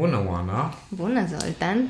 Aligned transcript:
Bună, 0.00 0.24
Oana! 0.28 0.74
Bună, 0.88 1.26
Zoltan! 1.26 1.88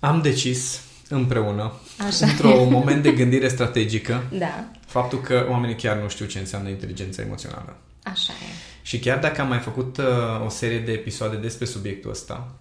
Am 0.00 0.20
decis 0.22 0.80
împreună, 1.08 1.72
Așa. 2.06 2.26
într-un 2.26 2.68
moment 2.76 3.02
de 3.02 3.12
gândire 3.12 3.48
strategică, 3.48 4.22
Da, 4.38 4.64
faptul 4.86 5.20
că 5.20 5.46
oamenii 5.50 5.76
chiar 5.76 5.96
nu 5.96 6.08
știu 6.08 6.26
ce 6.26 6.38
înseamnă 6.38 6.68
inteligența 6.68 7.22
emoțională. 7.22 7.76
așa 8.02 8.32
e. 8.32 8.52
Și 8.82 8.98
chiar 8.98 9.18
dacă 9.18 9.40
am 9.40 9.48
mai 9.48 9.58
făcut 9.58 9.96
uh, 9.96 10.04
o 10.44 10.48
serie 10.48 10.78
de 10.78 10.92
episoade 10.92 11.36
despre 11.36 11.64
subiectul 11.64 12.10
ăsta, 12.10 12.52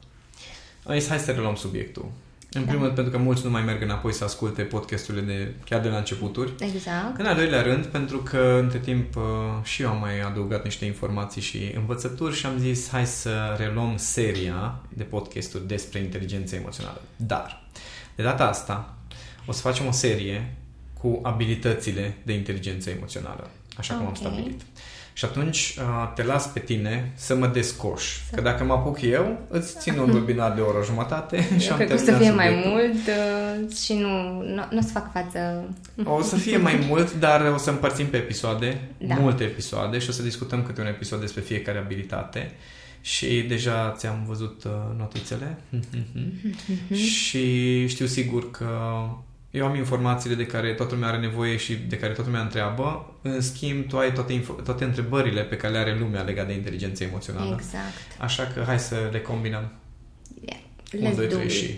am 0.85 0.99
zis 0.99 1.07
hai 1.07 1.19
să 1.19 1.31
reluăm 1.31 1.55
subiectul. 1.55 2.11
În 2.53 2.63
primul 2.63 2.83
rând 2.83 2.95
pentru 2.95 3.13
că 3.13 3.19
mulți 3.19 3.43
nu 3.45 3.49
mai 3.49 3.63
merg 3.63 3.81
înapoi 3.81 4.13
să 4.13 4.23
asculte 4.23 4.61
podcasturile 4.61 5.23
de, 5.23 5.53
chiar 5.65 5.81
de 5.81 5.87
la 5.89 5.97
începuturi. 5.97 6.51
Exact. 6.59 7.19
În 7.19 7.25
al 7.25 7.35
doilea 7.35 7.61
rând, 7.61 7.85
pentru 7.85 8.17
că 8.17 8.59
între 8.61 8.79
timp 8.79 9.15
uh, 9.15 9.23
și 9.63 9.81
eu 9.81 9.89
am 9.89 9.99
mai 9.99 10.19
adăugat 10.21 10.63
niște 10.63 10.85
informații 10.85 11.41
și 11.41 11.71
învățături 11.75 12.35
și 12.35 12.45
am 12.45 12.57
zis 12.57 12.89
hai 12.89 13.05
să 13.05 13.55
reluăm 13.57 13.93
seria 13.97 14.79
de 14.89 15.03
podcasturi 15.03 15.67
despre 15.67 15.99
inteligența 15.99 16.55
emoțională. 16.55 17.01
Dar, 17.15 17.63
de 18.15 18.23
data 18.23 18.47
asta, 18.47 18.95
o 19.45 19.51
să 19.51 19.61
facem 19.61 19.85
o 19.87 19.91
serie 19.91 20.55
cu 20.99 21.19
abilitățile 21.23 22.17
de 22.23 22.33
inteligență 22.33 22.89
emoțională, 22.89 23.49
așa 23.77 23.93
cum 23.93 24.05
am 24.05 24.09
Ok. 24.11 24.17
stabilit. 24.17 24.61
Și 25.13 25.25
atunci 25.25 25.75
uh, 25.77 26.11
te 26.15 26.23
las 26.23 26.47
pe 26.47 26.59
tine 26.59 27.11
să 27.15 27.35
mă 27.35 27.47
descoș. 27.47 28.17
Că 28.31 28.41
dacă 28.41 28.63
mă 28.63 28.73
apuc 28.73 29.01
eu, 29.01 29.39
îți 29.47 29.79
țin 29.79 29.97
un 29.97 30.09
webinar 30.09 30.51
de 30.53 30.61
o 30.61 30.65
oră 30.67 30.83
jumătate 30.85 31.47
și 31.59 31.65
Eu 31.65 31.71
am 31.71 31.77
cred 31.77 31.87
că 31.89 31.93
o 31.93 31.97
să 31.97 32.03
terminat 32.05 32.21
fie 32.21 32.31
mai 32.35 32.47
subiectul. 32.47 32.71
mult 32.71 33.07
uh, 33.69 33.75
și 33.75 33.93
nu, 33.93 34.31
nu, 34.41 34.63
nu 34.71 34.77
o 34.77 34.81
să 34.81 34.89
fac 34.91 35.11
față... 35.11 35.69
O 36.03 36.21
să 36.21 36.35
fie 36.35 36.57
mai 36.57 36.85
mult, 36.87 37.13
dar 37.13 37.51
o 37.53 37.57
să 37.57 37.69
împărțim 37.69 38.05
pe 38.05 38.17
episoade, 38.17 38.81
Da. 38.97 39.15
multe 39.15 39.43
episoade 39.43 39.99
și 39.99 40.09
o 40.09 40.11
să 40.11 40.21
discutăm 40.21 40.63
câte 40.63 40.81
un 40.81 40.87
episod 40.87 41.19
despre 41.19 41.41
fiecare 41.41 41.77
abilitate. 41.77 42.51
Și 43.01 43.41
deja 43.47 43.93
ți-am 43.97 44.23
văzut 44.27 44.63
uh, 44.63 44.71
notițele 44.97 45.57
și 46.93 47.87
știu 47.87 48.05
sigur 48.05 48.51
că 48.51 48.67
eu 49.51 49.65
am 49.65 49.75
informațiile 49.75 50.35
de 50.35 50.45
care 50.45 50.73
toată 50.73 50.93
lumea 50.93 51.09
are 51.09 51.17
nevoie 51.19 51.57
și 51.57 51.75
de 51.75 51.97
care 51.97 52.13
toată 52.13 52.29
lumea 52.29 52.43
întreabă. 52.45 53.13
În 53.21 53.41
schimb, 53.41 53.87
tu 53.87 53.97
ai 53.97 54.13
toate, 54.13 54.39
info- 54.41 54.63
toate 54.63 54.83
întrebările 54.83 55.41
pe 55.41 55.55
care 55.57 55.73
le 55.73 55.79
are 55.79 55.97
lumea 55.99 56.21
legate 56.21 56.47
de 56.47 56.53
inteligența 56.53 57.03
emoțională. 57.05 57.55
Exact. 57.59 57.93
Așa 58.19 58.43
că 58.53 58.63
hai 58.65 58.79
să 58.79 58.95
le 59.11 59.19
combinăm. 59.21 59.71
Yeah. 60.45 60.59
Un, 60.93 61.11
Let's 61.11 61.15
doi, 61.15 61.27
do 61.27 61.33
trei 61.35 61.45
it. 61.45 61.51
și- 61.51 61.73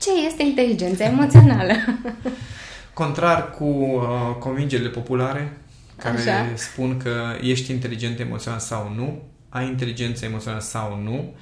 Ce 0.00 0.10
este 0.26 0.42
inteligența 0.42 1.04
emoțională? 1.04 1.72
Contrar 2.94 3.50
cu 3.50 3.64
uh, 3.64 4.36
convingerile 4.38 4.88
populare 4.88 5.56
care 5.96 6.16
Așa. 6.18 6.46
spun 6.54 6.96
că 6.96 7.36
ești 7.40 7.70
inteligent 7.70 8.20
emoțional 8.20 8.58
sau 8.58 8.92
nu, 8.96 9.22
ai 9.48 9.66
inteligență 9.66 10.24
emoțională 10.24 10.62
sau 10.62 11.00
nu, 11.02 11.34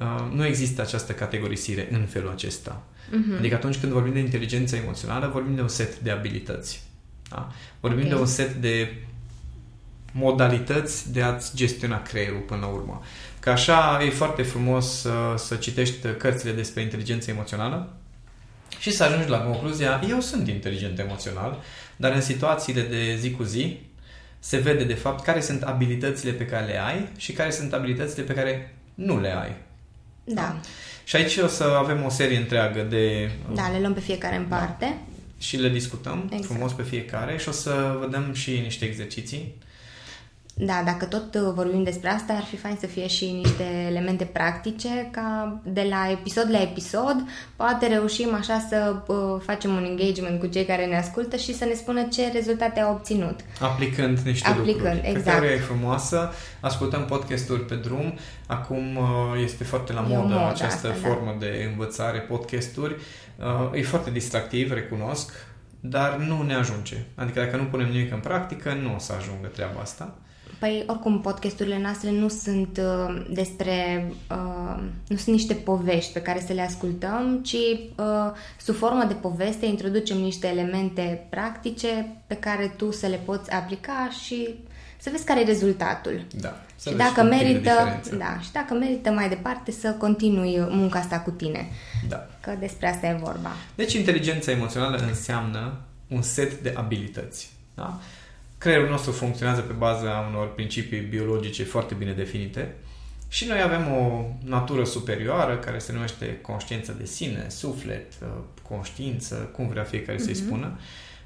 uh, 0.00 0.32
nu 0.34 0.46
există 0.46 0.82
această 0.82 1.12
categorisire 1.12 1.88
în 1.90 2.06
felul 2.06 2.30
acesta. 2.30 2.82
Mhm. 3.10 3.36
Adică 3.38 3.54
atunci 3.54 3.76
când 3.78 3.92
vorbim 3.92 4.12
de 4.12 4.18
inteligență 4.18 4.76
emoțională, 4.76 5.30
vorbim 5.32 5.54
de 5.54 5.60
un 5.60 5.68
set 5.68 5.98
de 5.98 6.10
abilități. 6.10 6.82
Da? 7.30 7.52
Vorbim 7.80 8.02
Ok. 8.04 8.08
de 8.08 8.14
un 8.14 8.26
set 8.26 8.54
de 8.54 8.94
modalități 10.12 11.12
de 11.12 11.22
a-ți 11.22 11.56
gestiona 11.56 12.02
creierul 12.02 12.40
până 12.40 12.60
la 12.60 12.66
urmă. 12.66 13.02
Că 13.40 13.50
așa 13.50 14.00
e 14.06 14.10
foarte 14.10 14.42
frumos 14.42 15.00
să, 15.00 15.34
să 15.36 15.54
citești 15.54 15.96
cărțile 16.18 16.52
despre 16.52 16.82
inteligență 16.82 17.30
emoțională 17.30 17.92
și 18.78 18.92
să 18.92 19.04
ajungi 19.04 19.28
la 19.28 19.38
concluzia, 19.38 20.00
eu 20.08 20.20
sunt 20.20 20.48
inteligent 20.48 20.98
emoțional, 20.98 21.62
dar 21.96 22.12
în 22.12 22.20
situațiile 22.20 22.82
de 22.82 23.16
zi 23.16 23.30
cu 23.30 23.42
zi 23.42 23.78
se 24.38 24.56
vede 24.56 24.84
de 24.84 24.94
fapt 24.94 25.24
care 25.24 25.40
sunt 25.40 25.62
abilitățile 25.62 26.32
pe 26.32 26.46
care 26.46 26.66
le 26.66 26.80
ai 26.82 27.08
și 27.16 27.32
care 27.32 27.50
sunt 27.50 27.72
abilitățile 27.72 28.22
pe 28.22 28.34
care 28.34 28.76
nu 28.94 29.20
le 29.20 29.36
ai. 29.36 29.56
Da. 30.24 30.60
Și 31.10 31.16
aici 31.16 31.36
o 31.36 31.46
să 31.46 31.64
avem 31.64 32.04
o 32.04 32.08
serie 32.08 32.36
întreagă 32.36 32.82
de 32.82 33.30
Da, 33.54 33.68
le 33.72 33.78
luăm 33.80 33.94
pe 33.94 34.00
fiecare 34.00 34.36
în 34.36 34.44
parte. 34.48 34.96
și 35.38 35.56
le 35.56 35.68
discutăm 35.68 36.12
Exact. 36.14 36.32
exact. 36.32 36.52
frumos 36.52 36.72
pe 36.72 36.82
fiecare 36.82 37.38
și 37.38 37.48
o 37.48 37.52
să 37.52 37.96
vă 38.00 38.06
dăm 38.06 38.32
și 38.32 38.50
niște 38.50 38.84
exerciții. 38.84 39.54
Da, 40.66 40.82
dacă 40.84 41.04
tot 41.04 41.34
uh, 41.34 41.52
vorbim 41.54 41.82
despre 41.82 42.08
asta, 42.08 42.32
ar 42.32 42.42
fi 42.42 42.56
fain 42.56 42.76
să 42.80 42.86
fie 42.86 43.06
și 43.06 43.30
niște 43.30 43.64
elemente 43.88 44.24
practice, 44.24 45.08
ca 45.10 45.60
de 45.64 45.86
la 45.90 46.10
episod 46.10 46.50
la 46.50 46.60
episod, 46.60 47.16
poate 47.56 47.86
reușim 47.86 48.34
așa 48.34 48.66
să 48.68 48.96
uh, 49.06 49.16
facem 49.44 49.70
un 49.70 49.84
engagement 49.84 50.40
cu 50.40 50.46
cei 50.46 50.64
care 50.64 50.86
ne 50.86 50.96
ascultă 50.96 51.36
și 51.36 51.54
să 51.54 51.64
ne 51.64 51.74
spună 51.74 52.02
ce 52.02 52.30
rezultate 52.32 52.80
au 52.80 52.92
obținut. 52.92 53.40
Aplicând 53.60 54.18
niște 54.18 54.48
Aplicând, 54.48 54.76
lucruri. 54.76 55.00
Cred 55.00 55.16
exact. 55.16 55.38
că 55.38 55.44
e 55.44 55.58
frumoasă. 55.58 56.32
Ascultăm 56.60 57.04
podcasturi 57.04 57.64
pe 57.64 57.74
drum. 57.74 58.14
Acum 58.46 58.96
uh, 58.96 59.42
este 59.42 59.64
foarte 59.64 59.92
la 59.92 60.06
E 60.10 60.16
o 60.16 60.20
modă 60.20 60.34
modă 60.34 60.46
această 60.46 60.88
asta, 60.88 60.88
da. 60.88 61.08
formă 61.08 61.36
de 61.38 61.68
învățare, 61.70 62.18
podcasturi. 62.18 62.96
Uh, 63.38 63.78
E 63.78 63.82
foarte 63.82 64.10
distractiv, 64.10 64.72
recunosc, 64.72 65.32
dar 65.80 66.16
nu 66.16 66.42
ne 66.42 66.54
ajunge. 66.54 66.96
Adică 67.14 67.40
dacă 67.40 67.56
nu 67.56 67.64
punem 67.64 67.88
nimic 67.88 68.12
în 68.12 68.18
practică, 68.20 68.72
nu 68.82 68.94
o 68.94 68.98
să 68.98 69.12
ajungă 69.18 69.46
treaba 69.46 69.80
asta. 69.80 70.14
Păi, 70.60 70.84
oricum, 70.86 71.20
podcasturile 71.20 71.78
noastre 71.78 72.10
nu 72.10 72.28
sunt 72.28 72.80
uh, 72.82 73.26
despre. 73.30 74.06
Uh, 74.30 74.82
nu 75.06 75.16
sunt 75.16 75.34
niște 75.34 75.54
povești 75.54 76.12
pe 76.12 76.22
care 76.22 76.44
să 76.46 76.52
le 76.52 76.62
ascultăm, 76.62 77.40
ci 77.42 77.54
uh, 77.96 78.30
sub 78.60 78.74
formă 78.74 79.04
de 79.04 79.14
poveste 79.14 79.66
introducem 79.66 80.16
niște 80.16 80.46
elemente 80.46 81.26
practice 81.30 82.16
pe 82.26 82.34
care 82.34 82.74
tu 82.76 82.92
să 82.92 83.06
le 83.06 83.20
poți 83.24 83.50
aplica 83.50 84.10
și 84.24 84.54
să 84.98 85.10
vezi 85.10 85.24
care 85.24 85.40
e 85.40 85.44
rezultatul. 85.44 86.26
Da. 86.40 86.60
Să 86.76 86.88
și 86.88 86.96
vezi 86.96 87.08
dacă 87.08 87.22
un 87.22 87.28
pic 87.28 87.38
de 87.38 87.44
merită, 87.44 87.70
diferență. 87.70 88.14
da, 88.14 88.40
și 88.40 88.52
dacă 88.52 88.74
merită 88.74 89.10
mai 89.10 89.28
departe 89.28 89.70
să 89.70 89.90
continui 89.90 90.66
munca 90.68 90.98
asta 90.98 91.20
cu 91.20 91.30
tine. 91.30 91.68
da. 92.08 92.26
Că 92.40 92.56
despre 92.58 92.88
asta 92.88 93.06
e 93.06 93.18
vorba. 93.22 93.50
Deci 93.74 93.92
inteligența 93.92 94.50
emoțională 94.50 94.96
înseamnă 95.08 95.80
un 96.08 96.22
set 96.22 96.60
de 96.62 96.72
abilități. 96.76 97.50
Da? 97.74 97.98
Creierul 98.60 98.88
nostru 98.88 99.12
funcționează 99.12 99.60
pe 99.60 99.72
baza 99.72 100.26
unor 100.28 100.54
principii 100.54 101.00
biologice 101.00 101.64
foarte 101.64 101.94
bine 101.94 102.12
definite. 102.12 102.74
Și 103.28 103.46
noi 103.46 103.62
avem 103.62 103.92
o 103.92 104.24
natură 104.44 104.84
superioară 104.84 105.56
care 105.56 105.78
se 105.78 105.92
numește 105.92 106.38
conștiință 106.42 106.92
de 106.92 107.04
sine, 107.04 107.46
suflet, 107.48 108.12
uh, 108.22 108.28
conștiință, 108.68 109.34
cum 109.34 109.68
vrea 109.68 109.82
fiecare 109.82 110.18
să-i 110.18 110.34
spună, 110.34 110.78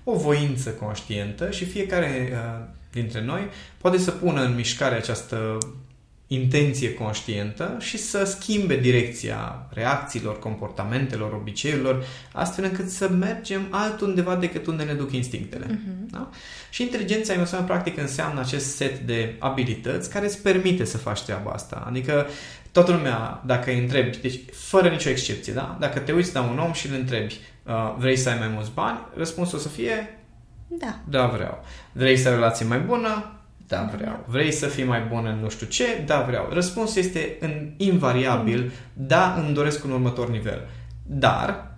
o 0.04 0.16
voință 0.16 0.70
conștientă 0.70 1.50
și 1.50 1.64
fiecare 1.64 2.28
uh, 2.32 2.64
dintre 2.92 3.22
noi 3.22 3.48
poate 3.78 3.98
să 3.98 4.10
pună 4.10 4.42
în 4.42 4.54
mișcare 4.54 4.94
această 4.94 5.58
intenție 6.34 6.94
conștientă 6.94 7.76
și 7.80 7.98
să 7.98 8.24
schimbe 8.24 8.76
direcția 8.76 9.66
reacțiilor, 9.70 10.38
comportamentelor, 10.38 11.32
obiceiurilor, 11.32 12.04
astfel 12.32 12.64
încât 12.64 12.88
să 12.88 13.08
mergem 13.08 13.66
altundeva 13.70 14.36
decât 14.36 14.66
unde 14.66 14.82
ne 14.82 14.92
duc 14.92 15.12
instinctele. 15.12 15.66
Uh-huh. 15.66 16.10
Da? 16.10 16.30
Și 16.70 16.82
inteligența 16.82 17.32
emoțională 17.32 17.66
practic 17.66 17.98
înseamnă 17.98 18.40
acest 18.40 18.76
set 18.76 18.98
de 18.98 19.34
abilități 19.38 20.10
care 20.10 20.24
îți 20.24 20.42
permite 20.42 20.84
să 20.84 20.98
faci 20.98 21.22
treaba 21.22 21.50
asta. 21.50 21.84
Adică 21.86 22.26
toată 22.72 22.92
lumea, 22.92 23.42
dacă 23.46 23.70
îi 23.70 23.78
întrebi, 23.78 24.16
deci 24.16 24.40
fără 24.52 24.88
nicio 24.88 25.08
excepție, 25.08 25.52
da? 25.52 25.76
dacă 25.80 25.98
te 25.98 26.12
uiți 26.12 26.34
la 26.34 26.42
un 26.42 26.58
om 26.58 26.72
și 26.72 26.86
îl 26.86 26.94
întrebi 26.94 27.40
uh, 27.62 27.94
vrei 27.98 28.16
să 28.16 28.28
ai 28.28 28.38
mai 28.38 28.48
mulți 28.48 28.70
bani, 28.74 28.98
răspunsul 29.16 29.58
o 29.58 29.60
să 29.60 29.68
fie 29.68 30.18
Da. 30.68 30.98
da, 31.08 31.26
vreau. 31.26 31.64
Vrei 31.92 32.16
să 32.16 32.28
ai 32.28 32.34
o 32.34 32.36
relație 32.36 32.66
mai 32.66 32.78
bună? 32.78 33.38
Da, 33.68 33.90
vreau. 33.96 34.24
Vrei 34.26 34.52
să 34.52 34.66
fii 34.66 34.84
mai 34.84 35.00
bun 35.00 35.26
în 35.26 35.38
nu 35.42 35.48
știu 35.48 35.66
ce? 35.66 35.84
Da, 36.06 36.20
vreau. 36.20 36.48
Răspunsul 36.52 37.02
este 37.02 37.36
în 37.40 37.70
invariabil, 37.76 38.72
da, 38.92 39.42
îmi 39.44 39.54
doresc 39.54 39.84
un 39.84 39.90
următor 39.90 40.30
nivel. 40.30 40.68
Dar, 41.06 41.74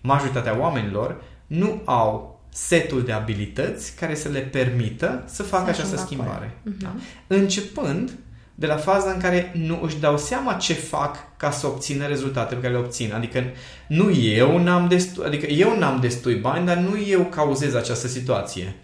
majoritatea 0.00 0.58
oamenilor 0.58 1.22
nu 1.46 1.82
au 1.84 2.40
setul 2.48 3.02
de 3.04 3.12
abilități 3.12 3.94
care 3.96 4.14
să 4.14 4.28
le 4.28 4.38
permită 4.40 5.22
să 5.26 5.42
facă 5.42 5.64
Să 5.64 5.70
această 5.70 5.94
ajungă 5.94 6.06
schimbare. 6.06 6.54
acolo. 6.60 6.74
Da? 6.80 6.94
Începând 7.36 8.10
de 8.54 8.66
la 8.66 8.76
faza 8.76 9.10
în 9.10 9.18
care 9.20 9.52
nu 9.54 9.80
își 9.82 9.98
dau 10.00 10.18
seama 10.18 10.52
ce 10.52 10.72
fac 10.72 11.36
ca 11.36 11.50
să 11.50 11.66
obțină 11.66 12.06
rezultatele 12.06 12.60
pe 12.60 12.66
care 12.66 12.78
le 12.78 12.84
obțin. 12.84 13.12
Adică 13.14 13.44
nu 13.88 14.10
eu 14.12 14.58
n-am 14.62 14.88
destui, 14.88 15.24
adică 15.26 15.46
eu 15.46 15.78
n-am 15.78 16.00
destui 16.00 16.34
bani, 16.34 16.66
dar 16.66 16.76
nu 16.76 16.98
eu 17.08 17.20
cauzez 17.24 17.74
această 17.74 18.06
situație. 18.08 18.74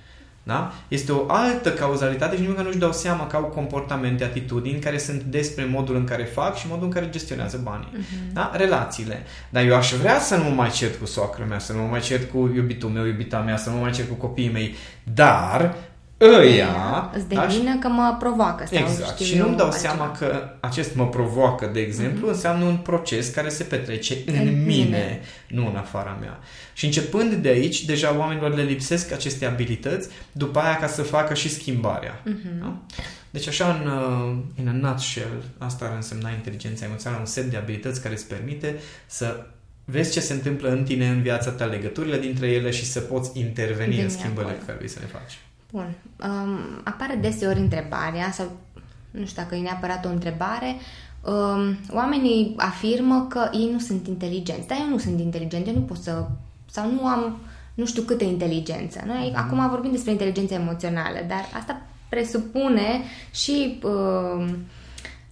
Da? 0.42 0.72
Este 0.88 1.12
o 1.12 1.24
altă 1.28 1.72
cauzalitate 1.72 2.34
și 2.34 2.40
nimic 2.40 2.56
că 2.56 2.62
nu-și 2.62 2.78
dau 2.78 2.92
seama 2.92 3.26
că 3.26 3.36
au 3.36 3.42
comportamente, 3.42 4.24
atitudini 4.24 4.78
care 4.78 4.98
sunt 4.98 5.22
despre 5.22 5.64
modul 5.64 5.96
în 5.96 6.04
care 6.04 6.24
fac 6.24 6.56
și 6.56 6.66
modul 6.68 6.84
în 6.84 6.90
care 6.90 7.08
gestionează 7.10 7.60
banii. 7.62 7.88
Uh-huh. 7.92 8.32
Da? 8.32 8.52
Relațiile. 8.54 9.22
Dar 9.50 9.64
eu 9.64 9.76
aș 9.76 9.92
vrea 9.92 10.18
să 10.18 10.36
nu 10.36 10.44
mă 10.44 10.50
mai 10.50 10.70
cert 10.70 10.98
cu 10.98 11.06
soacră 11.06 11.44
mea, 11.48 11.58
să 11.58 11.72
nu 11.72 11.82
mă 11.82 11.88
mai 11.88 12.00
cert 12.00 12.30
cu 12.30 12.50
iubitul 12.54 12.88
meu, 12.88 13.04
iubita 13.04 13.38
mea, 13.38 13.56
să 13.56 13.70
nu 13.70 13.74
mă 13.76 13.82
mai 13.82 13.92
cert 13.92 14.08
cu 14.08 14.14
copiii 14.14 14.52
mei. 14.52 14.74
Dar 15.02 15.74
ăia... 16.22 17.10
Îți 17.14 17.28
da, 17.28 17.46
devină 17.46 17.78
că 17.78 17.88
mă 17.88 18.16
provoacă. 18.18 18.64
Sau 18.72 18.78
Exact. 18.78 19.12
știu 19.12 19.24
Și 19.24 19.36
nu-mi 19.36 19.50
eu 19.50 19.56
dau 19.56 19.66
altceva. 19.66 19.94
seama 19.94 20.12
că 20.12 20.50
acest 20.60 20.94
mă 20.94 21.08
provoacă, 21.08 21.70
de 21.72 21.80
exemplu, 21.80 22.26
mm-hmm. 22.26 22.32
înseamnă 22.32 22.64
un 22.64 22.76
proces 22.76 23.28
care 23.28 23.48
se 23.48 23.62
petrece 23.62 24.16
în, 24.26 24.34
în 24.34 24.44
mine, 24.44 24.64
mine. 24.64 25.20
nu 25.48 25.66
în 25.66 25.76
afara 25.76 26.16
mea. 26.20 26.38
Și 26.72 26.84
începând 26.84 27.32
de 27.32 27.48
aici, 27.48 27.84
deja 27.84 28.16
oamenilor 28.18 28.54
le 28.54 28.62
lipsesc 28.62 29.12
aceste 29.12 29.46
abilități, 29.46 30.08
după 30.32 30.58
aia 30.58 30.76
ca 30.76 30.86
să 30.86 31.02
facă 31.02 31.34
și 31.34 31.50
schimbarea. 31.50 32.22
Mhm. 32.24 32.60
Da? 32.60 32.76
Deci 33.30 33.48
așa, 33.48 33.80
în, 33.80 33.90
uh, 33.90 34.36
in 34.58 34.68
a 34.68 34.72
nutshell, 34.72 35.42
asta 35.58 35.84
ar 35.84 35.92
însemna 35.94 36.30
inteligența 36.30 36.84
emoțională, 36.84 37.20
un 37.20 37.26
set 37.26 37.44
de 37.44 37.56
abilități 37.56 38.02
care 38.02 38.14
îți 38.14 38.26
permite 38.26 38.76
să 39.06 39.46
vezi 39.84 40.12
ce 40.12 40.20
se 40.20 40.32
întâmplă 40.32 40.70
în 40.70 40.84
tine, 40.84 41.08
în 41.08 41.22
viața 41.22 41.50
ta, 41.50 41.64
legăturile 41.64 42.18
dintre 42.18 42.46
ele 42.46 42.70
și 42.70 42.84
să 42.84 43.00
poți 43.00 43.38
interveni 43.38 43.90
Vine 43.90 44.02
în 44.02 44.10
schimbările 44.10 44.52
pe 44.52 44.64
care 44.64 44.76
vrei 44.76 44.88
să 44.88 44.98
le 45.00 45.06
faci. 45.06 45.38
Bun. 45.72 45.94
Um, 46.24 46.58
apare 46.84 47.14
deseori 47.14 47.58
întrebarea, 47.58 48.30
sau 48.30 48.46
nu 49.10 49.26
știu 49.26 49.42
dacă 49.42 49.54
e 49.54 49.60
neapărat 49.60 50.04
o 50.04 50.08
întrebare, 50.08 50.76
um, 51.24 51.76
oamenii 51.90 52.54
afirmă 52.56 53.26
că 53.28 53.48
ei 53.52 53.70
nu 53.72 53.78
sunt 53.78 54.06
inteligenți. 54.06 54.68
Dar 54.68 54.78
eu 54.80 54.88
nu 54.88 54.98
sunt 54.98 55.20
inteligent, 55.20 55.66
eu 55.66 55.74
nu 55.74 55.80
pot 55.80 55.96
să... 55.96 56.26
sau 56.70 56.90
nu 56.90 57.06
am 57.06 57.36
nu 57.74 57.86
știu 57.86 58.02
câtă 58.02 58.24
inteligență. 58.24 59.02
Noi 59.06 59.30
mm-hmm. 59.30 59.36
acum 59.36 59.68
vorbim 59.68 59.90
despre 59.90 60.10
inteligența 60.10 60.54
emoțională, 60.54 61.18
dar 61.28 61.48
asta 61.58 61.82
presupune 62.08 63.00
și 63.30 63.80
uh, 63.82 64.54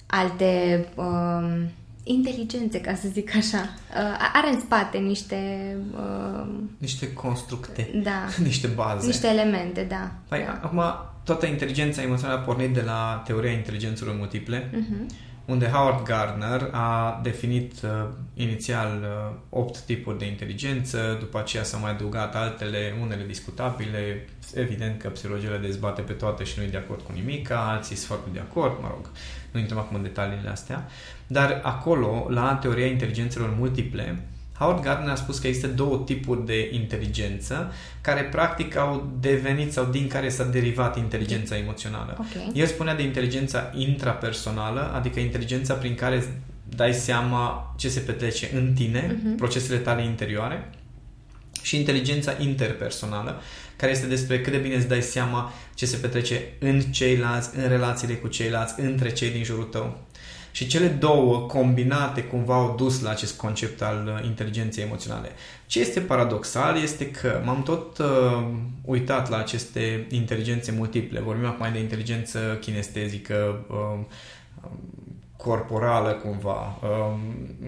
alte 0.07 0.85
uh, 0.95 1.63
inteligențe, 2.11 2.81
ca 2.81 2.95
să 2.95 3.09
zic 3.09 3.37
așa. 3.37 3.59
Uh, 3.59 4.31
are 4.33 4.49
în 4.53 4.61
spate 4.61 4.99
niște... 4.99 5.77
Uh, 5.95 6.47
niște 6.79 7.13
constructe. 7.13 7.91
Da. 8.03 8.27
niște 8.49 8.67
baze. 8.67 9.07
Niște 9.07 9.27
elemente, 9.27 9.87
da. 9.89 10.13
Păi, 10.29 10.43
da. 10.45 10.61
acum, 10.63 10.83
toată 11.25 11.47
inteligența 11.47 12.03
emoțională 12.03 12.39
a 12.39 12.43
pornit 12.43 12.75
de 12.75 12.83
la 12.83 13.23
teoria 13.27 13.53
inteligențelor 13.53 14.15
multiple. 14.17 14.71
Uh-huh 14.71 15.29
unde 15.51 15.67
Howard 15.67 16.05
Gardner 16.05 16.69
a 16.73 17.21
definit 17.23 17.73
uh, 17.83 17.91
inițial 18.35 19.01
uh, 19.03 19.61
8 19.61 19.79
tipuri 19.79 20.19
de 20.19 20.27
inteligență, 20.27 21.17
după 21.21 21.39
aceea 21.39 21.63
s-au 21.63 21.81
mai 21.81 21.91
adăugat 21.91 22.35
altele, 22.35 22.95
unele 23.03 23.25
discutabile, 23.27 24.29
evident 24.55 25.01
că 25.01 25.09
psihologia 25.09 25.51
le 25.51 25.57
dezbate 25.57 26.01
pe 26.01 26.13
toate 26.13 26.45
și 26.45 26.55
nu 26.59 26.65
e 26.65 26.69
de 26.69 26.77
acord 26.77 27.01
cu 27.01 27.13
nimic, 27.15 27.51
alții 27.51 27.97
sunt 27.97 28.09
foarte 28.09 28.29
de 28.33 28.41
acord, 28.41 28.73
mă 28.81 28.89
rog, 28.91 29.11
nu 29.51 29.61
intrăm 29.61 29.79
acum 29.79 29.97
în 29.97 30.03
detaliile 30.03 30.49
astea, 30.49 30.89
dar 31.27 31.61
acolo, 31.63 32.27
la 32.29 32.55
teoria 32.55 32.87
inteligențelor 32.87 33.55
multiple, 33.59 34.23
Howard 34.61 34.83
Gardner 34.83 35.13
a 35.13 35.15
spus 35.15 35.39
că 35.39 35.47
există 35.47 35.69
două 35.69 36.03
tipuri 36.07 36.47
de 36.47 36.69
inteligență 36.73 37.73
care 38.01 38.23
practic 38.23 38.77
au 38.77 39.13
devenit 39.21 39.73
sau 39.73 39.85
din 39.85 40.07
care 40.09 40.29
s-a 40.29 40.45
derivat 40.45 40.97
inteligența 40.97 41.57
emoțională. 41.57 42.17
Okay. 42.19 42.51
El 42.55 42.67
spunea 42.67 42.95
de 42.95 43.03
inteligența 43.03 43.73
intrapersonală, 43.75 44.93
adică 44.95 45.21
inteligența 45.21 45.75
prin 45.75 45.95
care 45.95 46.25
dai 46.77 46.93
seama 46.93 47.75
ce 47.79 47.89
se 47.89 48.01
petrece 48.01 48.51
în 48.55 48.73
tine, 48.75 49.17
uh-huh. 49.17 49.37
procesele 49.37 49.79
tale 49.79 50.05
interioare, 50.05 50.71
și 51.63 51.77
inteligența 51.77 52.35
interpersonală, 52.39 53.41
care 53.77 53.93
este 53.93 54.07
despre 54.07 54.41
cât 54.41 54.53
de 54.53 54.59
bine 54.59 54.75
îți 54.75 54.89
dai 54.89 55.03
seama 55.03 55.53
ce 55.75 55.87
se 55.87 55.97
petrece 55.97 56.43
în 56.59 56.81
ceilalți, 56.81 57.51
în 57.57 57.69
relațiile 57.69 58.15
cu 58.15 58.29
ceilalți, 58.29 58.81
între 58.81 59.13
cei 59.13 59.31
din 59.31 59.45
jurul 59.45 59.65
tău. 59.65 60.01
Și 60.51 60.67
cele 60.67 60.87
două 60.87 61.39
combinate 61.39 62.23
cumva 62.23 62.55
au 62.55 62.75
dus 62.77 63.01
la 63.01 63.11
acest 63.11 63.37
concept 63.37 63.83
al 63.83 64.13
uh, 64.17 64.27
inteligenței 64.27 64.85
emoționale. 64.85 65.29
Ce 65.67 65.81
este 65.81 66.01
paradoxal 66.01 66.83
este 66.83 67.11
că 67.11 67.41
m-am 67.45 67.63
tot 67.63 67.99
uh, 67.99 68.47
uitat 68.85 69.31
la 69.31 69.37
aceste 69.39 70.07
inteligențe 70.11 70.73
multiple. 70.73 71.21
Vorbim 71.21 71.47
acum 71.47 71.67
de 71.73 71.79
inteligență 71.79 72.59
kinestezică, 72.61 73.65
uh, 73.69 74.05
corporală 75.43 76.13
cumva, 76.13 76.79
um, 76.83 77.21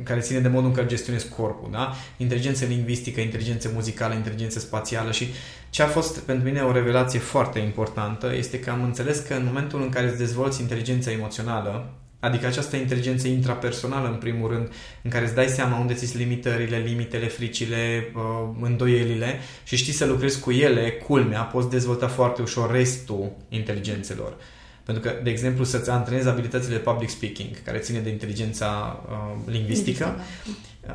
care 0.02 0.20
ține 0.20 0.38
de 0.38 0.48
modul 0.48 0.68
în 0.68 0.74
care 0.74 0.86
gestionezi 0.86 1.28
corpul, 1.28 1.68
da? 1.70 1.92
Inteligență 2.16 2.64
lingvistică, 2.64 3.20
inteligență 3.20 3.70
muzicală, 3.74 4.14
inteligență 4.14 4.58
spațială 4.58 5.12
și 5.12 5.26
ce 5.70 5.82
a 5.82 5.86
fost 5.86 6.18
pentru 6.18 6.44
mine 6.44 6.60
o 6.60 6.72
revelație 6.72 7.18
foarte 7.18 7.58
importantă 7.58 8.34
este 8.34 8.60
că 8.60 8.70
am 8.70 8.82
înțeles 8.82 9.18
că 9.18 9.34
în 9.34 9.44
momentul 9.44 9.82
în 9.82 9.88
care 9.88 10.08
îți 10.08 10.18
dezvolți 10.18 10.60
inteligența 10.60 11.10
emoțională, 11.10 11.92
Adică 12.22 12.46
această 12.46 12.76
inteligență 12.76 13.28
intrapersonală, 13.28 14.08
în 14.08 14.14
primul 14.14 14.50
rând, 14.50 14.72
în 15.02 15.10
care 15.10 15.24
îți 15.24 15.34
dai 15.34 15.46
seama 15.46 15.78
unde 15.78 15.94
ți 15.94 16.16
limitările, 16.16 16.76
limitele, 16.76 17.26
fricile, 17.26 18.12
uh, 18.14 18.48
îndoielile 18.60 19.38
și 19.64 19.76
știi 19.76 19.92
să 19.92 20.06
lucrezi 20.06 20.40
cu 20.40 20.50
ele, 20.50 20.90
culmea, 20.90 21.40
poți 21.42 21.70
dezvolta 21.70 22.08
foarte 22.08 22.42
ușor 22.42 22.70
restul 22.70 23.32
inteligențelor. 23.48 24.36
Pentru 24.84 25.02
că, 25.02 25.14
de 25.22 25.30
exemplu, 25.30 25.64
să-ți 25.64 25.90
antrenezi 25.90 26.28
abilitățile 26.28 26.76
public 26.76 27.08
speaking, 27.08 27.62
care 27.64 27.78
ține 27.78 27.98
de 27.98 28.10
inteligența 28.10 29.02
uh, 29.08 29.52
lingvistică, 29.52 30.16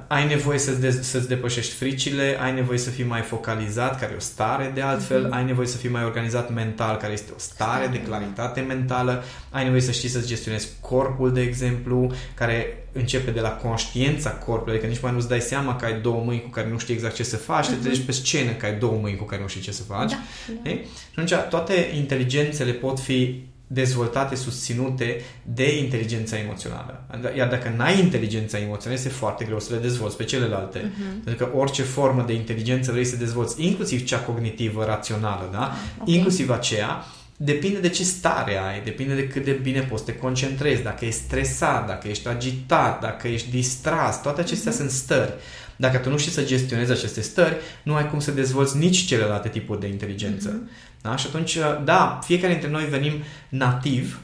ai 0.07 0.27
nevoie 0.27 0.57
să-ți, 0.57 0.79
de- 0.79 0.91
să-ți 1.01 1.27
depășești 1.27 1.73
fricile, 1.73 2.37
ai 2.41 2.53
nevoie 2.53 2.77
să 2.77 2.89
fii 2.89 3.03
mai 3.03 3.21
focalizat, 3.21 3.99
care 3.99 4.11
e 4.11 4.15
o 4.15 4.19
stare 4.19 4.71
de 4.73 4.81
altfel, 4.81 5.27
mm-hmm. 5.27 5.33
ai 5.33 5.45
nevoie 5.45 5.67
să 5.67 5.77
fii 5.77 5.89
mai 5.89 6.03
organizat 6.03 6.53
mental, 6.53 6.97
care 6.97 7.13
este 7.13 7.31
o 7.35 7.39
stare 7.39 7.87
de 7.87 8.01
claritate 8.01 8.59
mentală, 8.59 9.23
ai 9.49 9.63
nevoie 9.63 9.81
să 9.81 9.91
știi 9.91 10.09
să-ți 10.09 10.27
gestionezi 10.27 10.67
corpul, 10.81 11.33
de 11.33 11.41
exemplu, 11.41 12.11
care 12.33 12.87
începe 12.91 13.31
de 13.31 13.39
la 13.39 13.49
conștiința 13.49 14.29
corpului, 14.29 14.73
adică 14.73 14.87
nici 14.87 15.01
mai 15.01 15.11
nu-ți 15.11 15.27
dai 15.27 15.41
seama 15.41 15.75
că 15.75 15.85
ai 15.85 16.01
două 16.01 16.23
mâini 16.23 16.41
cu 16.41 16.49
care 16.49 16.69
nu 16.69 16.77
știi 16.77 16.93
exact 16.93 17.15
ce 17.15 17.23
să 17.23 17.37
faci, 17.37 17.65
mm-hmm. 17.65 17.69
te 17.69 17.75
mhm. 17.75 17.83
treci 17.83 18.05
pe 18.05 18.11
scenă 18.11 18.51
că 18.51 18.65
ai 18.65 18.77
două 18.77 18.97
mâini 19.01 19.17
cu 19.17 19.23
care 19.23 19.41
nu 19.41 19.47
știi 19.47 19.61
ce 19.61 19.71
să 19.71 19.83
faci. 19.83 20.11
Da, 20.11 20.17
da. 20.63 20.69
Și 20.69 20.79
atunci 21.11 21.33
toate 21.49 21.91
inteligențele 21.95 22.71
pot 22.71 22.99
fi 22.99 23.45
dezvoltate, 23.67 24.35
susținute 24.35 25.21
de 25.43 25.77
inteligența 25.77 26.37
emoțională. 26.37 27.03
Iar 27.37 27.47
dacă 27.47 27.73
n-ai 27.77 27.99
inteligența 27.99 28.57
emoțională, 28.57 28.99
este 28.99 29.09
foarte 29.09 29.45
greu 29.45 29.59
să 29.59 29.73
le 29.73 29.79
dezvolți 29.79 30.17
pe 30.17 30.23
celelalte. 30.23 30.79
Uh-huh. 30.79 31.23
Pentru 31.23 31.45
că 31.45 31.57
orice 31.57 31.81
formă 31.81 32.23
de 32.27 32.33
inteligență 32.33 32.91
vrei 32.91 33.05
să 33.05 33.15
dezvolți, 33.15 33.65
inclusiv 33.65 34.05
cea 34.05 34.19
cognitivă, 34.19 34.85
rațională, 34.85 35.49
da? 35.51 35.73
Okay. 35.99 36.15
Inclusiv 36.15 36.49
aceea, 36.49 37.05
depinde 37.37 37.79
de 37.79 37.89
ce 37.89 38.03
stare 38.03 38.57
ai, 38.57 38.81
depinde 38.83 39.15
de 39.15 39.27
cât 39.27 39.43
de 39.43 39.51
bine 39.51 39.81
poți 39.81 40.03
să 40.03 40.11
te 40.11 40.17
concentrezi, 40.17 40.83
dacă 40.83 41.05
ești 41.05 41.19
stresat, 41.19 41.87
dacă 41.87 42.07
ești 42.07 42.27
agitat, 42.27 43.01
dacă 43.01 43.27
ești 43.27 43.49
distras, 43.49 44.21
toate 44.21 44.41
acestea 44.41 44.71
uh-huh. 44.71 44.75
sunt 44.75 44.89
stări. 44.89 45.33
Dacă 45.77 45.97
tu 45.97 46.09
nu 46.09 46.17
știi 46.17 46.31
să 46.31 46.43
gestionezi 46.43 46.91
aceste 46.91 47.21
stări, 47.21 47.55
nu 47.83 47.95
ai 47.95 48.09
cum 48.09 48.19
să 48.19 48.31
dezvolți 48.31 48.77
nici 48.77 49.05
celelalte 49.05 49.49
tipuri 49.49 49.79
de 49.79 49.87
inteligență. 49.87 50.49
Uh-huh. 50.49 51.01
Da? 51.01 51.15
Și 51.15 51.25
atunci, 51.27 51.57
da, 51.83 52.19
fiecare 52.23 52.51
dintre 52.51 52.69
noi 52.69 52.85
venim 52.85 53.13
nativ 53.49 54.21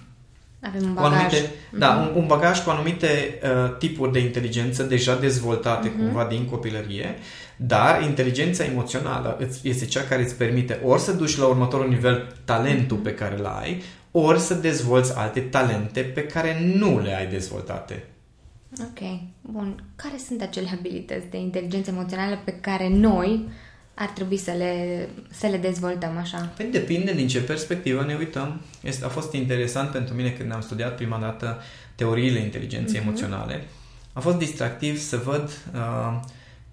avem 0.65 0.83
un 0.83 0.93
bagaj. 0.93 1.11
Cu 1.11 1.15
anumite, 1.15 1.47
mm-hmm. 1.47 1.77
Da, 1.77 1.95
un, 1.95 2.21
un 2.21 2.27
bagaj 2.27 2.63
cu 2.63 2.69
anumite 2.69 3.39
uh, 3.43 3.77
tipuri 3.77 4.11
de 4.11 4.19
inteligență 4.19 4.83
deja 4.83 5.15
dezvoltate 5.15 5.89
mm-hmm. 5.89 5.97
cumva 5.97 6.25
din 6.25 6.45
copilărie, 6.45 7.15
dar 7.55 8.01
inteligența 8.01 8.63
emoțională 8.63 9.49
este 9.61 9.85
cea 9.85 10.01
care 10.01 10.23
îți 10.23 10.35
permite 10.35 10.79
ori 10.83 11.01
să 11.01 11.11
duci 11.11 11.37
la 11.37 11.45
următorul 11.45 11.89
nivel 11.89 12.35
talentul 12.45 12.97
pe 12.97 13.13
care 13.13 13.37
îl 13.39 13.45
ai, 13.45 13.81
ori 14.11 14.39
să 14.39 14.53
dezvolți 14.53 15.17
alte 15.17 15.39
talente 15.39 16.01
pe 16.01 16.23
care 16.23 16.73
nu 16.75 16.99
le 16.99 17.15
ai 17.15 17.27
dezvoltate. 17.27 18.03
Ok, 18.79 19.19
bun. 19.41 19.83
Care 19.95 20.15
sunt 20.27 20.41
acele 20.41 20.69
abilități 20.79 21.27
de 21.29 21.37
inteligență 21.37 21.89
emoțională 21.89 22.39
pe 22.43 22.51
care 22.51 22.89
noi 22.89 23.47
ar 23.93 24.07
trebui 24.07 24.37
să 24.37 24.51
le, 24.51 25.09
să 25.31 25.47
le 25.47 25.57
dezvoltăm 25.57 26.17
așa? 26.17 26.37
Păi 26.37 26.65
depinde 26.71 27.13
din 27.13 27.27
ce 27.27 27.41
perspectivă 27.41 28.03
ne 28.03 28.15
uităm. 28.15 28.61
Este, 28.81 29.05
a 29.05 29.07
fost 29.07 29.33
interesant 29.33 29.89
pentru 29.89 30.13
mine 30.13 30.29
când 30.29 30.53
am 30.53 30.61
studiat 30.61 30.95
prima 30.95 31.17
dată 31.17 31.61
teoriile 31.95 32.39
inteligenței 32.39 32.99
mm-hmm. 32.99 33.03
emoționale. 33.03 33.63
A 34.13 34.19
fost 34.19 34.37
distractiv 34.37 34.99
să 34.99 35.17
văd 35.17 35.49
uh, 35.73 36.19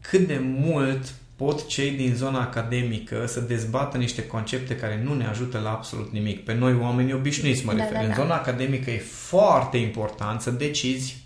cât 0.00 0.26
de 0.26 0.40
mult 0.42 1.14
pot 1.37 1.66
cei 1.66 1.90
din 1.90 2.14
zona 2.14 2.40
academică 2.40 3.25
să 3.26 3.40
dezbată 3.40 3.97
niște 3.97 4.26
concepte 4.26 4.76
care 4.76 5.02
nu 5.04 5.14
ne 5.14 5.26
ajută 5.26 5.59
la 5.59 5.71
absolut 5.71 6.12
nimic. 6.12 6.45
Pe 6.45 6.54
noi, 6.54 6.76
oamenii 6.80 7.12
obișnuiți, 7.12 7.64
mă 7.64 7.73
da, 7.73 7.78
refer. 7.78 7.92
Da, 7.92 8.00
da. 8.00 8.07
În 8.07 8.14
zona 8.14 8.35
academică 8.35 8.90
e 8.90 8.99
foarte 8.99 9.76
important 9.76 10.40
să 10.40 10.50
decizi 10.50 11.16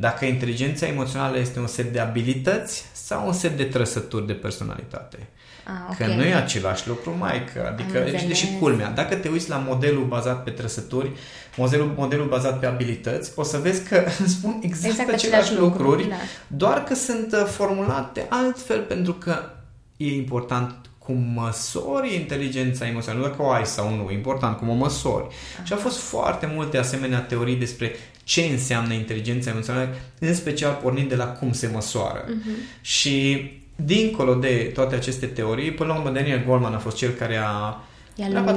dacă 0.00 0.24
inteligența 0.24 0.86
emoțională 0.86 1.38
este 1.38 1.58
un 1.58 1.66
set 1.66 1.92
de 1.92 1.98
abilități 1.98 2.84
sau 2.92 3.26
un 3.26 3.32
set 3.32 3.56
de 3.56 3.64
trăsături 3.64 4.26
de 4.26 4.32
personalitate. 4.32 5.28
Ah, 5.64 5.74
okay. 5.90 6.08
Că 6.08 6.14
nu 6.14 6.22
e 6.22 6.34
același 6.34 6.88
lucru, 6.88 7.16
mai 7.18 7.44
că, 7.52 7.68
adică, 7.72 7.98
deci, 7.98 8.24
deși 8.24 8.56
culmea, 8.58 8.90
dacă 8.90 9.14
te 9.14 9.28
uiți 9.28 9.48
la 9.48 9.56
modelul 9.56 10.04
bazat 10.04 10.42
pe 10.42 10.50
trăsături, 10.50 11.10
modelul, 11.56 11.92
modelul 11.96 12.26
bazat 12.26 12.58
pe 12.58 12.66
abilități, 12.66 13.32
o 13.34 13.42
să 13.42 13.58
vezi 13.58 13.82
că 13.82 14.04
spun 14.36 14.58
exact, 14.62 14.92
exact 14.92 15.12
aceleași 15.12 15.54
lucruri, 15.54 15.82
lucruri 15.82 16.08
da. 16.08 16.16
doar 16.46 16.84
că 16.84 16.94
sunt 16.94 17.32
uh, 17.32 17.44
formulate 17.44 18.26
altfel 18.28 18.82
pentru 18.82 19.12
că 19.12 19.50
e 19.96 20.14
important 20.14 20.87
cum 21.08 21.32
măsori 21.34 22.14
inteligența 22.14 22.86
emoțională, 22.86 23.22
nu 23.22 23.28
dacă 23.30 23.42
o 23.42 23.50
ai 23.50 23.66
sau 23.66 23.94
nu, 23.94 24.10
important 24.12 24.56
cum 24.56 24.68
o 24.68 24.74
măsori. 24.74 25.26
Aha. 25.54 25.64
Și 25.64 25.72
au 25.72 25.78
fost 25.78 25.98
foarte 25.98 26.52
multe 26.54 26.78
asemenea 26.78 27.20
teorii 27.20 27.56
despre 27.56 27.92
ce 28.24 28.40
înseamnă 28.42 28.92
inteligența 28.92 29.50
emoțională, 29.50 29.88
în 30.18 30.34
special 30.34 30.78
pornind 30.82 31.08
de 31.08 31.14
la 31.14 31.24
cum 31.24 31.52
se 31.52 31.70
măsoară. 31.72 32.24
Uh-huh. 32.24 32.80
Și 32.80 33.50
dincolo 33.76 34.34
de 34.34 34.70
toate 34.74 34.94
aceste 34.94 35.26
teorii, 35.26 35.72
până 35.72 35.92
la 35.92 35.98
urmă 35.98 36.10
Daniel 36.10 36.44
Goleman 36.46 36.74
a 36.74 36.78
fost 36.78 36.96
cel 36.96 37.10
care 37.10 37.36
a 37.36 37.82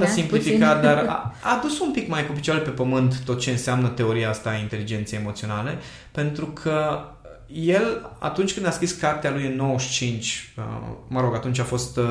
a 0.02 0.06
simplificat, 0.06 0.82
dar 0.82 0.98
a, 0.98 1.36
a 1.52 1.60
dus 1.62 1.80
un 1.80 1.92
pic 1.92 2.08
mai 2.08 2.26
cu 2.26 2.32
picioarele 2.32 2.66
pe 2.66 2.72
pământ 2.72 3.22
tot 3.26 3.40
ce 3.40 3.52
înseamnă 3.52 3.88
teoria 3.88 4.30
asta 4.30 4.50
a 4.50 4.56
inteligenței 4.56 5.20
emoționale, 5.20 5.78
pentru 6.12 6.46
că 6.46 7.06
el, 7.54 8.16
atunci 8.20 8.54
când 8.54 8.66
a 8.66 8.72
scris 8.72 8.92
cartea 8.92 9.32
lui 9.32 9.46
în 9.46 9.56
95, 9.56 10.54
uh, 10.58 10.64
mă 11.08 11.22
rog, 11.22 11.36
atunci 11.36 11.60
a 11.60 11.64
fost 11.64 11.98
uh, 11.98 12.06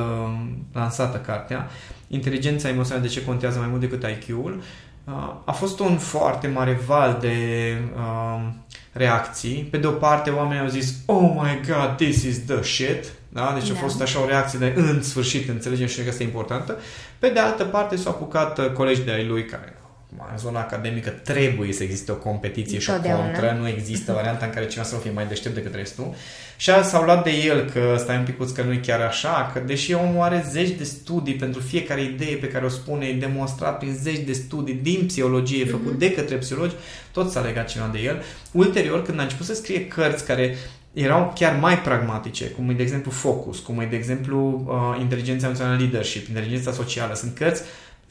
lansată 0.73 1.17
cartea, 1.19 1.71
Inteligența 2.13 2.69
emoțională 2.69 3.07
de 3.07 3.13
ce 3.13 3.25
contează 3.25 3.59
mai 3.59 3.69
mult 3.69 3.81
decât 3.81 4.05
IQ-ul, 4.05 4.63
uh, 5.05 5.35
a 5.45 5.53
fost 5.53 5.81
un 5.81 5.99
foarte 5.99 6.47
mare 6.47 6.81
val 6.87 7.19
de 7.21 7.37
uh, 7.97 8.49
reacții. 8.93 9.69
Pe 9.71 9.77
de 9.77 9.87
o 9.87 9.91
parte, 9.91 10.31
oamenii 10.31 10.63
au 10.63 10.69
zis, 10.69 10.95
oh 11.07 11.31
my 11.43 11.61
god, 11.67 11.97
this 11.97 12.23
is 12.23 12.45
the 12.45 12.63
shit. 12.63 13.13
Da? 13.29 13.53
Deci 13.59 13.69
da. 13.69 13.75
a 13.75 13.81
fost 13.81 14.01
așa 14.01 14.23
o 14.23 14.27
reacție 14.27 14.59
de 14.59 14.75
în 14.77 15.03
sfârșit, 15.03 15.49
înțelegem 15.49 15.87
și 15.87 16.03
că 16.03 16.09
este 16.09 16.23
importantă. 16.23 16.79
Pe 17.19 17.29
de 17.29 17.39
altă 17.39 17.65
parte, 17.65 17.97
s-au 17.97 18.13
apucat 18.13 18.59
uh, 18.59 18.73
colegi 18.73 19.03
de 19.03 19.11
ai 19.11 19.27
lui 19.27 19.45
care 19.45 19.80
în 20.31 20.39
zona 20.39 20.61
academică 20.61 21.11
trebuie 21.11 21.73
să 21.73 21.83
existe 21.83 22.13
o 22.13 22.15
competiție 22.15 22.79
și 22.79 22.91
o 22.91 22.93
contră, 22.93 23.57
nu 23.61 23.69
există 23.69 24.13
varianta 24.13 24.45
în 24.45 24.51
care 24.51 24.67
cineva 24.67 24.89
să 24.89 24.95
nu 24.95 25.01
fie 25.01 25.11
mai 25.11 25.27
deștept 25.27 25.55
decât 25.55 25.75
restul. 25.75 26.15
Și 26.57 26.71
s-au 26.83 27.05
luat 27.05 27.25
de 27.25 27.31
el 27.31 27.71
că 27.71 27.97
stai 27.99 28.17
un 28.17 28.25
pic 28.25 28.53
că 28.53 28.63
nu 28.63 28.73
e 28.73 28.77
chiar 28.77 29.01
așa, 29.01 29.51
că 29.53 29.61
deși 29.67 29.93
omul 29.93 30.23
are 30.23 30.45
zeci 30.51 30.71
de 30.71 30.85
studii 30.85 31.35
pentru 31.35 31.61
fiecare 31.61 32.03
idee 32.03 32.37
pe 32.37 32.49
care 32.49 32.65
o 32.65 32.69
spune, 32.69 33.07
e 33.07 33.15
demonstrat 33.15 33.79
prin 33.79 33.97
zeci 34.01 34.25
de 34.25 34.33
studii 34.33 34.75
din 34.75 35.07
psihologie, 35.07 35.67
mm-hmm. 35.67 35.71
făcut 35.71 35.99
de 35.99 36.13
către 36.13 36.37
psihologi, 36.37 36.75
tot 37.13 37.31
s-a 37.31 37.41
legat 37.41 37.69
cineva 37.69 37.91
de 37.93 37.99
el. 37.99 38.23
Ulterior, 38.53 39.03
când 39.03 39.19
a 39.19 39.23
început 39.23 39.47
să 39.47 39.55
scrie 39.55 39.87
cărți 39.87 40.27
care 40.27 40.57
erau 40.93 41.33
chiar 41.35 41.59
mai 41.61 41.79
pragmatice, 41.79 42.45
cum 42.45 42.71
e 42.71 42.73
de 42.73 42.83
exemplu 42.83 43.11
Focus, 43.11 43.59
cum 43.59 43.81
e 43.81 43.87
de 43.87 43.97
exemplu 43.97 44.65
uh, 44.67 45.01
Inteligența 45.01 45.47
Emoțională 45.47 45.79
Leadership, 45.79 46.29
Inteligența 46.29 46.73
Socială, 46.73 47.15
sunt 47.15 47.35
cărți 47.35 47.63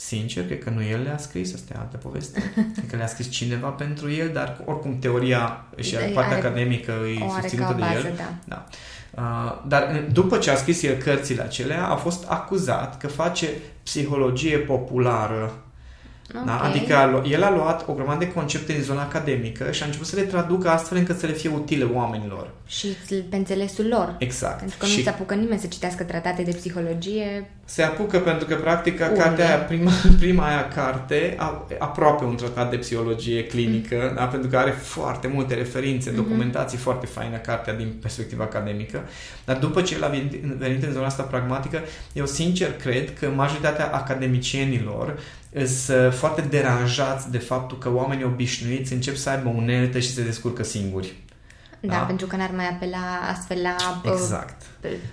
Sincer, 0.02 0.46
cred 0.46 0.64
că 0.64 0.70
nu 0.70 0.84
el 0.84 1.02
le-a 1.04 1.18
scris, 1.18 1.54
asta 1.54 1.74
e 1.76 1.80
altă 1.80 1.98
poveste. 1.98 2.52
Cred 2.74 2.90
că 2.90 2.96
le-a 2.96 3.08
scris 3.08 3.30
cineva 3.30 3.68
pentru 3.68 4.12
el, 4.12 4.30
dar 4.34 4.62
oricum 4.66 5.00
teoria 5.00 5.66
și 5.78 5.92
de, 5.92 6.12
partea 6.14 6.38
are, 6.38 6.48
academică 6.48 6.92
e 6.92 7.42
susținută 7.42 7.74
de 7.74 7.84
el. 7.96 8.14
Da. 8.16 8.34
Da. 8.46 8.66
Uh, 9.12 9.62
dar 9.68 10.04
după 10.12 10.38
ce 10.38 10.52
a 10.52 10.56
scris 10.56 10.84
el 10.84 10.96
cărțile 10.98 11.42
acelea, 11.42 11.88
a 11.88 11.96
fost 11.96 12.26
acuzat 12.28 12.98
că 12.98 13.08
face 13.08 13.48
psihologie 13.84 14.58
populară 14.58 15.46
da? 15.46 15.69
Okay. 16.30 16.44
Da? 16.46 16.60
Adică 16.60 17.24
el 17.30 17.44
a 17.44 17.56
luat 17.56 17.88
o 17.88 17.94
grămadă 17.94 18.26
de 18.26 18.32
concepte 18.32 18.74
din 18.74 18.82
zona 18.82 19.02
academică 19.02 19.72
și 19.72 19.84
a 19.84 19.86
început 19.86 20.08
să 20.08 20.16
le 20.16 20.22
traducă 20.22 20.70
astfel 20.70 20.98
încât 20.98 21.20
să 21.20 21.26
le 21.26 21.32
fie 21.32 21.50
utile 21.50 21.84
oamenilor. 21.84 22.50
Și 22.68 22.88
pe 23.30 23.36
înțelesul 23.36 23.88
lor. 23.88 24.16
Exact. 24.18 24.58
Pentru 24.58 24.78
că 24.78 24.86
nu 24.86 24.92
și... 24.92 25.04
se 25.04 25.10
apucă 25.10 25.34
nimeni 25.34 25.60
să 25.60 25.68
citească 25.68 26.04
tratate 26.04 26.42
de 26.42 26.52
psihologie. 26.52 27.50
Se 27.66 27.84
apucă 27.84 28.20
pentru 28.20 28.48
că, 28.48 28.56
practic, 28.56 28.98
cartea 29.00 29.48
aia, 29.48 29.58
prima, 29.58 29.92
prima 30.20 30.48
aia 30.48 30.68
carte, 30.68 31.36
a, 31.38 31.66
aproape 31.80 32.24
un 32.24 32.36
tratat 32.36 32.70
de 32.70 32.78
psihologie 32.78 33.46
clinică, 33.46 34.08
mm. 34.10 34.16
da? 34.16 34.26
pentru 34.26 34.50
că 34.50 34.58
are 34.58 34.72
foarte 34.72 35.28
multe 35.28 35.54
referințe, 35.54 36.12
mm-hmm. 36.12 36.16
documentații 36.16 36.78
foarte 36.78 37.06
faină, 37.06 37.38
cartea 37.38 37.74
din 37.74 37.94
perspectiva 38.02 38.44
academică. 38.44 39.04
Dar 39.46 39.58
după 39.58 39.82
ce 39.82 39.96
el 39.96 40.04
a 40.04 40.08
venit, 40.08 40.32
venit 40.42 40.84
în 40.84 40.92
zona 40.92 41.06
asta 41.06 41.24
pragmatică, 41.24 41.82
eu 42.14 42.26
sincer 42.26 42.74
cred 42.74 43.20
că 43.20 43.30
majoritatea 43.36 43.88
academicienilor 43.88 45.18
sunt 45.66 46.14
foarte 46.14 46.42
deranjați 46.42 47.32
de 47.32 47.38
faptul 47.38 47.78
că 47.78 47.94
oamenii 47.94 48.26
obișnuiți 48.26 48.94
încep 48.94 49.16
să 49.16 49.30
aibă 49.30 49.50
unelte 49.50 50.00
și 50.00 50.14
se 50.14 50.24
descurcă 50.24 50.64
singuri. 50.64 51.24
Da, 51.80 51.94
da, 51.94 52.00
pentru 52.00 52.28
că 52.28 52.36
n-ar 52.36 52.52
mai 52.56 52.70
apela 52.70 52.98
astfel 53.32 53.62
la 53.62 54.02
uh, 54.04 54.12
exact. 54.12 54.62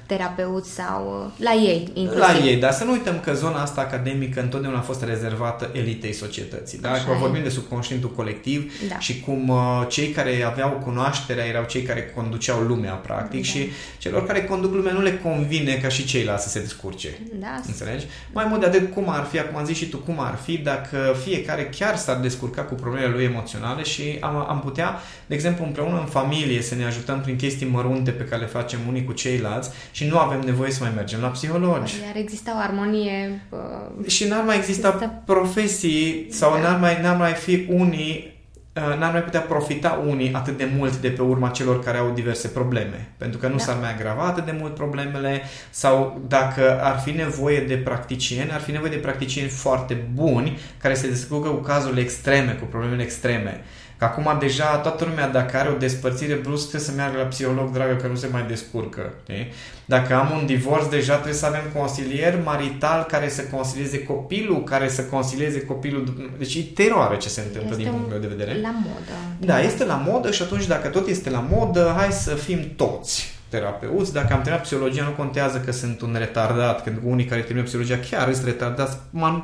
Terapeuți 0.07 0.71
sau 0.71 1.33
uh, 1.39 1.45
la 1.45 1.53
ei 1.53 1.91
inclusiv. 1.95 2.23
La 2.23 2.47
ei, 2.47 2.57
dar 2.57 2.73
să 2.73 2.85
nu 2.85 2.93
uităm 2.93 3.21
că 3.21 3.33
zona 3.33 3.63
asta 3.63 3.81
academică 3.81 4.41
întotdeauna 4.41 4.79
a 4.79 4.83
fost 4.83 5.05
rezervată 5.05 5.71
elitei 5.73 6.13
societății. 6.13 6.79
Da? 6.79 6.91
Așa 6.91 7.13
vorbim 7.13 7.43
de 7.43 7.49
subconștientul 7.49 8.11
colectiv 8.11 8.73
da. 8.89 8.99
și 8.99 9.21
cum 9.21 9.49
uh, 9.49 9.87
cei 9.89 10.09
care 10.09 10.43
aveau 10.43 10.71
cunoașterea 10.71 11.45
erau 11.45 11.65
cei 11.65 11.83
care 11.83 12.13
conduceau 12.15 12.61
lumea, 12.61 12.93
practic, 12.93 13.41
da. 13.41 13.47
și 13.47 13.71
celor 13.99 14.27
care 14.27 14.45
conduc 14.45 14.75
lumea 14.75 14.93
nu 14.93 15.03
le 15.03 15.19
convine 15.19 15.75
ca 15.75 15.89
și 15.89 16.05
ceilalți 16.05 16.43
să 16.43 16.49
se 16.49 16.61
descurce. 16.61 17.19
Da. 17.41 17.61
Înțelegi? 17.67 18.07
Mai 18.33 18.45
mult 18.49 18.61
de 18.61 18.67
atât, 18.67 18.93
cum 18.95 19.09
ar 19.09 19.25
fi, 19.25 19.39
acum 19.39 19.57
am 19.59 19.65
zis 19.65 19.77
și 19.77 19.89
tu, 19.89 19.99
cum 19.99 20.21
ar 20.21 20.39
fi 20.45 20.59
dacă 20.59 21.17
fiecare 21.25 21.69
chiar 21.79 21.97
s-ar 21.97 22.17
descurca 22.17 22.63
cu 22.63 22.75
problemele 22.75 23.13
lui 23.13 23.25
emoționale 23.25 23.83
și 23.83 24.17
am, 24.21 24.47
am 24.49 24.61
putea, 24.61 25.01
de 25.27 25.35
exemplu, 25.35 25.65
împreună 25.65 25.99
în 25.99 26.07
familie 26.07 26.35
familie, 26.37 26.63
să 26.63 26.75
ne 26.75 26.85
ajutăm 26.85 27.21
prin 27.21 27.37
chestii 27.37 27.67
mărunte 27.67 28.11
pe 28.11 28.25
care 28.25 28.41
le 28.41 28.47
facem 28.47 28.79
unii 28.89 29.05
cu 29.05 29.13
ceilalți 29.13 29.56
și 29.91 30.07
nu 30.07 30.19
avem 30.19 30.41
nevoie 30.41 30.71
să 30.71 30.83
mai 30.83 30.93
mergem 30.95 31.21
la 31.21 31.29
psihologi. 31.29 31.95
Iar 32.07 32.17
exista 32.17 32.53
o 32.57 32.59
armonie... 32.59 33.47
Uh, 33.51 34.09
și 34.09 34.25
n-ar 34.29 34.45
mai 34.45 34.57
exista 34.57 34.89
exista... 34.89 35.23
profesii 35.25 36.27
sau 36.31 36.53
da. 36.53 36.61
n-ar, 36.61 36.81
mai, 36.81 36.99
n-ar 37.03 37.17
mai 37.17 37.33
fi 37.33 37.67
unii 37.69 38.41
uh, 38.77 38.99
n-ar 38.99 39.13
mai 39.13 39.23
putea 39.23 39.41
profita 39.41 40.03
unii 40.07 40.33
atât 40.33 40.57
de 40.57 40.69
mult 40.77 40.97
de 40.97 41.09
pe 41.09 41.23
urma 41.23 41.49
celor 41.49 41.83
care 41.83 41.99
au 41.99 42.11
diverse 42.11 42.49
probleme. 42.49 43.09
Pentru 43.17 43.39
că 43.39 43.47
nu 43.47 43.57
da. 43.57 43.63
s-ar 43.63 43.77
mai 43.81 43.93
agrava 43.93 44.23
atât 44.23 44.45
de 44.45 44.57
mult 44.59 44.75
problemele 44.75 45.43
sau 45.71 46.21
dacă 46.29 46.81
ar 46.83 46.99
fi 46.99 47.11
nevoie 47.11 47.61
de 47.61 47.77
practicieni, 47.77 48.51
ar 48.53 48.61
fi 48.61 48.71
nevoie 48.71 48.91
de 48.91 48.97
practicieni 48.97 49.49
foarte 49.49 49.95
buni 50.15 50.59
care 50.79 50.95
se 50.95 51.09
descurcă 51.09 51.49
cu 51.49 51.61
cazurile 51.61 52.01
extreme, 52.01 52.53
cu 52.53 52.65
problemele 52.65 53.03
extreme. 53.03 53.65
Că 53.99 54.05
acum 54.05 54.37
deja 54.39 54.77
toată 54.77 55.05
lumea, 55.05 55.29
dacă 55.29 55.57
are 55.57 55.69
o 55.69 55.77
despărțire 55.77 56.35
bruscă, 56.35 56.69
trebuie 56.69 56.89
să 56.89 56.97
meargă 56.97 57.19
la 57.19 57.25
psiholog, 57.25 57.73
dragă, 57.73 57.95
că 57.95 58.07
nu 58.07 58.15
se 58.15 58.29
mai 58.33 58.45
descurcă. 58.49 59.13
Știi? 59.23 59.53
Dacă 59.85 60.15
am 60.15 60.31
un 60.39 60.47
divorț, 60.47 60.87
deja 60.87 61.13
trebuie 61.13 61.35
să 61.35 61.47
avem 61.47 61.63
consilier 61.75 62.43
marital 62.45 63.03
care 63.03 63.29
să 63.29 63.43
consilieze 63.43 64.03
copilul, 64.03 64.63
care 64.63 64.89
să 64.89 65.03
consilieze 65.03 65.61
copilul. 65.61 66.31
Deci 66.39 66.55
e 66.55 66.63
teroare 66.63 67.17
ce 67.17 67.29
se 67.29 67.41
întâmplă 67.41 67.71
este 67.71 67.83
din 67.83 67.91
punctul 67.91 68.11
meu 68.11 68.21
de 68.21 68.35
vedere. 68.37 68.61
La 68.61 68.71
modă. 68.71 69.13
Da, 69.39 69.61
este 69.61 69.85
la 69.85 70.03
modă 70.07 70.31
și 70.31 70.43
atunci 70.43 70.67
dacă 70.67 70.89
tot 70.89 71.09
este 71.09 71.31
la 71.31 71.47
modă, 71.51 71.95
hai 71.97 72.13
să 72.13 72.35
fim 72.35 72.73
toți 72.77 73.36
terapeuți. 73.59 74.13
Dacă 74.13 74.33
am 74.33 74.41
terminat 74.41 74.63
psihologia, 74.63 75.05
nu 75.05 75.11
contează 75.11 75.59
că 75.59 75.73
sunt 75.73 76.01
un 76.01 76.15
retardat, 76.19 76.83
că 76.83 76.93
unii 77.05 77.25
care 77.25 77.41
termină 77.41 77.65
psihologia 77.65 77.99
chiar 78.11 78.33
sunt 78.33 78.47
retardați 78.47 78.97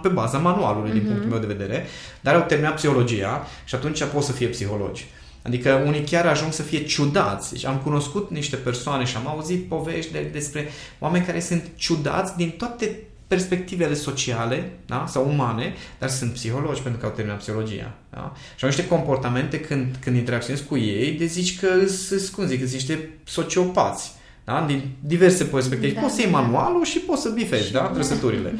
pe 0.02 0.08
baza 0.08 0.38
manualului, 0.38 0.90
mm-hmm. 0.90 0.92
din 0.92 1.02
mhm. 1.02 1.10
punctul 1.10 1.30
meu 1.30 1.38
de 1.38 1.54
vedere, 1.54 1.86
dar 2.20 2.34
au 2.34 2.42
terminat 2.42 2.74
psihologia 2.74 3.46
și 3.64 3.74
atunci 3.74 4.04
pot 4.04 4.22
să 4.22 4.32
fie 4.32 4.46
psihologi. 4.46 5.06
Adică 5.42 5.82
unii 5.86 6.00
chiar 6.00 6.26
ajung 6.26 6.52
să 6.52 6.62
fie 6.62 6.84
ciudați. 6.84 7.52
Deci 7.52 7.66
am 7.66 7.76
cunoscut 7.76 8.30
niște 8.30 8.56
persoane 8.56 9.04
și 9.04 9.16
am 9.16 9.28
auzit 9.28 9.68
povești 9.68 10.12
de, 10.12 10.28
despre 10.32 10.68
oameni 10.98 11.24
care 11.24 11.40
sunt 11.40 11.64
ciudați 11.76 12.36
din 12.36 12.50
toate 12.50 12.98
perspectivele 13.32 13.94
sociale 13.94 14.70
da? 14.86 15.04
sau 15.08 15.28
umane, 15.28 15.74
dar 15.98 16.08
sunt 16.08 16.32
psihologi 16.32 16.80
pentru 16.82 17.00
că 17.00 17.06
au 17.06 17.12
terminat 17.12 17.38
psihologia. 17.38 17.92
Da? 18.10 18.32
Și 18.56 18.64
au 18.64 18.68
niște 18.68 18.86
comportamente 18.86 19.60
când, 19.60 19.96
când 20.00 20.16
interacționezi 20.16 20.64
cu 20.64 20.76
ei, 20.76 21.12
de 21.12 21.24
zici 21.24 21.58
că 21.58 21.86
sunt, 21.86 22.28
cum 22.28 22.46
zic, 22.46 22.58
sunt 22.58 22.72
niște 22.72 23.08
sociopați. 23.24 24.12
Da? 24.44 24.64
Din 24.66 24.82
diverse 25.00 25.44
perspective. 25.44 25.92
Da, 25.92 26.00
poți 26.00 26.14
să 26.14 26.20
iei 26.20 26.30
da. 26.30 26.38
manualul 26.38 26.84
și 26.84 26.98
poți 26.98 27.22
să 27.22 27.28
bifezi 27.28 27.72
da? 27.72 27.80
trăsăturile. 27.80 28.54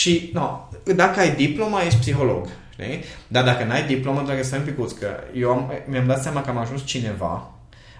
și 0.00 0.30
no, 0.32 0.68
dacă 0.94 1.20
ai 1.20 1.34
diploma, 1.34 1.82
ești 1.82 1.98
psiholog. 1.98 2.48
Știi? 2.72 3.04
Dar 3.28 3.44
dacă 3.44 3.64
n-ai 3.64 3.86
diplomă, 3.86 4.22
dragă, 4.24 4.42
să 4.42 4.56
picuț, 4.56 4.92
că 4.92 5.06
eu 5.34 5.50
am, 5.50 5.72
mi-am 5.86 6.06
dat 6.06 6.22
seama 6.22 6.40
că 6.40 6.50
am 6.50 6.58
ajuns 6.58 6.84
cineva 6.84 7.50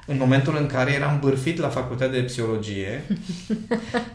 în 0.07 0.17
momentul 0.19 0.57
în 0.61 0.67
care 0.67 0.93
eram 0.93 1.19
bârfit 1.21 1.59
la 1.59 1.69
facultatea 1.69 2.21
de 2.21 2.27
psihologie, 2.27 3.05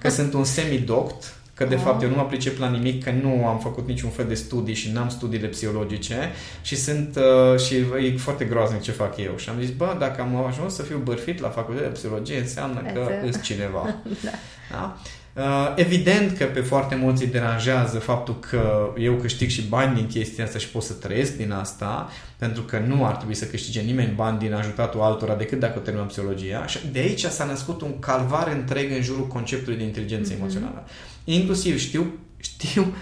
că 0.01 0.09
sunt 0.09 0.33
un 0.33 0.43
semidoct, 0.43 1.35
că 1.61 1.67
de 1.67 1.75
fapt 1.75 2.01
eu 2.01 2.09
nu 2.09 2.15
mă 2.15 2.25
pricep 2.25 2.59
la 2.59 2.69
nimic, 2.69 3.03
că 3.03 3.11
nu 3.11 3.47
am 3.47 3.59
făcut 3.59 3.87
niciun 3.87 4.09
fel 4.09 4.25
de 4.27 4.33
studii 4.33 4.73
și 4.73 4.91
n-am 4.91 5.09
studiile 5.09 5.47
psihologice 5.47 6.31
și 6.61 6.75
sunt 6.75 7.15
uh, 7.15 7.59
și 7.59 7.75
e 7.75 8.17
foarte 8.17 8.45
groaznic 8.45 8.81
ce 8.81 8.91
fac 8.91 9.17
eu. 9.17 9.37
Și 9.37 9.49
am 9.49 9.55
zis, 9.59 9.69
bă, 9.69 9.95
dacă 9.99 10.21
am 10.21 10.45
ajuns 10.45 10.75
să 10.75 10.81
fiu 10.81 10.97
bârfit 10.97 11.39
la 11.39 11.49
facultatea 11.49 11.89
de 11.89 11.93
psihologie, 11.93 12.39
înseamnă 12.39 12.81
că 12.93 13.09
îs 13.27 13.43
cineva. 13.43 13.95
da. 14.25 14.31
da? 14.71 14.97
Uh, 15.35 15.73
evident 15.75 16.37
că 16.37 16.45
pe 16.45 16.59
foarte 16.59 16.95
mulți 16.95 17.23
îi 17.23 17.29
deranjează 17.29 17.99
faptul 17.99 18.39
că 18.39 18.93
eu 18.97 19.13
câștig 19.13 19.49
și 19.49 19.61
bani 19.61 19.95
din 19.95 20.07
chestia 20.07 20.43
asta 20.43 20.57
și 20.57 20.69
pot 20.69 20.83
să 20.83 20.93
trăiesc 20.93 21.37
din 21.37 21.51
asta, 21.51 22.09
pentru 22.37 22.61
că 22.61 22.79
nu 22.79 23.05
ar 23.05 23.15
trebui 23.15 23.35
să 23.35 23.45
câștige 23.45 23.81
nimeni 23.81 24.13
bani 24.15 24.39
din 24.39 24.53
ajutatul 24.53 25.01
altora 25.01 25.35
decât 25.35 25.59
dacă 25.59 25.79
terminăm 25.79 26.07
psihologia. 26.07 26.65
Și 26.65 26.79
de 26.91 26.99
aici 26.99 27.25
s-a 27.25 27.45
născut 27.45 27.81
un 27.81 27.99
calvar 27.99 28.47
întreg 28.47 28.91
în 28.91 29.01
jurul 29.01 29.27
conceptului 29.27 29.77
de 29.77 29.83
inteligență 29.83 30.33
mm-hmm. 30.33 30.37
emoțională. 30.37 30.87
Inclusiv 31.23 31.77
știu, 31.77 32.13
știu 32.37 32.95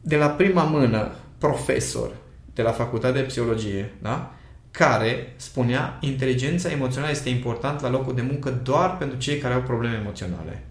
de 0.00 0.16
la 0.16 0.26
prima 0.26 0.62
mână 0.62 1.10
profesor 1.38 2.10
de 2.54 2.62
la 2.62 2.70
facultatea 2.70 3.20
de 3.20 3.26
psihologie, 3.26 3.92
da? 4.02 4.34
care 4.70 5.34
spunea 5.36 5.98
inteligența 6.00 6.70
emoțională 6.70 7.10
este 7.10 7.28
importantă 7.28 7.86
la 7.86 7.90
locul 7.90 8.14
de 8.14 8.22
muncă 8.22 8.50
doar 8.50 8.96
pentru 8.96 9.18
cei 9.18 9.38
care 9.38 9.54
au 9.54 9.60
probleme 9.60 9.96
emoționale. 9.96 10.64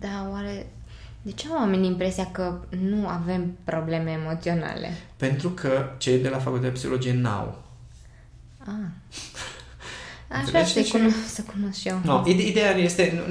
Da, 0.00 0.28
oare 0.32 0.66
de 1.22 1.32
ce 1.32 1.46
au 1.48 1.54
oamenii 1.58 1.88
impresia 1.90 2.28
că 2.32 2.58
nu 2.80 3.08
avem 3.08 3.56
probleme 3.64 4.10
emoționale? 4.10 4.90
Pentru 5.16 5.48
că 5.50 5.90
cei 5.98 6.18
de 6.18 6.28
la 6.28 6.36
facultatea 6.36 6.68
de 6.68 6.74
psihologie 6.74 7.12
n-au. 7.12 7.62
Ah. 8.58 8.72
Aș 10.28 10.44
vrea 10.48 10.64
să, 10.64 10.80
cuno- 10.80 11.28
să 11.28 11.42
cunosc 11.42 11.78
și 11.78 11.88
eu. 11.88 12.00
No, 12.04 12.22
ideea 12.26 12.76
este, 12.76 13.22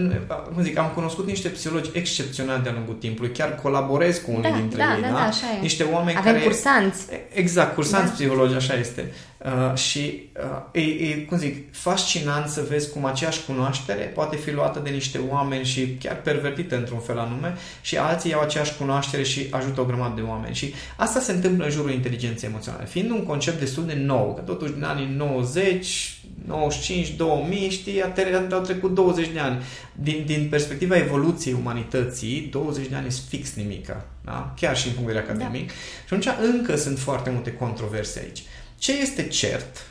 cum 0.54 0.64
zic, 0.64 0.78
am 0.78 0.92
cunoscut 0.94 1.26
niște 1.26 1.48
psihologi 1.50 1.90
excepționali 1.94 2.64
de-a 2.64 2.72
lungul 2.72 2.94
timpului, 2.94 3.32
chiar 3.32 3.56
colaborez 3.56 4.18
cu 4.18 4.32
unii 4.32 4.52
da, 4.52 4.58
dintre 4.58 4.78
da, 4.78 4.96
ei, 4.96 5.02
da? 5.02 5.08
da? 5.08 5.14
da 5.14 5.22
așa 5.22 5.46
e. 5.58 5.62
Niște 5.62 5.84
oameni 5.84 6.18
Avem 6.18 6.32
care... 6.32 6.44
cursanți. 6.44 7.06
Exact, 7.34 7.74
cursanți 7.76 8.08
Da. 8.08 8.14
psihologi, 8.14 8.56
așa 8.56 8.74
este. 8.74 9.14
Uh, 9.46 9.78
și 9.78 10.30
uh, 10.40 10.82
e, 10.82 10.82
e, 10.82 11.16
cum 11.16 11.38
zic, 11.38 11.74
fascinant 11.74 12.48
să 12.48 12.66
vezi 12.70 12.92
cum 12.92 13.06
aceeași 13.06 13.46
cunoaștere 13.46 14.04
poate 14.04 14.36
fi 14.36 14.52
luată 14.52 14.80
de 14.80 14.90
niște 14.90 15.20
oameni 15.30 15.66
și 15.66 15.98
chiar 16.00 16.22
pervertită 16.22 16.78
într-un 16.78 17.00
fel 17.00 17.20
anume 17.20 17.56
și 17.82 17.98
alții 17.98 18.30
iau 18.30 18.42
aceeași 18.42 18.78
cunoaștere 18.78 19.24
și 19.24 19.48
ajută 19.50 19.82
o 19.82 19.84
grămadă 19.84 20.14
de 20.16 20.28
oameni. 20.28 20.56
Și 20.56 20.74
asta 20.96 21.20
se 21.20 21.32
întâmplă 21.32 21.66
în 21.66 21.72
jurul 21.72 21.92
inteligenței 21.92 22.50
emoționale. 22.50 22.86
Fiind 22.86 23.10
un 23.10 23.24
concept 23.24 23.60
destul 23.60 23.86
de 23.86 23.94
nou, 23.94 24.34
că 24.34 24.42
totuși 24.42 24.74
din 24.74 24.84
anii 24.84 25.14
90, 25.18 26.20
95, 26.46 27.16
2000, 27.16 27.70
știi, 27.70 28.04
a 28.04 28.08
tre- 28.08 28.48
au 28.52 28.62
trecut 28.62 28.94
20 28.94 29.28
de 29.28 29.40
ani. 29.40 29.64
Din, 29.94 30.24
din 30.26 30.48
perspectiva 30.50 30.98
evoluției 30.98 31.56
umanității, 31.60 32.48
20 32.52 32.88
de 32.88 32.96
ani 32.96 33.12
sunt 33.12 33.28
fix 33.30 33.54
nimica, 33.54 34.06
da? 34.24 34.54
chiar 34.60 34.78
și 34.78 34.88
în 34.88 34.94
punct 34.94 35.08
de 35.08 35.14
vedere 35.14 35.34
academic. 35.34 35.68
Da. 35.68 35.74
Și 36.18 36.30
atunci 36.30 36.54
încă 36.54 36.76
sunt 36.76 37.00
foarte 37.00 37.30
multe 37.30 37.54
controverse 37.54 38.20
aici. 38.20 38.44
Ce 38.78 38.92
este 38.92 39.28
cert, 39.28 39.90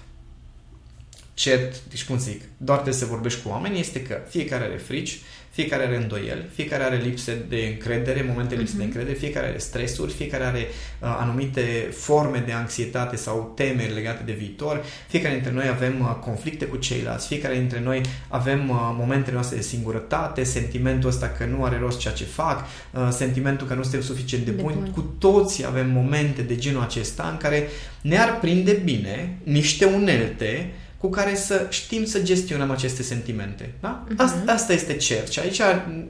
cert, 1.35 1.83
deci 1.88 2.05
cum 2.05 2.19
zic, 2.19 2.43
doar 2.57 2.83
de 2.83 2.91
să 2.91 3.05
vorbești 3.05 3.43
cu 3.43 3.49
oameni, 3.49 3.79
este 3.79 4.03
că 4.03 4.23
fiecare 4.29 4.64
are 4.64 4.76
frici, 4.76 5.21
fiecare 5.54 5.84
are 5.84 5.96
îndoieli, 5.96 6.44
fiecare 6.54 6.82
are 6.82 6.96
lipse 6.96 7.44
de 7.49 7.68
încredere, 7.73 8.25
momente 8.28 8.54
lipse 8.54 8.75
uh-huh. 8.75 8.78
de 8.78 8.84
încredere, 8.84 9.16
fiecare 9.16 9.46
are 9.46 9.58
stresuri, 9.58 10.12
fiecare 10.12 10.44
are 10.44 10.58
uh, 10.58 11.16
anumite 11.20 11.88
forme 11.92 12.42
de 12.46 12.52
anxietate 12.52 13.16
sau 13.16 13.52
temeri 13.56 13.94
legate 13.94 14.23
de 14.25 14.32
viitor, 14.32 14.84
fiecare 15.08 15.34
dintre 15.34 15.52
noi 15.52 15.68
avem 15.68 16.00
uh, 16.00 16.16
conflicte 16.20 16.64
cu 16.64 16.76
ceilalți, 16.76 17.26
fiecare 17.26 17.54
dintre 17.54 17.80
noi 17.80 18.00
avem 18.28 18.68
uh, 18.68 18.76
momentele 18.99 19.34
noastre 19.34 19.56
de 19.56 19.62
singurătate, 19.62 20.44
sentimentul 20.44 21.08
ăsta 21.08 21.28
că 21.28 21.44
nu 21.44 21.64
are 21.64 21.78
rost 21.78 21.99
ceea 21.99 22.14
ce 22.14 22.25
fac, 22.25 22.64
uh, 22.90 23.08
sentimentul 23.11 23.66
că 23.66 23.75
nu 23.75 23.82
suntem 23.82 24.00
suficient 24.00 24.44
de, 24.44 24.50
De 24.50 24.62
buni. 24.62 24.75
buni. 24.75 24.90
Cu 24.90 25.00
toții 25.18 25.64
avem 25.64 25.90
momente 25.90 26.42
de 26.42 26.56
genul 26.56 26.82
acesta 26.82 27.28
în 27.30 27.37
care 27.37 27.68
ne-ar 28.00 28.38
prinde 28.38 28.73
bine 28.73 29.38
niște 29.42 29.84
unelte 29.84 30.73
cu 31.04 31.11
care 31.11 31.34
să 31.34 31.66
știm 31.70 32.04
să 32.04 32.18
gestionăm 32.23 32.70
aceste 32.70 33.02
sentimente. 33.02 33.70
Da? 33.80 34.04
Mhm. 34.08 34.20
Asta, 34.23 34.52
asta 34.52 34.73
este 34.73 34.94
cert. 34.96 35.30
Și 35.32 35.38
aici, 35.38 35.61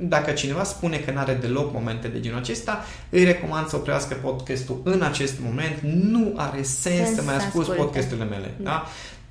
dacă 0.01 0.31
cineva 0.31 0.65
spune 0.65 0.97
că 0.97 1.11
nu 1.11 1.19
are 1.19 1.35
deloc 1.41 1.73
momente 1.73 2.09
de 2.09 2.21
genul 2.21 2.39
acesta, 2.39 2.85
îi 3.11 3.25
recomand 3.25 3.67
să 3.69 3.77
oprească 3.77 4.15
podcastul 4.23 4.81
în 4.85 5.03
acest 5.03 5.35
moment. 5.45 5.79
Nu 6.11 6.33
are 6.37 6.63
sens, 6.63 6.97
Sens 6.97 7.15
să 7.15 7.23
mai 7.23 7.35
să 7.35 7.41
asculti 7.45 7.71
asculte. 7.71 7.83
podcasturile 7.83 8.25
mele. 8.27 8.55
Da. 8.57 8.71
Da? 8.71 8.87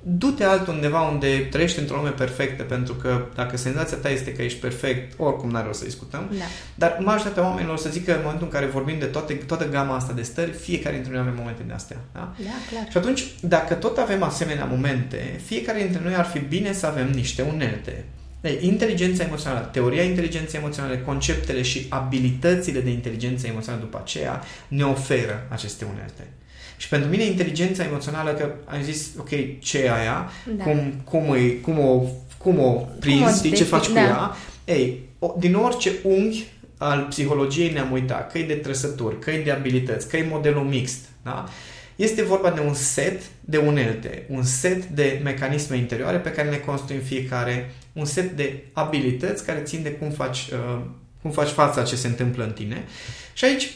Du-te 0.06 0.44
altundeva 0.44 1.00
unde 1.00 1.48
trăiești 1.50 1.78
într-o 1.78 1.96
lume 1.96 2.10
perfectă, 2.10 2.62
pentru 2.62 2.94
că 2.94 3.26
dacă 3.34 3.56
senzația 3.56 3.96
ta 3.96 4.08
este 4.08 4.32
că 4.32 4.42
ești 4.42 4.58
perfect, 4.58 5.18
oricum 5.18 5.50
n-are 5.50 5.66
rost 5.66 5.78
să 5.78 5.84
discutăm. 5.84 6.30
Da. 6.30 6.44
Dar 6.74 6.98
majoritatea 7.00 7.42
oamenilor 7.42 7.78
să 7.78 7.88
zic 7.88 8.04
că 8.04 8.12
în 8.12 8.20
momentul 8.22 8.46
în 8.46 8.52
care 8.52 8.66
vorbim 8.66 8.98
de 8.98 9.04
toate, 9.04 9.34
toată 9.34 9.68
gama 9.68 9.94
asta 9.94 10.12
de 10.12 10.22
stări, 10.22 10.50
fiecare 10.50 10.94
dintre 10.94 11.12
noi 11.12 11.20
avem 11.20 11.34
momente 11.36 11.62
de 11.66 11.72
astea. 11.72 11.96
Da? 12.12 12.34
Da, 12.38 12.50
clar. 12.70 12.86
Și 12.90 12.96
atunci, 12.96 13.24
dacă 13.40 13.74
tot 13.74 13.98
avem 13.98 14.22
asemenea 14.22 14.64
momente, 14.64 15.40
fiecare 15.44 15.78
dintre 15.78 16.00
noi 16.04 16.14
ar 16.14 16.24
fi 16.24 16.38
bine 16.38 16.72
să 16.72 16.86
avem 16.86 17.10
niște 17.10 17.42
unelte. 17.42 18.04
Deci, 18.40 18.62
inteligența 18.62 19.24
emoțională, 19.24 19.68
teoria 19.72 20.02
inteligenței 20.02 20.60
emoționale, 20.60 21.00
conceptele 21.00 21.62
și 21.62 21.86
abilitățile 21.88 22.80
de 22.80 22.90
inteligență 22.90 23.46
emoțională 23.46 23.82
după 23.84 23.98
aceea 24.02 24.42
ne 24.68 24.82
oferă 24.82 25.46
aceste 25.48 25.84
unelte. 25.92 26.26
Și 26.76 26.88
pentru 26.88 27.08
mine 27.08 27.24
inteligența 27.24 27.84
emoțională, 27.84 28.30
că 28.32 28.50
am 28.64 28.82
zis, 28.82 29.06
ok, 29.18 29.28
ce 29.60 29.78
e 29.78 29.92
aia, 29.92 30.30
Da. 30.56 30.64
cum, 30.64 30.92
cum, 31.04 31.30
îi, 31.30 31.60
cum, 31.60 31.78
o, 31.78 32.02
cum 32.38 32.58
o 32.58 32.70
prinzi, 33.00 33.22
o 33.24 33.28
știi 33.36 33.52
ce 33.52 33.64
defini- 33.64 33.68
faci 33.68 33.86
cu 33.86 33.92
da. 33.92 34.00
ea, 34.00 34.36
ei, 34.64 35.00
o, 35.18 35.34
din 35.38 35.54
orice 35.54 35.92
unghi 36.02 36.44
al 36.78 37.06
psihologiei 37.08 37.72
ne-am 37.72 37.92
uitat, 37.92 38.32
că 38.32 38.38
e 38.38 38.46
de 38.46 38.54
trăsături, 38.54 39.18
că 39.18 39.30
e 39.30 39.42
de 39.42 39.50
abilități, 39.50 40.08
că 40.08 40.16
e 40.16 40.26
modelul 40.30 40.62
mixt, 40.64 41.04
da? 41.22 41.48
Este 41.96 42.22
vorba 42.22 42.50
de 42.50 42.60
un 42.60 42.74
set 42.74 43.22
de 43.40 43.56
unelte, 43.56 44.26
un 44.28 44.42
set 44.42 44.84
de 44.86 45.20
mecanisme 45.22 45.76
interioare 45.76 46.16
pe 46.18 46.30
care 46.30 46.48
le 46.50 46.58
construim 46.58 47.00
fiecare, 47.00 47.70
un 47.92 48.04
set 48.04 48.30
de 48.30 48.64
abilități 48.72 49.44
care 49.44 49.60
țin 49.60 49.82
de 49.82 49.90
cum 49.90 50.10
faci, 50.10 50.38
uh, 50.52 50.80
cum 51.22 51.30
faci 51.30 51.48
fața 51.48 51.82
ce 51.82 51.96
se 51.96 52.06
întâmplă 52.06 52.44
în 52.44 52.50
tine. 52.52 52.84
Și 53.32 53.44
aici 53.44 53.70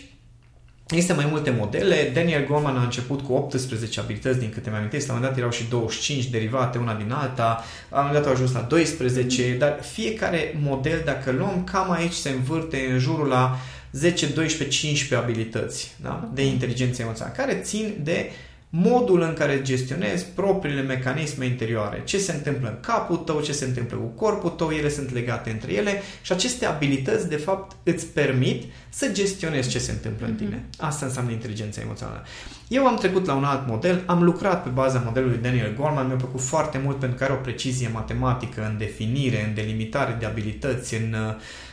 Există 0.91 1.15
mai 1.15 1.27
multe 1.31 1.51
modele. 1.51 2.11
Daniel 2.15 2.47
Goleman 2.47 2.77
a 2.77 2.83
început 2.83 3.21
cu 3.21 3.33
18 3.33 4.01
abilități, 4.01 4.39
din 4.39 4.51
câte 4.51 4.69
mi-am 4.69 4.79
amintesc. 4.79 5.07
La 5.07 5.13
un 5.13 5.19
moment 5.19 5.37
dat 5.37 5.45
erau 5.45 5.59
și 5.59 5.69
25 5.71 6.27
derivate 6.27 6.79
una 6.79 6.95
din 6.95 7.13
alta. 7.13 7.65
La 7.91 7.99
un 7.99 8.05
moment 8.07 8.13
dat 8.13 8.27
au 8.27 8.33
ajuns 8.33 8.53
la 8.53 8.61
12, 8.61 9.57
dar 9.59 9.79
fiecare 9.93 10.59
model, 10.63 11.03
dacă 11.05 11.31
luăm, 11.31 11.65
cam 11.65 11.91
aici 11.91 12.13
se 12.13 12.29
învârte 12.29 12.89
în 12.93 12.99
jurul 12.99 13.27
la 13.27 13.59
10, 13.93 14.27
12, 14.27 14.79
15 14.79 15.29
abilități 15.29 15.95
da? 16.03 16.29
de 16.35 16.47
inteligență 16.47 17.03
emoțională, 17.03 17.35
care 17.37 17.55
țin 17.55 17.95
de 18.03 18.31
modul 18.71 19.21
în 19.21 19.33
care 19.33 19.63
gestionezi 19.63 20.25
propriile 20.35 20.81
mecanisme 20.83 21.45
interioare. 21.47 22.03
Ce 22.05 22.19
se 22.19 22.33
întâmplă 22.33 22.69
în 22.69 22.77
capul 22.81 23.17
tău, 23.17 23.41
ce 23.41 23.53
se 23.53 23.65
întâmplă 23.65 23.97
cu 23.97 24.07
corpul 24.07 24.51
tău, 24.51 24.71
ele 24.71 24.89
sunt 24.89 25.13
legate 25.13 25.51
între 25.51 25.73
ele 25.73 26.03
și 26.23 26.33
aceste 26.33 26.67
abilități, 26.67 27.29
de 27.29 27.37
fapt, 27.37 27.77
îți 27.83 28.07
permit 28.07 28.65
să 28.89 29.09
gestionezi 29.13 29.69
ce 29.69 29.79
se 29.79 29.91
întâmplă 29.91 30.27
în 30.27 30.35
tine. 30.35 30.65
Asta 30.79 31.07
înseamnă 31.07 31.31
inteligența 31.31 31.81
emoțională. 31.81 32.25
Eu 32.69 32.87
am 32.87 32.97
trecut 32.97 33.27
la 33.27 33.35
un 33.35 33.45
alt 33.45 33.67
model, 33.67 34.03
am 34.07 34.23
lucrat 34.23 34.63
pe 34.63 34.69
baza 34.69 35.03
modelului 35.05 35.39
Daniel 35.43 35.75
Goleman, 35.75 36.07
mi-a 36.07 36.17
plăcut 36.17 36.41
foarte 36.41 36.81
mult 36.85 36.99
pentru 36.99 37.19
că 37.19 37.25
are 37.25 37.33
o 37.33 37.37
precizie 37.37 37.91
matematică 37.93 38.67
în 38.71 38.79
definire, 38.79 39.45
în 39.47 39.55
delimitare 39.55 40.17
de 40.19 40.27
abilități, 40.27 40.95
în, 40.95 41.15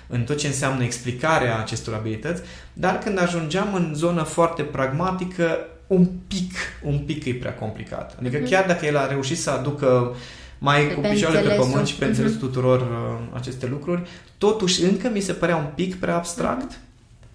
în 0.08 0.24
tot 0.24 0.38
ce 0.38 0.48
înseamnă 0.48 0.84
explicarea 0.84 1.60
acestor 1.60 1.94
abilități, 1.94 2.42
dar 2.74 2.98
când 2.98 3.22
ajungeam 3.22 3.74
în 3.74 3.92
zonă 3.96 4.24
foarte 4.24 4.62
pragmatică, 4.62 5.58
un 5.88 6.08
pic, 6.28 6.52
un 6.84 6.98
pic 7.00 7.26
e 7.26 7.34
prea 7.34 7.54
complicat. 7.54 8.16
Adică 8.20 8.38
Mhm. 8.42 8.50
chiar 8.50 8.66
dacă 8.66 8.86
el 8.86 8.98
a 8.98 9.08
reușit 9.08 9.38
să 9.38 9.50
aducă 9.50 10.16
mai 10.58 10.82
Pe- 10.88 10.94
cu 10.94 11.00
pe 11.00 11.08
picioarele 11.08 11.40
pe 11.40 11.46
înțelesul. 11.46 11.70
pământ 11.72 11.88
și 11.88 11.96
pe 11.96 12.06
Mhm. 12.06 12.14
înțelesul 12.14 12.40
tuturor 12.48 12.82
uh, 12.82 13.28
aceste 13.34 13.66
lucruri, 13.68 14.02
totuși 14.38 14.84
încă 14.84 15.10
mi 15.14 15.20
se 15.20 15.34
părea 15.34 15.56
un 15.56 15.68
pic 15.76 15.96
prea 15.96 16.16
abstract 16.16 16.80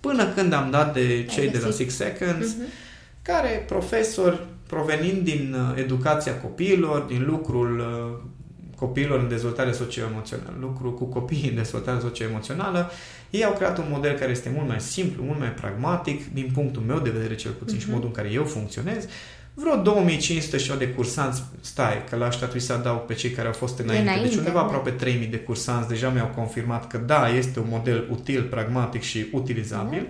până 0.01 0.27
când 0.27 0.53
am 0.53 0.71
dat 0.71 0.93
de 0.95 1.25
cei 1.31 1.49
de 1.51 1.59
la 1.59 1.65
găsit. 1.65 1.91
Six 1.91 1.95
Seconds, 1.95 2.47
Mhm. 2.49 2.63
care 3.23 3.65
profesori 3.69 4.41
provenind 4.67 5.19
din 5.25 5.57
uh, 5.59 5.79
educația 5.83 6.37
copiilor, 6.41 7.01
din 7.01 7.25
lucrul 7.27 7.79
uh, 7.79 8.29
copiilor 8.77 9.19
în 9.19 9.29
dezvoltare 9.29 9.73
socioemoțională, 9.73 10.57
lucru 10.61 10.91
cu 10.93 11.05
copiii 11.05 11.49
în 11.49 11.55
dezvoltare 11.55 12.01
socioemoțională, 12.01 12.91
ei 13.31 13.45
au 13.45 13.53
creat 13.53 13.79
un 13.79 13.87
model 13.91 14.19
care 14.19 14.31
este 14.31 14.51
mult 14.55 14.69
mai 14.69 14.81
simplu, 14.81 15.23
mult 15.23 15.39
mai 15.39 15.53
pragmatic, 15.53 16.33
din 16.33 16.51
punctul 16.55 16.83
meu 16.83 16.99
de 16.99 17.11
vedere 17.11 17.35
cel 17.35 17.53
puțin 17.53 17.79
și 17.79 17.85
Mhm. 17.85 17.93
modul 17.95 18.09
în 18.09 18.15
care 18.15 18.29
eu 18.31 18.45
funcționez. 18.45 19.05
Vreo 19.55 19.77
2500 19.77 20.57
și 20.59 20.65
ceva 20.65 20.79
de 20.79 20.89
cursanți, 20.89 21.43
stai, 21.61 22.05
că 22.11 22.17
la 22.17 22.25
ăștia 22.27 22.41
trebuie 22.47 22.63
să 22.63 22.73
adaug 22.73 23.01
pe 23.01 23.15
cei 23.15 23.31
care 23.31 23.47
au 23.47 23.53
fost 23.53 23.79
înainte, 23.79 24.03
Înainte, 24.03 24.29
deci 24.29 24.37
undeva 24.37 24.59
da. 24.59 24.65
aproape 24.65 24.91
3000 24.91 25.27
de 25.27 25.37
cursanți 25.39 25.89
deja 25.89 26.09
mi-au 26.09 26.27
confirmat 26.35 26.87
că 26.87 26.99
da, 26.99 27.29
este 27.29 27.59
un 27.61 27.67
model 27.69 28.07
util, 28.11 28.43
pragmatic 28.43 29.03
și 29.03 29.27
utilizabil. 29.33 30.07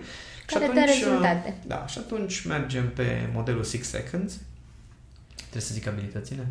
Și 0.48 0.56
Care 0.56 0.70
dă 0.74 0.80
rezultate. 0.86 1.56
Da, 1.66 1.84
și 1.86 1.98
atunci 1.98 2.44
mergem 2.46 2.90
pe 2.94 3.28
modelul 3.32 3.64
Six 3.64 3.88
Seconds. 3.88 4.38
Trebuie 5.36 5.62
să 5.62 5.74
zic 5.74 5.86
abilitățile? 5.86 6.46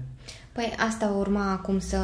Păi 0.52 0.74
asta 0.90 1.14
urma 1.18 1.52
acum 1.52 1.80
să, 1.80 2.00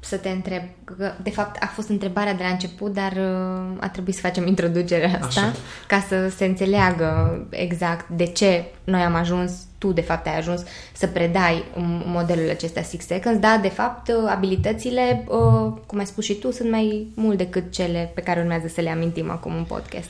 să 0.00 0.16
te 0.16 0.28
întreb. 0.28 0.62
Că, 0.84 1.12
de 1.22 1.30
fapt, 1.30 1.62
a 1.62 1.66
fost 1.66 1.88
întrebarea 1.88 2.34
de 2.34 2.42
la 2.42 2.48
început, 2.48 2.92
dar 2.92 3.12
uh, 3.12 3.76
a 3.80 3.88
trebuit 3.88 4.14
să 4.14 4.20
facem 4.20 4.46
introducerea 4.46 5.18
asta 5.22 5.40
Așa. 5.40 5.52
ca 5.86 6.04
să 6.08 6.28
se 6.36 6.44
înțeleagă 6.44 7.40
exact 7.50 8.08
de 8.08 8.24
ce 8.24 8.64
noi 8.84 9.00
am 9.00 9.14
ajuns, 9.14 9.52
tu 9.78 9.92
de 9.92 10.00
fapt 10.00 10.26
ai 10.26 10.36
ajuns 10.38 10.62
să 10.92 11.06
predai 11.06 11.64
um, 11.76 12.02
modelul 12.06 12.50
acesta 12.50 12.82
Six 12.82 13.06
Seconds, 13.06 13.40
dar 13.40 13.60
de 13.60 13.68
fapt 13.68 14.08
uh, 14.08 14.30
abilitățile, 14.30 15.24
uh, 15.28 15.72
cum 15.86 15.98
ai 15.98 16.06
spus 16.06 16.24
și 16.24 16.34
tu, 16.34 16.52
sunt 16.52 16.70
mai 16.70 17.06
mult 17.14 17.36
decât 17.38 17.72
cele 17.72 18.10
pe 18.14 18.20
care 18.20 18.40
urmează 18.40 18.66
să 18.68 18.80
le 18.80 18.90
amintim 18.90 19.30
acum 19.30 19.56
în 19.56 19.64
podcast. 19.64 20.08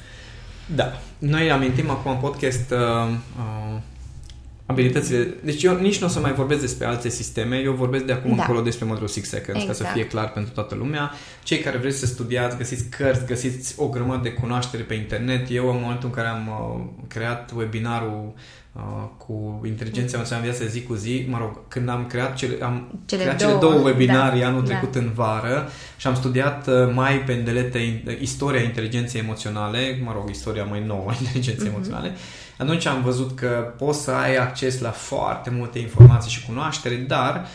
Da. 0.66 0.92
Noi 1.18 1.50
amintim 1.50 1.90
acum 1.90 2.10
în 2.10 2.16
podcast 2.16 2.70
uh, 2.70 2.78
uh, 3.38 3.80
abilitățile. 4.66 5.34
Deci 5.42 5.62
eu 5.62 5.78
nici 5.78 5.98
nu 6.00 6.06
o 6.06 6.10
să 6.10 6.20
mai 6.20 6.32
vorbesc 6.32 6.60
despre 6.60 6.86
alte 6.86 7.08
sisteme, 7.08 7.56
eu 7.56 7.72
vorbesc 7.72 8.04
de 8.04 8.12
acum 8.12 8.36
Da. 8.36 8.42
încolo 8.42 8.60
despre 8.60 8.84
modelul 8.84 9.08
Six 9.08 9.28
Seconds, 9.28 9.60
ca 9.66 9.72
să 9.72 9.78
Exact. 9.82 9.92
fie 9.92 10.06
clar 10.06 10.32
pentru 10.32 10.52
toată 10.52 10.74
lumea. 10.74 11.10
Cei 11.42 11.58
care 11.58 11.76
vreți 11.78 11.98
să 11.98 12.06
studiați, 12.06 12.56
găsiți 12.56 12.84
cărți, 12.88 13.26
găsiți 13.26 13.74
o 13.76 13.88
grămadă 13.88 14.22
de 14.22 14.32
cunoaștere 14.32 14.82
pe 14.82 14.94
internet. 14.94 15.46
Eu, 15.50 15.68
în 15.70 15.78
momentul 15.80 16.08
în 16.08 16.14
care 16.14 16.28
am 16.28 16.48
uh, 16.48 16.84
creat 17.08 17.52
webinarul 17.56 18.32
uh, 18.72 18.82
cu 19.16 19.60
inteligența 19.66 20.14
emoțională 20.16 20.46
în 20.46 20.50
viața 20.50 20.64
de 20.64 20.78
zi 20.78 20.82
cu 20.82 20.94
zi, 20.94 21.26
mă 21.28 21.38
rog, 21.40 21.68
când 21.68 21.88
am 21.88 22.06
creat 22.06 22.34
cele, 22.34 22.64
am 22.64 23.00
Cele 23.06 23.22
creat 23.22 23.38
două, 23.38 23.50
cele 23.50 23.60
două 23.72 23.82
webinarii 23.84 24.40
da, 24.40 24.46
anul 24.46 24.60
da. 24.64 24.66
trecut 24.66 24.94
în 24.94 25.10
vară 25.14 25.68
și 25.96 26.06
am 26.06 26.14
studiat 26.14 26.66
uh, 26.68 26.74
mai 26.94 27.18
pe 27.20 27.32
îndelete 27.32 27.78
in- 27.78 28.20
istoria 28.20 28.60
inteligenței 28.62 29.20
emoționale, 29.20 30.00
mă 30.04 30.12
rog, 30.14 30.30
istoria 30.30 30.64
mai 30.64 30.82
nouă 30.86 31.04
a 31.08 31.14
inteligenței 31.20 31.66
Mhm. 31.68 31.74
emoționale. 31.74 32.12
Atunci 32.58 32.86
am 32.86 33.02
văzut 33.02 33.36
că 33.36 33.72
poți 33.78 34.02
să 34.02 34.10
ai 34.10 34.36
acces 34.36 34.80
la 34.80 34.90
foarte 34.90 35.50
multe 35.50 35.78
informații 35.78 36.30
și 36.30 36.46
cunoaștere, 36.46 36.94
dar 36.94 37.46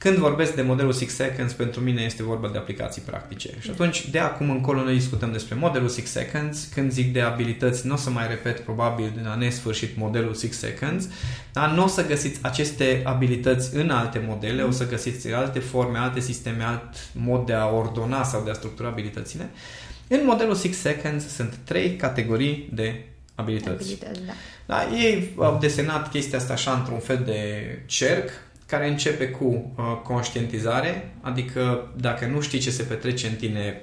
Când 0.00 0.16
vorbesc 0.16 0.54
de 0.54 0.62
modelul 0.62 0.92
Six 0.92 1.14
Seconds, 1.14 1.52
pentru 1.52 1.80
mine 1.80 2.02
este 2.02 2.22
vorba 2.22 2.48
de 2.48 2.58
aplicații 2.58 3.02
practice. 3.02 3.48
Și 3.58 3.70
atunci, 3.70 4.08
de 4.08 4.18
acum 4.18 4.50
încolo, 4.50 4.82
noi 4.82 4.94
discutăm 4.94 5.32
despre 5.32 5.54
modelul 5.54 5.88
Six 5.88 6.10
Seconds. 6.10 6.68
Când 6.74 6.90
zic 6.90 7.12
de 7.12 7.20
abilități, 7.20 7.86
nu 7.86 7.92
o 7.92 7.96
să 7.96 8.10
mai 8.10 8.28
repet 8.28 8.60
probabil 8.60 9.12
din 9.14 9.24
la 9.24 9.34
nesfârșit 9.34 9.96
modelul 9.96 10.34
Six 10.34 10.58
Seconds, 10.58 11.08
dar 11.52 11.70
nu 11.70 11.84
o 11.84 11.86
să 11.86 12.06
găsiți 12.06 12.38
aceste 12.42 13.02
abilități 13.04 13.76
în 13.76 13.90
alte 13.90 14.24
modele, 14.26 14.62
o 14.62 14.70
să 14.70 14.88
găsiți 14.88 15.32
alte 15.32 15.58
forme, 15.58 15.98
alte 15.98 16.20
sisteme, 16.20 16.64
alt 16.64 16.94
mod 17.12 17.46
de 17.46 17.52
a 17.52 17.66
ordona 17.66 18.22
sau 18.22 18.42
de 18.44 18.50
a 18.50 18.54
structura 18.54 18.88
abilitățile. 18.88 19.50
În 20.08 20.20
modelul 20.24 20.54
Six 20.54 20.76
Seconds 20.76 21.34
sunt 21.34 21.58
trei 21.64 21.96
categorii 21.96 22.68
de 22.72 23.04
abilități. 23.40 23.82
abilități 23.82 24.20
da. 24.26 24.32
Da, 24.66 24.96
ei 24.96 25.34
au 25.36 25.58
desenat 25.60 26.10
chestia 26.10 26.38
asta 26.38 26.52
așa 26.52 26.72
într-un 26.72 26.98
fel 26.98 27.22
de 27.24 27.42
cerc 27.86 28.30
care 28.66 28.88
începe 28.88 29.28
cu 29.28 29.44
uh, 29.44 29.84
conștientizare, 30.02 31.14
adică 31.20 31.92
dacă 31.96 32.26
nu 32.26 32.40
știi 32.40 32.58
ce 32.58 32.70
se 32.70 32.82
petrece 32.82 33.26
în 33.26 33.34
tine, 33.34 33.80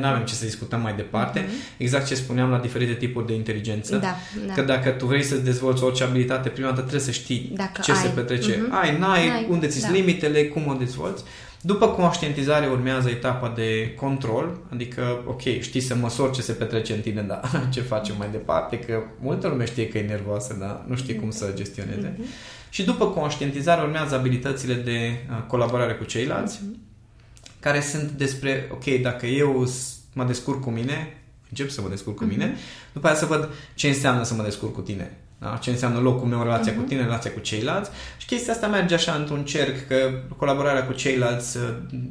nu 0.00 0.06
avem 0.06 0.24
ce 0.24 0.34
să 0.34 0.44
discutăm 0.44 0.80
mai 0.80 0.94
departe. 0.94 1.40
Mm-hmm. 1.40 1.76
Exact 1.76 2.06
ce 2.06 2.14
spuneam 2.14 2.50
la 2.50 2.58
diferite 2.58 2.92
tipuri 2.92 3.26
de 3.26 3.34
inteligență. 3.34 3.96
Da, 3.96 4.16
da. 4.46 4.52
Că 4.52 4.62
dacă 4.62 4.90
tu 4.90 5.06
vrei 5.06 5.22
să 5.22 5.36
dezvolți 5.36 5.82
orice 5.82 6.04
abilitate, 6.04 6.48
prima 6.48 6.68
dată 6.68 6.80
trebuie 6.80 7.00
să 7.00 7.10
știi 7.10 7.52
dacă 7.56 7.80
ce 7.82 7.92
ai. 7.92 7.96
se 7.96 8.08
petrece. 8.08 8.54
Mm-hmm. 8.54 8.80
Ai, 8.82 8.98
n-ai, 8.98 9.28
n-ai 9.28 9.46
unde 9.50 9.66
ți 9.66 9.80
da. 9.80 9.90
limitele, 9.90 10.44
cum 10.44 10.66
o 10.66 10.74
dezvolți. 10.74 11.24
După 11.66 11.88
conștientizare 11.88 12.66
urmează 12.66 13.08
etapa 13.08 13.48
de 13.48 13.94
control, 13.96 14.58
adică, 14.72 15.22
ok, 15.26 15.40
știi 15.40 15.80
să 15.80 15.94
măsori 15.94 16.32
ce 16.32 16.42
se 16.42 16.52
petrece 16.52 16.92
în 16.92 17.00
tine, 17.00 17.22
dar 17.22 17.40
ce 17.74 17.80
facem 17.80 18.14
mai 18.18 18.28
departe, 18.30 18.78
că 18.78 19.02
multă 19.20 19.48
lume 19.48 19.64
știe 19.64 19.88
că 19.88 19.98
e 19.98 20.06
nervoasă, 20.06 20.56
dar 20.60 20.84
nu 20.86 20.96
știe 20.96 21.14
cum 21.14 21.30
să 21.30 21.52
gestioneze. 21.54 22.14
Mm-hmm. 22.14 22.70
Și 22.70 22.84
după 22.84 23.06
conștientizare 23.06 23.82
urmează 23.82 24.14
abilitățile 24.14 24.74
de 24.74 25.24
uh, 25.30 25.42
colaborare 25.46 25.94
cu 25.94 26.04
ceilalți, 26.04 26.58
mm-hmm. 26.58 27.60
care 27.60 27.80
sunt 27.80 28.10
despre, 28.10 28.68
ok, 28.72 28.84
dacă 28.84 29.26
eu 29.26 29.68
mă 30.12 30.24
descurc 30.24 30.60
cu 30.60 30.70
mine, 30.70 31.22
încep 31.48 31.70
să 31.70 31.80
mă 31.80 31.88
descurc 31.88 32.16
cu 32.16 32.24
mine, 32.24 32.52
mm-hmm. 32.52 32.92
după 32.92 33.06
aceea 33.06 33.20
să 33.20 33.26
văd 33.26 33.48
ce 33.74 33.88
înseamnă 33.88 34.22
să 34.22 34.34
mă 34.34 34.42
descurc 34.42 34.74
cu 34.74 34.80
tine. 34.80 35.18
Da? 35.38 35.58
Ce 35.62 35.70
înseamnă 35.70 35.98
locul 35.98 36.28
meu, 36.28 36.42
relația 36.42 36.72
uh-huh. 36.72 36.76
cu 36.76 36.82
tine, 36.82 37.02
relația 37.02 37.32
cu 37.32 37.38
ceilalți. 37.38 37.90
Și 38.16 38.26
chestia 38.26 38.52
asta 38.52 38.66
merge 38.66 38.94
așa 38.94 39.12
într-un 39.12 39.44
cerc 39.44 39.86
că 39.86 39.96
colaborarea 40.36 40.86
cu 40.86 40.92
ceilalți 40.92 41.56
uh, 41.56 41.62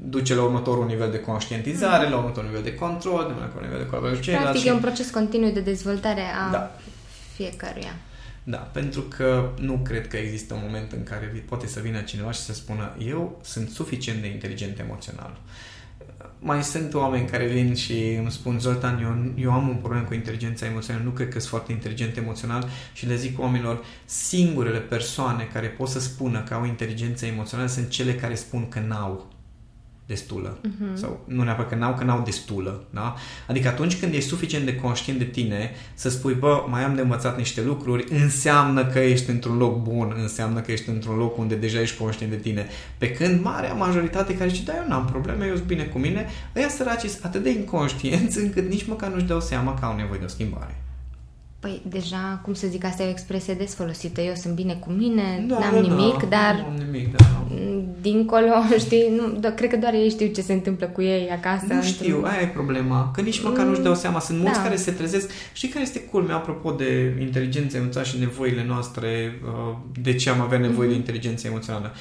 duce 0.06 0.36
la 0.36 0.44
următorul 0.44 0.86
nivel 0.86 1.12
de 1.12 1.20
conștientizare, 1.20 2.08
uh-huh. 2.08 2.10
la 2.10 2.18
următorul 2.18 2.50
nivel 2.50 2.64
de 2.64 2.76
control, 2.76 3.20
la 3.20 3.26
următorul 3.26 3.62
nivel 3.62 3.80
de 3.80 3.86
colaborare 3.86 4.18
cu 4.18 4.24
ceilalți. 4.24 4.50
Practic 4.50 4.66
și... 4.66 4.76
e 4.76 4.78
un 4.78 4.82
proces 4.82 5.10
continuu 5.10 5.52
de 5.52 5.62
dezvoltare 5.62 6.22
a 6.48 6.52
da. 6.52 6.72
fiecăruia. 7.36 7.96
Da, 8.44 8.58
pentru 8.58 9.02
că 9.02 9.50
nu 9.60 9.80
cred 9.84 10.08
că 10.08 10.18
există 10.18 10.54
un 10.54 10.60
moment 10.64 10.92
în 10.92 11.04
care 11.04 11.46
poate 11.48 11.68
să 11.68 11.80
vină 11.80 12.02
cineva 12.02 12.32
și 12.32 12.40
să 12.40 12.54
spună 12.54 12.96
eu 13.06 13.40
sunt 13.44 13.70
suficient 13.70 14.22
de 14.22 14.28
inteligent 14.28 14.80
emoțional. 14.80 15.38
Mai 16.46 16.64
sunt 16.64 16.94
oameni 16.94 17.28
care 17.28 17.46
vin 17.48 17.76
și 17.76 18.16
îmi 18.20 18.32
spun 18.32 18.60
Zoltan, 18.60 19.02
eu, 19.02 19.44
eu 19.44 19.52
am 19.52 19.68
un 19.68 19.76
problem 19.76 20.04
cu 20.04 20.14
inteligența 20.14 20.66
emoțională, 20.66 21.04
nu 21.04 21.12
cred 21.12 21.28
că 21.30 21.40
sunt 21.40 21.50
foarte 21.50 21.72
inteligent 21.72 22.18
emoțional. 22.18 22.68
Și 22.94 23.06
le 23.06 23.16
zic 23.16 23.40
oamenilor, 23.40 23.84
singurele 24.06 24.80
persoane 24.80 25.44
care 25.54 25.68
pot 25.68 25.88
să 25.88 26.00
spună 26.00 26.44
că 26.44 26.54
au 26.54 26.66
inteligență 26.66 27.26
emoțională 27.26 27.68
sunt 27.68 27.90
cele 27.90 28.16
care 28.16 28.36
spun 28.36 28.70
că 28.70 28.80
n-au 28.80 29.33
destulă. 30.06 30.58
Uh-huh. 30.58 30.94
Sau 30.94 31.24
nu 31.28 31.44
neapărat 31.44 31.70
că 31.70 31.76
n-au, 31.76 31.94
că 31.94 32.04
n-au 32.04 32.22
destulă. 32.26 32.84
Da? 32.90 33.16
Adică 33.48 33.68
atunci 33.68 34.00
când 34.00 34.14
ești 34.14 34.30
suficient 34.30 34.66
de 34.66 34.76
conștient 34.76 35.20
de 35.20 35.26
tine 35.26 35.72
să 35.94 36.10
spui, 36.10 36.34
bă, 36.34 36.66
mai 36.70 36.84
am 36.84 36.96
de 36.96 37.02
învățat 37.02 37.38
niște 37.38 37.62
lucruri, 37.62 38.06
înseamnă 38.10 38.86
că 38.86 39.00
ești 39.00 39.30
într-un 39.30 39.58
loc 39.58 39.82
bun, 39.82 40.16
înseamnă 40.18 40.60
că 40.60 40.72
ești 40.72 40.90
într-un 40.90 41.18
loc 41.18 41.38
unde 41.38 41.56
deja 41.56 41.82
ești 41.82 41.98
conștient 41.98 42.32
de 42.32 42.38
tine. 42.38 42.68
Pe 42.98 43.12
când 43.12 43.44
marea 43.44 43.74
majoritate 43.74 44.38
care 44.38 44.50
zice, 44.50 44.64
da, 44.64 44.74
eu 44.76 44.88
n-am 44.88 45.06
probleme, 45.06 45.46
eu 45.46 45.56
sunt 45.56 45.68
bine 45.68 45.84
cu 45.84 45.98
mine, 45.98 46.28
ăia 46.56 46.70
săraci 46.70 47.10
sunt 47.10 47.26
atât 47.26 47.44
de 47.44 47.50
inconștienți 47.50 48.40
încât 48.44 48.70
nici 48.70 48.88
măcar 48.88 49.12
nu-și 49.12 49.26
dau 49.26 49.42
seama 49.42 49.74
că 49.74 49.86
au 49.86 49.96
nevoie 49.96 50.20
de 50.20 50.26
o 50.26 50.28
schimbare. 50.28 50.83
Păi 51.64 51.82
deja, 51.88 52.40
cum 52.44 52.54
să 52.54 52.68
zic, 52.68 52.84
asta 52.84 53.04
e 53.04 53.06
o 53.06 53.10
expresie 53.10 53.54
des 53.54 53.74
folosită. 53.74 54.22
Eu 54.22 54.34
sunt 54.36 54.54
bine 54.54 54.74
cu 54.74 54.92
mine, 54.92 55.46
da, 55.48 55.60
n-am 55.60 55.74
da, 55.74 55.80
nimic, 55.80 56.20
da, 56.20 56.28
dar 56.28 56.56
nu 56.56 56.66
am 56.66 56.76
nimic, 56.76 57.16
da, 57.16 57.46
dincolo, 58.02 58.54
știi, 58.86 59.14
nu, 59.18 59.40
do- 59.40 59.56
cred 59.56 59.70
că 59.70 59.78
doar 59.78 59.94
ei 59.94 60.10
știu 60.10 60.28
ce 60.28 60.42
se 60.42 60.54
întâmplă 60.54 60.86
cu 60.86 61.02
ei 61.02 61.30
acasă. 61.30 61.74
Nu 61.74 61.82
știu, 61.82 62.22
aia 62.24 62.42
e 62.42 62.48
problema, 62.48 63.12
că 63.12 63.22
nici 63.22 63.42
măcar 63.42 63.64
mm, 63.64 63.70
nu-și 63.70 63.82
dau 63.82 63.96
seama. 63.96 64.20
Sunt 64.20 64.40
mulți 64.40 64.58
da. 64.58 64.64
care 64.64 64.76
se 64.76 64.92
trezesc. 64.92 65.30
Știi 65.54 65.70
care 65.70 65.84
este 65.84 66.00
culmea, 66.00 66.36
apropo 66.36 66.72
de 66.72 67.18
inteligența 67.20 67.78
emoțională 67.78 68.12
și 68.12 68.20
nevoile 68.20 68.64
noastre, 68.68 69.40
uh, 69.46 69.76
de 70.02 70.16
ce 70.16 70.30
am 70.30 70.42
avea 70.42 70.58
nevoie 70.58 70.88
mm. 70.88 70.94
de 70.94 71.00
inteligență 71.00 71.48
emoțională? 71.48 71.94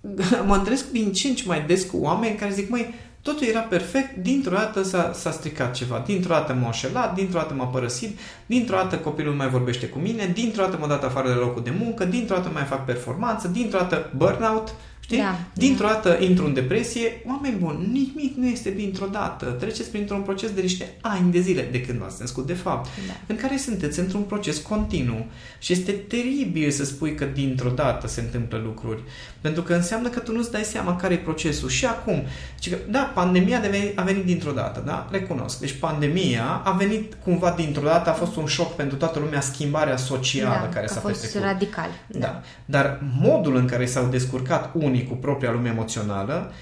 Mă 0.46 0.54
întâlnesc 0.54 0.90
din 0.90 1.12
ce 1.12 1.28
în 1.28 1.34
ce 1.34 1.44
mai 1.46 1.64
des 1.66 1.84
cu 1.84 1.96
oameni 1.96 2.36
care 2.36 2.52
zic, 2.52 2.68
măi, 2.70 2.94
Totul 3.28 3.46
era 3.46 3.60
perfect, 3.60 4.16
dintr-o 4.16 4.54
dată 4.54 4.82
s-a, 4.82 5.12
s-a 5.14 5.30
stricat 5.30 5.74
ceva, 5.74 6.02
dintr-o 6.06 6.32
dată 6.32 6.52
m-a 6.52 6.66
înșelat, 6.66 7.14
dintr-o 7.14 7.38
dată 7.38 7.54
m-a 7.54 7.64
părăsit, 7.64 8.18
dintr-o 8.46 8.76
dată 8.76 8.96
copilul 8.96 9.30
nu 9.30 9.36
mai 9.36 9.48
vorbește 9.48 9.86
cu 9.86 9.98
mine, 9.98 10.30
dintr-o 10.34 10.62
dată 10.62 10.76
m-a 10.80 10.86
dat 10.86 11.04
afară 11.04 11.28
de 11.28 11.34
locul 11.34 11.62
de 11.62 11.72
muncă, 11.78 12.04
dintr-o 12.04 12.34
dată 12.34 12.50
mai 12.52 12.62
fac 12.62 12.84
performanță, 12.84 13.48
dintr-o 13.48 13.78
dată 13.78 14.10
burnout, 14.16 14.74
Știi? 15.08 15.20
Da, 15.20 15.38
dintr-o 15.52 15.86
da. 15.86 15.92
dată 15.92 16.18
intru 16.24 16.46
în 16.46 16.54
depresie, 16.54 17.22
oameni 17.26 17.56
buni, 17.56 17.86
nimic 17.92 18.36
nu 18.36 18.46
este 18.46 18.70
dintr-o 18.70 19.06
dată. 19.06 19.46
Treceți 19.46 19.90
printr-un 19.90 20.20
proces 20.20 20.50
de 20.50 20.60
niște 20.60 20.96
ani 21.00 21.32
de 21.32 21.40
zile 21.40 21.68
de 21.70 21.80
când 21.80 21.98
v-ați 21.98 22.20
născut, 22.20 22.46
de 22.46 22.52
fapt, 22.52 22.88
da. 23.06 23.12
în 23.26 23.36
care 23.36 23.56
sunteți 23.56 23.98
într-un 23.98 24.20
proces 24.20 24.58
continuu. 24.58 25.26
Și 25.58 25.72
este 25.72 25.92
teribil 25.92 26.70
să 26.70 26.84
spui 26.84 27.14
că 27.14 27.24
dintr-o 27.24 27.70
dată 27.70 28.06
se 28.06 28.20
întâmplă 28.20 28.60
lucruri. 28.64 29.02
Pentru 29.40 29.62
că 29.62 29.74
înseamnă 29.74 30.08
că 30.08 30.18
tu 30.18 30.32
nu-ți 30.32 30.50
dai 30.50 30.62
seama 30.62 30.96
care 30.96 31.14
e 31.14 31.16
procesul. 31.16 31.68
Și 31.68 31.86
acum, 31.86 32.22
că, 32.70 32.76
da, 32.90 33.10
pandemia 33.14 33.62
a 33.94 34.02
venit 34.02 34.24
dintr-o 34.24 34.52
dată, 34.52 34.82
da? 34.86 35.08
Recunosc. 35.10 35.58
Deci 35.60 35.72
pandemia 35.72 36.60
a 36.64 36.70
venit 36.70 37.14
cumva 37.24 37.54
dintr-o 37.56 37.82
dată, 37.82 38.10
a 38.10 38.12
fost 38.12 38.36
un 38.36 38.46
șoc 38.46 38.74
pentru 38.74 38.96
toată 38.96 39.18
lumea, 39.18 39.40
schimbarea 39.40 39.96
socială 39.96 40.66
da, 40.68 40.68
care 40.68 40.86
s-a 40.86 40.96
a 40.96 41.00
fost 41.00 41.20
petrecut. 41.20 41.48
radical. 41.48 41.88
Da. 42.06 42.18
da. 42.18 42.42
Dar 42.64 43.00
modul 43.20 43.56
în 43.56 43.66
care 43.66 43.86
s-au 43.86 44.06
descurcat 44.06 44.70
unii 44.74 44.97
cu 45.04 45.14
propria 45.14 45.52
lume 45.52 45.68
emoțională 45.68 46.52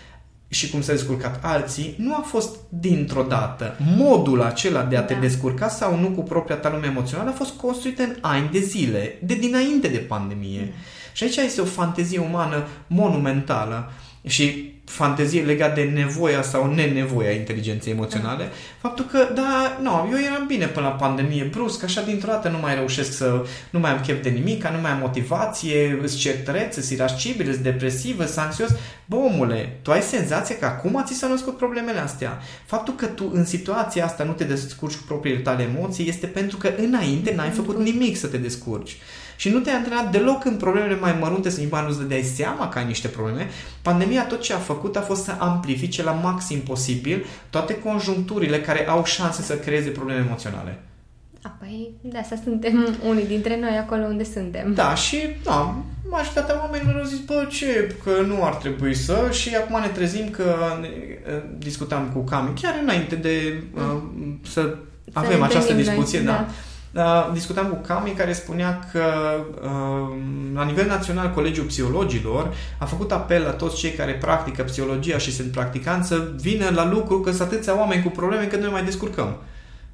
și 0.49 0.71
cum 0.71 0.83
s-a 0.83 0.93
descurcat 0.93 1.45
alții, 1.45 1.95
nu 1.99 2.15
a 2.15 2.21
fost 2.27 2.57
dintr-o 2.69 3.23
dată. 3.23 3.77
Modul 3.97 4.43
acela 4.43 4.83
de 4.83 4.97
a 4.97 5.03
te 5.03 5.15
da. 5.15 5.21
descurca 5.21 5.69
sau 5.69 5.99
nu 5.99 6.09
cu 6.09 6.23
propria 6.23 6.57
ta 6.57 6.71
lume 6.71 6.87
emoțională 6.87 7.31
a 7.31 7.33
fost 7.33 7.53
construit 7.57 7.99
în 7.99 8.17
ani 8.21 8.49
de 8.53 8.59
zile, 8.59 9.19
de 9.23 9.35
dinainte 9.35 9.89
de 9.89 9.99
pandemie. 9.99 10.61
Da. 10.61 10.73
Și 11.13 11.25
aici 11.25 11.37
este 11.37 11.61
o 11.61 11.65
fantezie 11.65 12.19
umană 12.19 12.67
monumentală 12.87 13.91
și 14.27 14.75
fantezie 14.85 15.43
legat 15.43 15.75
de 15.75 15.83
nevoia 15.83 16.43
sau 16.43 16.75
nenevoia 16.75 17.31
inteligenței 17.31 17.93
emoționale. 17.93 18.45
Da. 18.45 18.51
Faptul 18.79 19.05
că, 19.05 19.29
da, 19.35 19.79
nu, 19.83 20.09
eu 20.11 20.19
eram 20.33 20.47
bine 20.47 20.67
până 20.67 20.87
la 20.87 20.93
pandemie, 20.93 21.49
brusc, 21.51 21.85
așa 21.85 22.03
dintr-o 22.03 22.31
dată 22.31 22.49
nu 22.49 22.59
mai 22.59 22.75
reușesc 22.75 23.17
să, 23.17 23.47
nu 23.71 23.79
mai 23.79 23.91
am 23.91 24.01
chef 24.01 24.23
de 24.23 24.29
nimic, 24.29 24.69
nu 24.69 24.81
mai 24.81 24.91
am 24.91 24.99
motivație, 24.99 25.99
îți 26.03 26.17
certăreț, 26.17 26.77
îți 26.77 26.93
irascibil, 26.93 27.49
îți 27.49 27.63
depresiv, 27.63 28.19
îți 28.19 28.39
anxios. 28.39 28.71
Bă, 29.05 29.17
omule, 29.17 29.79
tu 29.83 29.91
ai 29.91 30.03
senzația 30.03 30.57
că 30.57 30.65
acum 30.65 31.03
ți 31.07 31.15
s-au 31.15 31.31
născut 31.31 31.57
problemele 31.57 31.99
astea. 31.99 32.39
Faptul 32.67 32.95
că 32.95 33.07
tu 33.07 33.31
în 33.35 33.45
situația 33.45 34.05
asta 34.05 34.25
nu 34.25 34.33
te 34.33 34.45
descurci 34.45 34.95
cu 34.95 35.03
propriile 35.07 35.39
tale 35.39 35.63
emoții 35.63 36.09
este 36.09 36.27
pentru 36.27 36.57
că 36.57 36.71
înainte 36.77 37.35
n-ai 37.35 37.51
făcut 37.51 37.79
nimic 37.79 38.17
să 38.17 38.27
te 38.27 38.37
descurci 38.37 38.97
și 39.37 39.49
nu 39.49 39.59
te-ai 39.59 39.77
antrenat 39.77 40.11
deloc 40.11 40.45
în 40.45 40.57
problemele 40.57 40.97
mai 40.97 41.17
mărunte, 41.21 41.51
să 41.51 41.61
nici 41.61 41.71
nu-ți 41.71 41.99
dădeai 41.99 42.23
seama 42.23 42.69
că 42.69 42.79
ai 42.79 42.87
niște 42.87 43.09
probleme, 43.09 43.49
pandemia 43.83 44.25
tot 44.25 44.41
ce 44.41 44.53
a 44.53 44.59
făcut 44.59 44.97
a 44.97 45.01
fost 45.01 45.25
să 45.25 45.35
amplifice 45.39 46.03
la 46.03 46.13
maxim 46.13 46.61
posibil 46.61 47.25
toate 47.51 47.79
conjuncturile 47.79 48.61
care 48.61 48.89
au 48.89 49.05
șanse 49.05 49.43
să 49.43 49.55
creeze 49.55 49.89
probleme 49.89 50.25
emoționale. 50.27 50.79
Apoi, 51.43 51.91
de 52.01 52.19
asta 52.19 52.37
suntem 52.45 52.97
unii 53.09 53.27
dintre 53.27 53.61
noi 53.61 53.77
acolo 53.77 54.03
unde 54.03 54.25
suntem. 54.25 54.75
Da, 54.75 54.95
și 54.95 55.17
da, 55.45 55.77
majoritatea 56.11 56.61
oamenilor 56.61 57.01
au 57.01 57.05
zis, 57.05 57.19
bă, 57.19 57.47
ce, 57.51 57.97
că 58.05 58.11
nu 58.27 58.45
ar 58.45 58.55
trebui 58.55 58.95
să 58.95 59.29
și 59.31 59.55
acum 59.55 59.81
ne 59.81 59.87
trezim 59.87 60.29
că 60.31 60.55
ne, 60.81 60.89
discutam 61.59 62.11
cu 62.15 62.19
Cami 62.19 62.61
chiar 62.61 62.79
înainte 62.83 63.15
de 63.15 63.63
uh, 63.75 64.03
să, 64.45 64.61
să 64.61 64.77
avem 65.13 65.43
această 65.43 65.73
discuție, 65.73 66.19
noi, 66.19 66.27
da. 66.27 66.33
da 66.33 66.49
Uh, 66.97 67.31
discutam 67.33 67.67
cu 67.67 67.75
Cami 67.87 68.11
care 68.11 68.33
spunea 68.33 68.89
că 68.93 69.05
uh, 69.63 70.17
la 70.55 70.65
nivel 70.65 70.87
național 70.87 71.31
Colegiul 71.31 71.67
Psihologilor 71.67 72.55
a 72.79 72.85
făcut 72.85 73.13
apel 73.13 73.43
la 73.43 73.51
toți 73.51 73.77
cei 73.77 73.91
care 73.91 74.13
practică 74.13 74.63
psihologia 74.63 75.19
și 75.19 75.33
sunt 75.33 75.53
practicanți 75.53 76.09
să 76.09 76.31
vină 76.37 76.71
la 76.75 76.91
lucru 76.91 77.21
că 77.21 77.31
sunt 77.31 77.49
atâția 77.49 77.79
oameni 77.79 78.03
cu 78.03 78.09
probleme 78.09 78.45
că 78.45 78.57
noi 78.57 78.71
mai 78.71 78.85
descurcăm. 78.85 79.37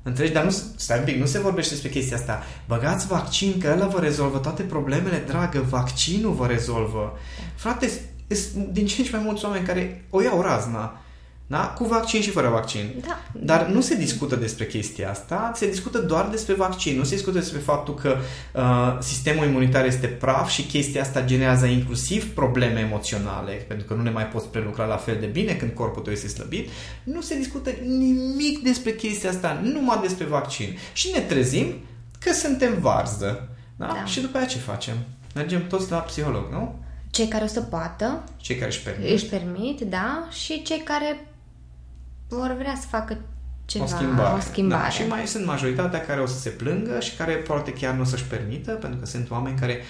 Înțelegi? 0.02 0.32
Dar 0.32 0.44
nu, 0.44 0.50
stai 0.76 0.98
un 0.98 1.04
pic, 1.04 1.16
nu 1.16 1.26
se 1.26 1.40
vorbește 1.40 1.70
despre 1.70 1.90
chestia 1.90 2.16
asta. 2.16 2.42
Băgați 2.68 3.06
vaccin 3.06 3.58
că 3.58 3.72
ăla 3.72 3.86
vă 3.86 4.00
rezolvă 4.00 4.38
toate 4.38 4.62
problemele, 4.62 5.24
dragă, 5.26 5.64
vaccinul 5.68 6.32
vă 6.32 6.46
rezolvă. 6.46 7.18
Frate, 7.54 7.90
din 8.70 8.86
ce 8.86 8.94
în 8.98 9.04
ce 9.04 9.16
mai 9.16 9.24
mulți 9.24 9.44
oameni 9.44 9.66
care 9.66 10.04
o 10.10 10.22
iau 10.22 10.40
razna 10.40 11.01
Da? 11.52 11.68
Cu 11.78 11.84
vaccin 11.84 12.20
și 12.20 12.30
fără 12.30 12.48
vaccin. 12.48 13.02
Da. 13.06 13.20
Dar 13.32 13.66
nu 13.66 13.80
se 13.80 13.94
discută 13.94 14.36
despre 14.36 14.66
chestia 14.66 15.10
asta, 15.10 15.52
se 15.54 15.68
discută 15.68 15.98
doar 15.98 16.28
despre 16.28 16.54
vaccin. 16.54 16.96
Nu 16.96 17.04
se 17.04 17.14
discută 17.14 17.38
despre 17.38 17.58
faptul 17.58 17.94
că 17.94 18.16
uh, 18.52 18.98
sistemul 19.00 19.46
imunitar 19.46 19.84
este 19.84 20.06
praf 20.06 20.50
și 20.50 20.62
chestia 20.62 21.00
asta 21.00 21.24
generează 21.24 21.66
inclusiv 21.66 22.34
probleme 22.34 22.80
emoționale, 22.80 23.52
pentru 23.52 23.86
că 23.86 23.94
nu 23.94 24.02
ne 24.02 24.10
mai 24.10 24.26
poți 24.26 24.48
prelucra 24.48 24.84
la 24.84 24.96
fel 24.96 25.16
de 25.20 25.26
bine 25.26 25.52
când 25.52 25.70
corpul 25.72 26.02
tău 26.02 26.12
este 26.12 26.28
slăbit. 26.28 26.68
Nu 27.02 27.20
se 27.20 27.36
discută 27.36 27.70
nimic 27.86 28.62
despre 28.62 28.94
chestia 28.94 29.30
asta, 29.30 29.60
numai 29.62 29.98
despre 30.00 30.24
vaccin. 30.24 30.78
Și 30.92 31.10
ne 31.14 31.20
trezim 31.20 31.74
că 32.18 32.32
suntem 32.32 32.80
varză. 32.80 33.48
Da? 33.76 33.86
da. 33.86 34.04
Și 34.04 34.20
după 34.20 34.36
aceea 34.36 34.50
ce 34.50 34.58
facem? 34.58 34.94
Mergem 35.34 35.66
toți 35.66 35.90
la 35.90 35.98
psiholog, 35.98 36.52
nu? 36.52 36.80
Cei 37.10 37.28
care 37.28 37.44
o 37.44 37.46
să 37.46 37.60
poată. 37.60 38.24
Cei 38.36 38.56
care 38.56 38.70
își 38.70 38.82
permit. 38.82 39.10
Își 39.10 39.26
permit, 39.26 39.80
da. 39.80 40.28
Și 40.30 40.62
cei 40.62 40.78
care 40.78 41.26
vor 42.34 42.56
vrea 42.58 42.74
să 42.80 42.86
facă 42.90 43.16
ceva, 43.64 43.84
o 43.84 43.86
schimbare. 43.86 44.36
O 44.36 44.40
schimbare. 44.40 44.82
Da, 44.82 44.88
și 44.88 45.06
mai 45.06 45.26
sunt 45.26 45.46
majoritatea 45.46 46.00
care 46.00 46.20
o 46.20 46.26
să 46.26 46.38
se 46.38 46.48
plângă 46.48 47.00
și 47.00 47.16
care 47.16 47.32
poate 47.32 47.72
chiar 47.72 47.94
nu 47.94 48.00
o 48.00 48.04
să-și 48.04 48.24
permită, 48.24 48.70
pentru 48.70 48.98
că 48.98 49.06
sunt 49.06 49.30
oameni 49.30 49.58
care 49.58 49.80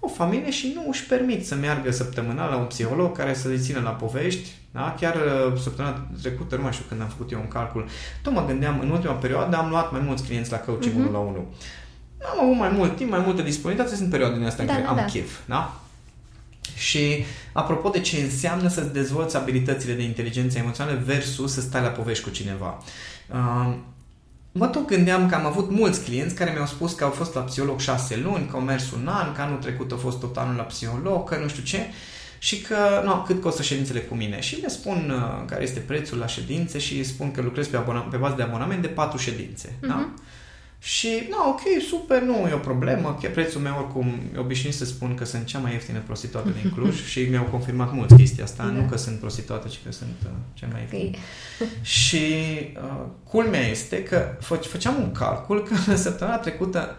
o 0.00 0.08
familie 0.08 0.50
și 0.50 0.72
nu 0.74 0.88
își 0.88 1.06
permit 1.06 1.46
să 1.46 1.54
meargă 1.54 1.90
săptămânal 1.90 2.50
la 2.50 2.56
un 2.56 2.66
psiholog 2.66 3.16
care 3.16 3.34
să 3.34 3.48
le 3.48 3.56
țină 3.56 3.80
la 3.80 3.90
povești. 3.90 4.48
Da? 4.70 4.96
Chiar 5.00 5.14
uh, 5.14 5.58
săptămâna 5.60 6.06
trecută, 6.22 6.56
nu 6.56 6.62
mai 6.62 6.72
știu 6.72 6.84
când 6.88 7.00
am 7.00 7.08
făcut 7.08 7.32
eu 7.32 7.40
un 7.40 7.48
calcul, 7.48 7.88
tot 8.22 8.32
mă 8.32 8.44
gândeam, 8.46 8.80
în 8.80 8.90
ultima 8.90 9.12
perioadă 9.12 9.56
am 9.56 9.68
luat 9.68 9.92
mai 9.92 10.00
mulți 10.04 10.24
clienți 10.24 10.50
la 10.50 10.58
coaching 10.58 11.08
uh-huh. 11.08 11.12
la 11.12 11.18
unul. 11.18 11.46
Am 12.32 12.44
avut 12.44 12.56
mai 12.56 12.68
mult 12.68 12.96
timp, 12.96 13.10
mai 13.10 13.22
multă 13.24 13.42
disponibilitate, 13.42 13.96
sunt 13.96 14.10
perioade 14.10 14.36
din 14.36 14.46
astea 14.46 14.64
da, 14.64 14.72
în 14.72 14.78
care 14.78 14.94
da, 14.94 15.00
am 15.00 15.06
da. 15.06 15.12
chef. 15.12 15.38
Da? 15.46 15.80
Și 16.78 17.24
apropo 17.52 17.88
de 17.88 18.00
ce 18.00 18.16
înseamnă 18.20 18.68
să-ți 18.68 18.92
dezvolți 18.92 19.36
abilitățile 19.36 19.92
de 19.92 20.02
inteligență 20.02 20.58
emoțională 20.58 21.02
versus 21.04 21.52
să 21.52 21.60
stai 21.60 21.82
la 21.82 21.88
povești 21.88 22.24
cu 22.24 22.30
cineva. 22.30 22.82
Uh, 23.32 23.74
mă 24.52 24.66
tot 24.66 24.86
gândeam 24.86 25.28
că 25.28 25.34
am 25.34 25.46
avut 25.46 25.70
mulți 25.70 26.04
clienți 26.04 26.34
care 26.34 26.50
mi-au 26.50 26.66
spus 26.66 26.92
că 26.92 27.04
au 27.04 27.10
fost 27.10 27.34
la 27.34 27.40
psiholog 27.40 27.80
șase 27.80 28.16
luni, 28.16 28.46
că 28.46 28.56
au 28.56 28.62
mers 28.62 28.90
un 28.90 29.08
an, 29.08 29.32
că 29.32 29.40
anul 29.40 29.58
trecut 29.58 29.92
a 29.92 29.96
fost 29.96 30.20
tot 30.20 30.36
anul 30.36 30.56
la 30.56 30.62
psiholog, 30.62 31.28
că 31.28 31.38
nu 31.42 31.48
știu 31.48 31.62
ce 31.62 31.78
și 32.38 32.60
că, 32.60 33.02
nu, 33.04 33.22
cât 33.26 33.40
costă 33.42 33.62
ședințele 33.62 34.00
cu 34.00 34.14
mine. 34.14 34.40
Și 34.40 34.60
le 34.60 34.68
spun 34.68 35.12
uh, 35.14 35.44
care 35.46 35.62
este 35.62 35.78
prețul 35.78 36.18
la 36.18 36.26
ședințe 36.26 36.78
și 36.78 37.04
spun 37.04 37.30
că 37.30 37.42
lucrez 37.42 37.66
pe, 37.66 37.76
abona- 37.76 38.10
pe 38.10 38.16
bază 38.16 38.34
de 38.36 38.42
abonament 38.42 38.82
de 38.82 38.88
patru 38.88 39.18
ședințe. 39.18 39.68
Uh-huh. 39.68 39.88
Da? 39.88 40.14
Mhm. 40.78 40.86
Și, 40.86 41.26
nu, 41.30 41.48
ok, 41.48 41.60
super, 41.88 42.22
nu 42.22 42.48
e 42.48 42.52
o 42.52 42.58
problemă, 42.58 43.18
că 43.20 43.28
prețul 43.28 43.60
meu 43.60 43.74
oricum, 43.78 44.20
e 44.34 44.38
obișnuit 44.38 44.74
să 44.74 44.84
spun 44.84 45.14
că 45.14 45.24
sunt 45.24 45.46
cea 45.46 45.58
mai 45.58 45.72
ieftină 45.72 45.98
prostituată 46.06 46.48
din 46.60 46.70
Cluj 46.70 47.04
și 47.10 47.20
mi-au 47.20 47.44
confirmat 47.44 47.92
mulți 47.92 48.14
chestia 48.14 48.44
asta, 48.44 48.64
da. 48.64 48.70
nu 48.70 48.82
că 48.82 48.96
sunt 48.96 49.18
prostituată, 49.18 49.68
ci 49.68 49.80
că 49.84 49.92
sunt 49.92 50.16
uh, 50.24 50.30
cea 50.54 50.66
mai 50.72 50.80
ieftină. 50.80 51.02
Okay. 51.02 51.18
și 51.98 52.24
uh, 52.82 53.04
culmea 53.24 53.66
este 53.66 54.02
că 54.02 54.36
fă, 54.40 54.54
făceam 54.54 55.02
un 55.02 55.12
calcul 55.12 55.62
că 55.62 55.94
săptămâna 55.96 56.38
trecută 56.38 56.96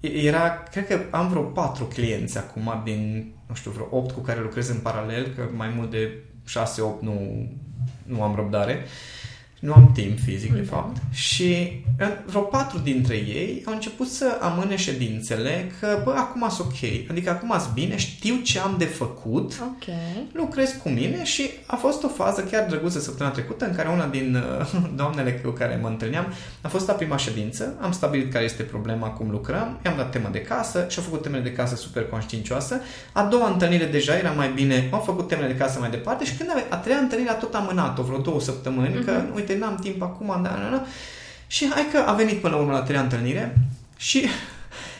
era, 0.00 0.62
cred 0.70 0.86
că 0.86 1.00
am 1.10 1.28
vreo 1.28 1.42
patru 1.42 1.84
clienți 1.84 2.38
acum 2.38 2.80
din, 2.84 3.32
nu 3.48 3.54
știu, 3.54 3.70
vreo 3.70 3.88
opt 3.90 4.14
cu 4.14 4.20
care 4.20 4.40
lucrez 4.40 4.68
în 4.68 4.78
paralel, 4.78 5.32
că 5.36 5.48
mai 5.52 5.72
mult 5.76 5.90
de 5.90 6.22
șase, 6.46 6.80
opt 6.80 7.02
nu, 7.02 7.48
nu 8.02 8.22
am 8.22 8.34
răbdare. 8.34 8.82
Uh, 8.82 9.13
nu 9.64 9.72
am 9.72 9.90
timp 9.94 10.18
fizic, 10.18 10.52
de 10.52 10.60
da. 10.60 10.76
fapt. 10.76 10.96
Și 11.10 11.82
vreo 12.26 12.40
patru 12.40 12.78
dintre 12.78 13.14
ei 13.14 13.62
au 13.66 13.72
început 13.72 14.06
să 14.08 14.38
amâne 14.40 14.76
ședințele 14.76 15.72
că, 15.80 16.00
bă, 16.04 16.14
acum 16.16 16.48
sunt 16.48 16.68
ok. 16.68 17.10
Adică 17.10 17.30
acum 17.30 17.54
sunt 17.58 17.74
bine, 17.74 17.96
știu 17.96 18.34
ce 18.42 18.58
am 18.58 18.74
de 18.78 18.84
făcut, 18.84 19.52
okay. 19.74 20.26
lucrez 20.32 20.76
cu 20.82 20.88
mine 20.88 21.24
și 21.24 21.50
a 21.66 21.76
fost 21.76 22.04
o 22.04 22.08
fază 22.08 22.40
chiar 22.40 22.66
drăguță 22.68 23.00
săptămâna 23.00 23.34
trecută 23.34 23.66
în 23.66 23.74
care 23.74 23.88
una 23.88 24.06
din 24.06 24.42
uh, 24.60 24.72
doamnele 24.96 25.32
cu 25.32 25.50
care 25.50 25.78
mă 25.82 25.88
întâlneam 25.88 26.32
a 26.60 26.68
fost 26.68 26.86
la 26.86 26.92
prima 26.92 27.16
ședință, 27.16 27.74
am 27.80 27.92
stabilit 27.92 28.32
care 28.32 28.44
este 28.44 28.62
problema, 28.62 29.08
cum 29.08 29.30
lucrăm, 29.30 29.80
i-am 29.84 29.96
dat 29.96 30.10
temă 30.10 30.28
de 30.32 30.40
casă 30.40 30.86
și 30.88 30.98
a 30.98 31.02
făcut 31.02 31.22
temele 31.22 31.42
de 31.42 31.52
casă 31.52 31.76
super 31.76 32.08
conștiincioasă. 32.08 32.80
A 33.12 33.22
doua 33.22 33.48
întâlnire 33.48 33.84
deja 33.84 34.16
era 34.16 34.30
mai 34.30 34.52
bine, 34.54 34.88
au 34.90 35.00
făcut 35.00 35.28
temele 35.28 35.48
de 35.48 35.56
casă 35.56 35.78
mai 35.78 35.90
departe 35.90 36.24
și 36.24 36.36
când 36.36 36.50
a, 36.50 36.74
a 36.74 36.76
treia 36.76 36.98
întâlnire 36.98 37.30
a 37.30 37.34
tot 37.34 37.54
amânat-o 37.54 38.02
vreo 38.02 38.18
două 38.18 38.40
săptămâni, 38.40 39.00
uh-huh. 39.00 39.04
că, 39.04 39.10
mhm. 39.10 39.34
Uite, 39.54 39.66
n-am 39.66 39.78
timp 39.82 40.02
acum, 40.02 40.26
da, 40.26 40.48
da, 40.48 40.68
da. 40.70 40.84
Și 41.46 41.70
hai 41.70 41.86
că 41.92 41.98
a 41.98 42.12
venit 42.12 42.40
până 42.40 42.54
la 42.54 42.60
urmă 42.60 42.72
la 42.72 42.82
treia 42.82 43.00
întâlnire 43.00 43.56
și 43.96 44.26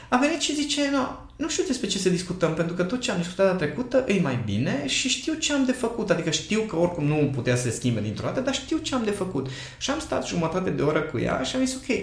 a 0.08 0.16
venit 0.16 0.40
și 0.40 0.54
zice, 0.54 0.80
no, 0.92 1.06
nu 1.36 1.48
știu 1.48 1.64
despre 1.66 1.86
ce 1.86 1.98
să 1.98 2.08
discutăm, 2.08 2.54
pentru 2.54 2.74
că 2.74 2.82
tot 2.82 3.00
ce 3.00 3.10
am 3.10 3.18
discutat 3.18 3.46
data 3.46 3.58
trecută 3.58 4.04
e 4.06 4.20
mai 4.20 4.38
bine 4.44 4.86
și 4.86 5.08
știu 5.08 5.34
ce 5.34 5.52
am 5.52 5.64
de 5.64 5.72
făcut. 5.72 6.10
Adică 6.10 6.30
știu 6.30 6.60
că 6.60 6.76
oricum 6.76 7.04
nu 7.04 7.30
putea 7.34 7.56
să 7.56 7.62
se 7.62 7.70
schimbe 7.70 8.00
dintr-o 8.00 8.26
dată, 8.26 8.40
dar 8.40 8.54
știu 8.54 8.76
ce 8.76 8.94
am 8.94 9.04
de 9.04 9.10
făcut. 9.10 9.48
Și 9.78 9.90
am 9.90 9.98
stat 9.98 10.26
jumătate 10.26 10.70
de 10.70 10.82
oră 10.82 11.00
cu 11.00 11.18
ea 11.18 11.42
și 11.42 11.56
am 11.56 11.64
zis, 11.64 11.74
ok, 11.74 11.96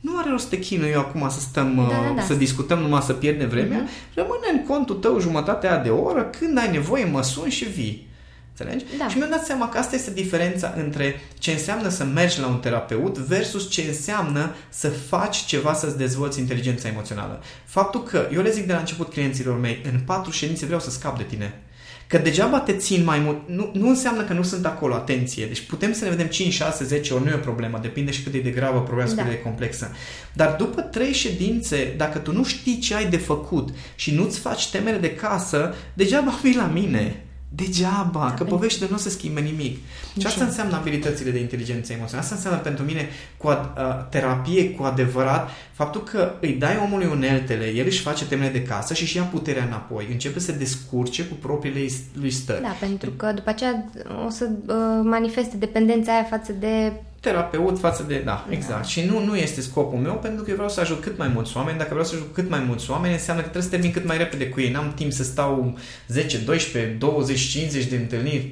nu 0.00 0.18
are 0.18 0.30
rost 0.30 0.44
să 0.44 0.50
te 0.50 0.58
chinui 0.58 0.90
eu 0.90 1.00
acum 1.00 1.28
să 1.28 1.40
stăm, 1.40 1.74
da, 1.74 1.82
da, 1.82 2.12
da. 2.16 2.22
să 2.22 2.34
discutăm 2.34 2.78
numai 2.78 3.02
să 3.02 3.12
pierdem 3.12 3.48
vremea. 3.48 3.84
Uh-huh. 3.84 4.14
Rămâne 4.14 4.46
în 4.52 4.64
contul 4.66 4.94
tău 4.94 5.20
jumătatea 5.20 5.78
de 5.78 5.88
oră, 5.88 6.22
când 6.38 6.58
ai 6.58 6.70
nevoie 6.70 7.04
mă 7.04 7.22
suni 7.22 7.50
și 7.50 7.64
vii. 7.64 8.06
Înțelegi? 8.58 8.84
Da. 8.98 9.08
Și 9.08 9.16
mi-am 9.16 9.30
dat 9.30 9.44
seama 9.44 9.68
că 9.68 9.78
asta 9.78 9.94
este 9.94 10.10
diferența 10.10 10.74
între 10.76 11.20
ce 11.38 11.50
înseamnă 11.50 11.88
să 11.88 12.04
mergi 12.04 12.40
la 12.40 12.46
un 12.46 12.58
terapeut 12.58 13.18
versus 13.18 13.70
ce 13.70 13.82
înseamnă 13.82 14.54
să 14.68 14.88
faci 14.88 15.36
ceva 15.36 15.74
să-ți 15.74 15.96
dezvolți 15.96 16.40
inteligența 16.40 16.88
emoțională. 16.88 17.42
Faptul 17.64 18.02
că, 18.02 18.28
eu 18.32 18.42
le 18.42 18.50
zic 18.50 18.66
de 18.66 18.72
la 18.72 18.78
început 18.78 19.12
clienților 19.12 19.58
mei, 19.58 19.82
în 19.92 20.00
patru 20.06 20.30
ședințe 20.30 20.64
vreau 20.64 20.80
să 20.80 20.90
scap 20.90 21.16
de 21.16 21.22
tine. 21.22 21.60
Că 22.06 22.18
degeaba 22.18 22.60
te 22.60 22.72
țin 22.72 23.04
mai 23.04 23.18
mult, 23.18 23.38
nu, 23.46 23.70
nu 23.72 23.88
înseamnă 23.88 24.22
că 24.22 24.32
nu 24.32 24.42
sunt 24.42 24.66
acolo, 24.66 24.94
atenție. 24.94 25.46
Deci 25.46 25.60
putem 25.60 25.92
să 25.92 26.04
ne 26.04 26.10
vedem 26.10 26.26
5, 26.26 26.52
6, 26.52 26.84
10 26.84 27.14
ori, 27.14 27.24
nu 27.24 27.30
e 27.30 27.34
o 27.34 27.38
problemă, 27.38 27.78
depinde 27.82 28.10
și 28.10 28.22
cât 28.22 28.34
e 28.34 28.38
de 28.38 28.50
gravă 28.50 28.80
problema 28.82 29.10
da. 29.10 29.22
cât 29.22 29.30
de 29.30 29.40
complexă. 29.40 29.90
Dar 30.32 30.54
după 30.58 30.80
trei 30.80 31.12
ședințe, 31.12 31.94
dacă 31.96 32.18
tu 32.18 32.32
nu 32.32 32.44
știi 32.44 32.78
ce 32.78 32.94
ai 32.94 33.06
de 33.10 33.16
făcut 33.16 33.68
și 33.94 34.14
nu-ți 34.14 34.38
faci 34.38 34.70
temere 34.70 34.96
de 34.96 35.14
casă, 35.14 35.74
degeaba 35.94 36.38
vii 36.42 36.56
la 36.56 36.66
mine. 36.66 37.24
Degeaba, 37.54 38.26
da, 38.28 38.34
că 38.34 38.44
poveștile 38.44 38.88
nu 38.90 38.96
se 38.96 39.08
schimbe 39.08 39.40
nimic. 39.40 39.78
Și 40.18 40.26
asta 40.26 40.44
înseamnă 40.44 40.76
abilitățile 40.76 41.30
de 41.30 41.38
inteligență 41.38 41.92
emoțională. 41.92 42.22
Asta 42.22 42.34
înseamnă 42.34 42.60
pentru 42.60 42.84
mine 42.84 43.08
cu 43.36 43.48
a, 43.48 43.72
a, 43.76 43.82
terapie 43.82 44.70
cu 44.70 44.82
adevărat 44.82 45.50
faptul 45.72 46.02
că 46.02 46.32
îi 46.40 46.52
dai 46.52 46.78
omului 46.84 47.06
uneltele, 47.06 47.66
el 47.74 47.86
își 47.86 48.00
face 48.00 48.26
temele 48.26 48.50
de 48.50 48.62
casă 48.62 48.94
și 48.94 49.02
își 49.02 49.16
ia 49.16 49.22
puterea 49.22 49.64
înapoi. 49.64 50.08
Începe 50.10 50.38
să 50.38 50.52
descurce 50.52 51.24
cu 51.24 51.34
propriile 51.34 51.86
lui 52.12 52.30
stări. 52.30 52.62
Da, 52.62 52.76
pentru 52.80 53.10
că 53.10 53.32
după 53.34 53.50
aceea 53.50 53.90
o 54.26 54.30
să 54.30 54.50
uh, 54.66 54.74
manifeste 55.02 55.56
dependența 55.56 56.12
aia 56.12 56.24
față 56.24 56.52
de 56.52 56.92
terapeut 57.24 57.78
față 57.78 58.02
de... 58.02 58.22
Da, 58.24 58.46
exact. 58.48 58.82
Da. 58.82 58.82
Și 58.82 59.00
nu, 59.00 59.24
nu 59.24 59.36
este 59.36 59.60
scopul 59.60 59.98
meu 59.98 60.14
pentru 60.14 60.42
că 60.42 60.48
eu 60.50 60.56
vreau 60.56 60.70
să 60.70 60.80
ajut 60.80 61.00
cât 61.02 61.18
mai 61.18 61.28
mulți 61.28 61.56
oameni. 61.56 61.78
Dacă 61.78 61.90
vreau 61.90 62.04
să 62.04 62.14
ajut 62.14 62.30
cât 62.34 62.48
mai 62.48 62.60
mulți 62.66 62.90
oameni, 62.90 63.12
înseamnă 63.12 63.42
că 63.42 63.48
trebuie 63.48 63.70
să 63.70 63.76
termin 63.76 63.92
cât 63.92 64.06
mai 64.06 64.16
repede 64.16 64.48
cu 64.48 64.60
ei. 64.60 64.70
N-am 64.70 64.92
timp 64.94 65.12
să 65.12 65.22
stau 65.22 65.78
10, 66.08 66.38
12, 66.38 66.92
20, 66.92 67.40
50 67.40 67.84
de 67.84 67.96
întâlniri, 67.96 68.50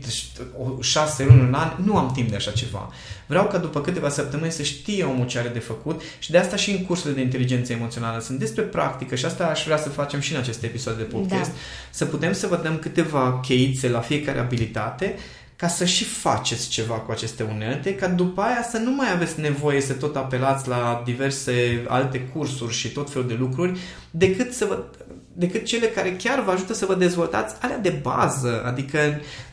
6 0.80 1.24
luni, 1.24 1.40
un 1.40 1.54
an. 1.54 1.72
Nu 1.84 1.96
am 1.96 2.10
timp 2.14 2.30
de 2.30 2.36
așa 2.36 2.50
ceva. 2.50 2.92
Vreau 3.26 3.46
ca 3.46 3.58
după 3.58 3.80
câteva 3.80 4.08
săptămâni 4.08 4.52
să 4.52 4.62
știe 4.62 5.04
omul 5.04 5.26
ce 5.26 5.38
are 5.38 5.48
de 5.48 5.58
făcut 5.58 6.02
și 6.18 6.30
de 6.30 6.38
asta 6.38 6.56
și 6.56 6.70
în 6.70 6.84
cursurile 6.84 7.14
de 7.14 7.20
inteligență 7.20 7.72
emoțională 7.72 8.20
sunt 8.20 8.38
despre 8.38 8.62
practică 8.62 9.14
și 9.14 9.24
asta 9.24 9.46
aș 9.46 9.64
vrea 9.64 9.76
să 9.76 9.88
facem 9.88 10.20
și 10.20 10.32
în 10.32 10.38
aceste 10.38 10.66
episoade 10.66 11.02
de 11.02 11.08
podcast. 11.08 11.50
Da. 11.50 11.56
Să 11.90 12.04
putem 12.04 12.32
să 12.32 12.46
vă 12.46 12.60
dăm 12.62 12.78
câteva 12.78 13.40
cheițe 13.42 13.88
la 13.88 14.00
fiecare 14.00 14.38
abilitate 14.38 15.14
ca 15.62 15.68
să 15.68 15.84
și 15.84 16.04
faceți 16.04 16.68
ceva 16.68 16.94
cu 16.94 17.10
aceste 17.10 17.42
unelte, 17.42 17.94
ca 17.94 18.08
după 18.08 18.40
aia 18.40 18.62
să 18.70 18.78
nu 18.78 18.90
mai 18.90 19.12
aveți 19.12 19.40
nevoie 19.40 19.80
să 19.80 19.92
tot 19.92 20.16
apelați 20.16 20.68
la 20.68 21.02
diverse 21.04 21.84
alte 21.88 22.20
cursuri 22.20 22.72
și 22.72 22.88
tot 22.92 23.10
felul 23.10 23.28
de 23.28 23.36
lucruri, 23.38 23.80
decât, 24.10 24.52
să 24.52 24.64
vă, 24.64 24.84
decât 25.32 25.64
cele 25.64 25.86
care 25.86 26.16
chiar 26.16 26.42
vă 26.44 26.50
ajută 26.50 26.74
să 26.74 26.86
vă 26.86 26.94
dezvoltați 26.94 27.54
alea 27.60 27.78
de 27.78 28.00
bază. 28.02 28.62
Adică 28.66 28.98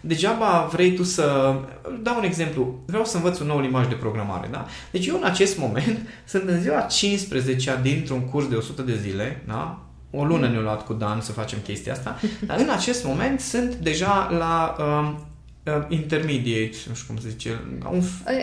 degeaba 0.02 0.69
vrei 0.72 0.93
tu 0.93 1.04
să... 1.04 1.56
Dau 2.02 2.17
un 2.17 2.24
exemplu. 2.24 2.84
Vreau 2.86 3.06
să 3.06 3.17
învăț 3.17 3.39
un 3.39 3.48
nou 3.48 3.60
limbaj 3.60 3.88
de 3.88 3.95
programare, 3.95 4.48
da? 4.52 4.65
Deci 4.91 5.08
eu 5.08 5.15
în 5.15 5.24
acest 5.24 5.58
moment 5.58 5.98
sunt 6.32 6.50
în 6.50 6.62
ziua 6.62 6.82
15 6.82 7.80
dintr-un 7.82 8.19
curs 8.19 8.48
de 8.48 8.56
100 8.56 8.82
de 8.82 8.98
zile, 8.98 9.43
da? 9.48 9.84
O 10.12 10.26
lună 10.26 10.48
ne-a 10.48 10.60
luat 10.60 10.86
cu 10.86 10.93
Dan 10.93 11.22
să 11.22 11.32
facem 11.32 11.60
chestia 11.63 11.93
asta, 11.93 12.19
dar 12.41 12.60
în 12.60 12.69
acest 12.69 13.06
moment 13.06 13.39
sunt 13.39 13.76
deja 13.76 14.30
la 14.38 14.76
uh, 14.80 15.28
uh, 15.77 15.86
intermediate, 15.88 16.75
nu 16.88 16.93
știu 16.93 17.05
cum 17.08 17.17
se 17.21 17.29
zice, 17.29 17.60
un, 17.91 18.01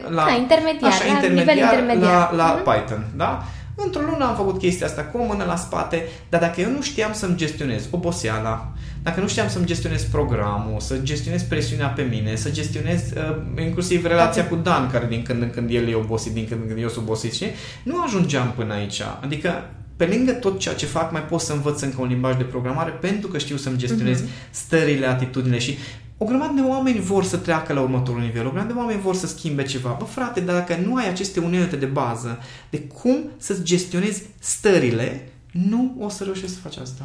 la, 0.09 0.25
da, 0.25 0.35
intermediar, 0.35 0.91
așa, 0.91 1.05
la 1.07 1.13
intermediar, 1.13 1.55
nivel 1.55 1.71
intermediar. 1.71 2.13
La, 2.13 2.37
la 2.37 2.49
mm-hmm. 2.59 2.65
Python, 2.65 3.07
da? 3.17 3.45
Într-o 3.79 4.01
lună 4.01 4.25
am 4.25 4.37
făcut 4.37 4.59
chestia 4.59 4.87
asta 4.87 5.03
cu 5.03 5.19
o 5.19 5.25
mână 5.25 5.45
la 5.45 5.57
spate, 5.57 6.05
dar 6.29 6.41
dacă 6.41 6.61
eu 6.61 6.71
nu 6.71 6.83
știam 6.83 7.13
să-mi 7.13 7.37
gestionez 7.37 7.89
oboseala, 7.91 8.73
dacă 9.03 9.21
nu 9.21 9.29
știam 9.29 9.49
să-mi 9.49 9.67
gestionez 9.67 10.03
programul, 10.03 10.81
să 10.81 10.99
gestionez 11.03 11.43
presiunea 11.43 11.87
pe 11.87 12.03
mine, 12.03 12.35
să 12.35 12.51
gestionez 12.51 13.03
uh, 13.17 13.37
inclusiv 13.61 14.07
relația 14.07 14.43
dacă... 14.43 14.55
cu 14.55 14.61
Dan, 14.61 14.91
care 14.91 15.07
din 15.09 15.23
când 15.23 15.43
în 15.43 15.51
când 15.51 15.71
el 15.71 15.89
e 15.89 15.95
obosit, 15.95 16.33
din 16.33 16.47
când 16.49 16.61
în 16.61 16.67
când 16.67 16.81
eu 16.81 16.89
sunt 16.89 17.05
obosit 17.05 17.33
și 17.33 17.45
nu 17.83 18.03
ajungeam 18.03 18.53
până 18.57 18.75
aici. 18.75 19.03
Adică 19.21 19.71
pe 19.97 20.07
lângă 20.07 20.33
tot 20.33 20.59
ceea 20.59 20.75
ce 20.75 20.87
fac, 20.87 21.13
mai 21.13 21.23
pot 21.23 21.41
să 21.41 21.53
învăț 21.53 21.81
încă 21.81 22.01
un 22.01 22.09
limbaj 22.09 22.37
de 22.37 22.43
programare 22.43 22.91
pentru 22.91 23.29
că 23.29 23.39
știu 23.39 23.57
să-mi 23.57 23.77
gestionez 23.77 24.23
uh-huh. 24.23 24.51
stările, 24.51 25.07
atitudinile 25.07 25.59
și 25.59 25.79
o 26.19 26.25
grămadă 26.25 26.53
de 26.53 26.61
oameni 26.61 27.01
vor 27.01 27.25
să 27.25 27.37
treacă 27.37 27.73
la 27.73 27.81
următorul 27.81 28.21
nivel, 28.21 28.47
o 28.47 28.51
grămadă 28.51 28.73
de 28.73 28.79
oameni 28.79 29.01
vor 29.01 29.15
să 29.15 29.27
schimbe 29.27 29.63
ceva. 29.63 29.97
Bă, 29.99 30.05
frate, 30.05 30.41
dacă 30.41 30.77
nu 30.77 30.95
ai 30.95 31.09
aceste 31.09 31.41
unelte 31.41 31.77
de 31.77 31.87
bază 31.87 32.39
de 32.71 32.81
cum 32.81 33.31
să-ți 33.37 33.63
gestionezi 33.63 34.23
stările, 34.39 35.29
nu 35.53 35.95
o 35.99 36.09
să 36.09 36.25
reușești 36.25 36.55
să 36.55 36.61
faci 36.61 36.77
asta. 36.77 37.05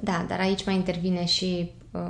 Da, 0.00 0.24
dar 0.28 0.40
aici 0.40 0.64
mai 0.64 0.74
intervine 0.74 1.24
și, 1.24 1.70
uh, 1.90 2.00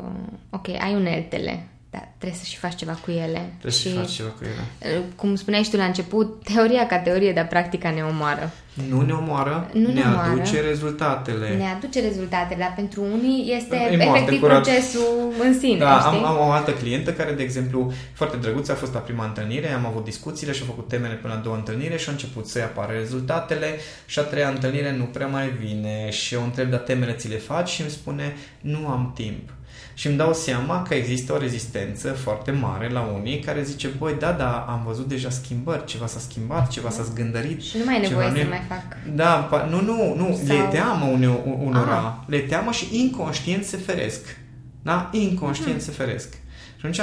ok, 0.51 0.69
ai 0.69 0.95
uneltele, 0.95 1.69
dar 1.97 2.09
trebuie 2.19 2.39
să 2.43 2.47
și 2.47 2.57
faci 2.57 2.75
ceva 2.75 2.93
cu 3.05 3.11
ele. 3.11 3.43
Trebuie 3.59 3.81
și, 3.81 3.93
să 3.93 3.99
faci 3.99 4.11
ceva 4.11 4.29
cu 4.29 4.43
ele. 4.43 4.97
Uh, 4.97 5.03
cum 5.17 5.35
spuneai 5.35 5.63
și 5.63 5.71
tu 5.71 5.77
la 5.77 5.85
început, 5.85 6.45
teoria 6.45 6.87
ca 6.87 6.99
teorie, 6.99 7.33
dar 7.33 7.47
practica 7.47 7.91
ne 7.91 8.03
omoară. 8.03 8.51
Nu 8.89 9.01
ne 9.01 9.13
omoară, 9.13 9.71
nu 9.73 9.89
ne, 9.89 9.93
ne 9.93 10.01
omoară, 10.01 10.31
aduce 10.31 10.61
rezultatele. 10.61 11.57
Ne 11.57 11.69
aduce 11.77 12.01
rezultatele, 12.01 12.61
dar 12.61 12.73
pentru 12.77 13.03
unii 13.03 13.55
este 13.57 13.77
e 13.77 13.93
efectiv 13.93 14.41
curat. 14.41 14.63
procesul 14.63 15.33
în 15.43 15.59
sine. 15.59 15.79
Da, 15.79 15.99
am, 15.99 16.25
am 16.25 16.49
o 16.49 16.51
altă 16.51 16.73
clientă 16.73 17.13
care, 17.13 17.33
de 17.33 17.43
exemplu, 17.43 17.93
foarte 18.13 18.37
drăguță, 18.37 18.73
a 18.73 18.75
fost 18.75 18.93
la 18.93 18.99
prima 18.99 19.25
întâlnire, 19.25 19.73
am 19.73 19.87
avut 19.87 20.05
discuțiile 20.05 20.53
și 20.53 20.63
a 20.63 20.67
făcut 20.67 20.89
temele 20.89 21.15
până 21.15 21.35
la 21.35 21.41
două 21.41 21.57
întâlnire 21.57 21.97
și 21.97 22.09
a 22.09 22.13
început 22.13 22.47
să-i 22.47 22.63
apară 22.63 22.93
rezultatele 22.93 23.75
și 24.07 24.19
a 24.19 24.23
treia 24.23 24.49
întâlnire 24.49 24.97
nu 24.97 25.05
prea 25.05 25.27
mai 25.27 25.49
vine 25.49 26.11
și 26.11 26.35
eu 26.35 26.43
întreb, 26.43 26.71
dar 26.71 26.81
temele 26.81 27.13
ți 27.13 27.29
le 27.29 27.37
faci? 27.37 27.69
Și 27.69 27.81
îmi 27.81 27.91
spune, 27.91 28.37
nu 28.61 28.89
am 28.89 29.13
timp 29.15 29.56
și 29.99 30.07
îmi 30.07 30.17
dau 30.17 30.33
seama 30.35 30.83
că 30.83 30.95
există 30.95 31.33
o 31.33 31.39
rezistență 31.39 32.13
foarte 32.13 32.51
mare 32.51 32.89
la 32.89 33.01
unii 33.01 33.39
care 33.39 33.63
zice, 33.63 33.89
băi, 33.99 34.17
da, 34.19 34.33
da, 34.33 34.65
am 34.69 34.83
văzut 34.87 35.09
deja 35.09 35.31
schimbări, 35.31 35.85
ceva 35.85 36.07
s-a 36.07 36.19
schimbat, 36.19 36.69
ceva 36.69 36.91
s-a 36.91 37.03
zgândărit. 37.03 37.63
Și 37.63 37.77
nu 37.79 37.85
mai 37.85 37.97
e 37.97 38.09
nevoie 38.09 38.29
să 38.29 38.47
mai 38.49 38.63
fac. 38.69 38.85
Da, 39.15 39.67
nu, 39.71 39.81
nu, 39.81 40.15
nu, 40.15 40.41
Sau... 40.47 40.57
le 40.57 40.69
teamă 40.71 41.05
une, 41.05 41.29
unora, 41.59 41.99
ah. 41.99 42.29
le 42.29 42.39
teamă 42.39 42.71
și 42.71 43.01
inconștient 43.01 43.65
se 43.65 43.77
feresc. 43.77 44.39
Da? 44.83 45.09
Inconștient 45.13 45.83
hmm. 45.83 45.85
se 45.85 45.91
feresc. 45.91 46.33
Și 46.77 46.87
atunci 46.87 47.01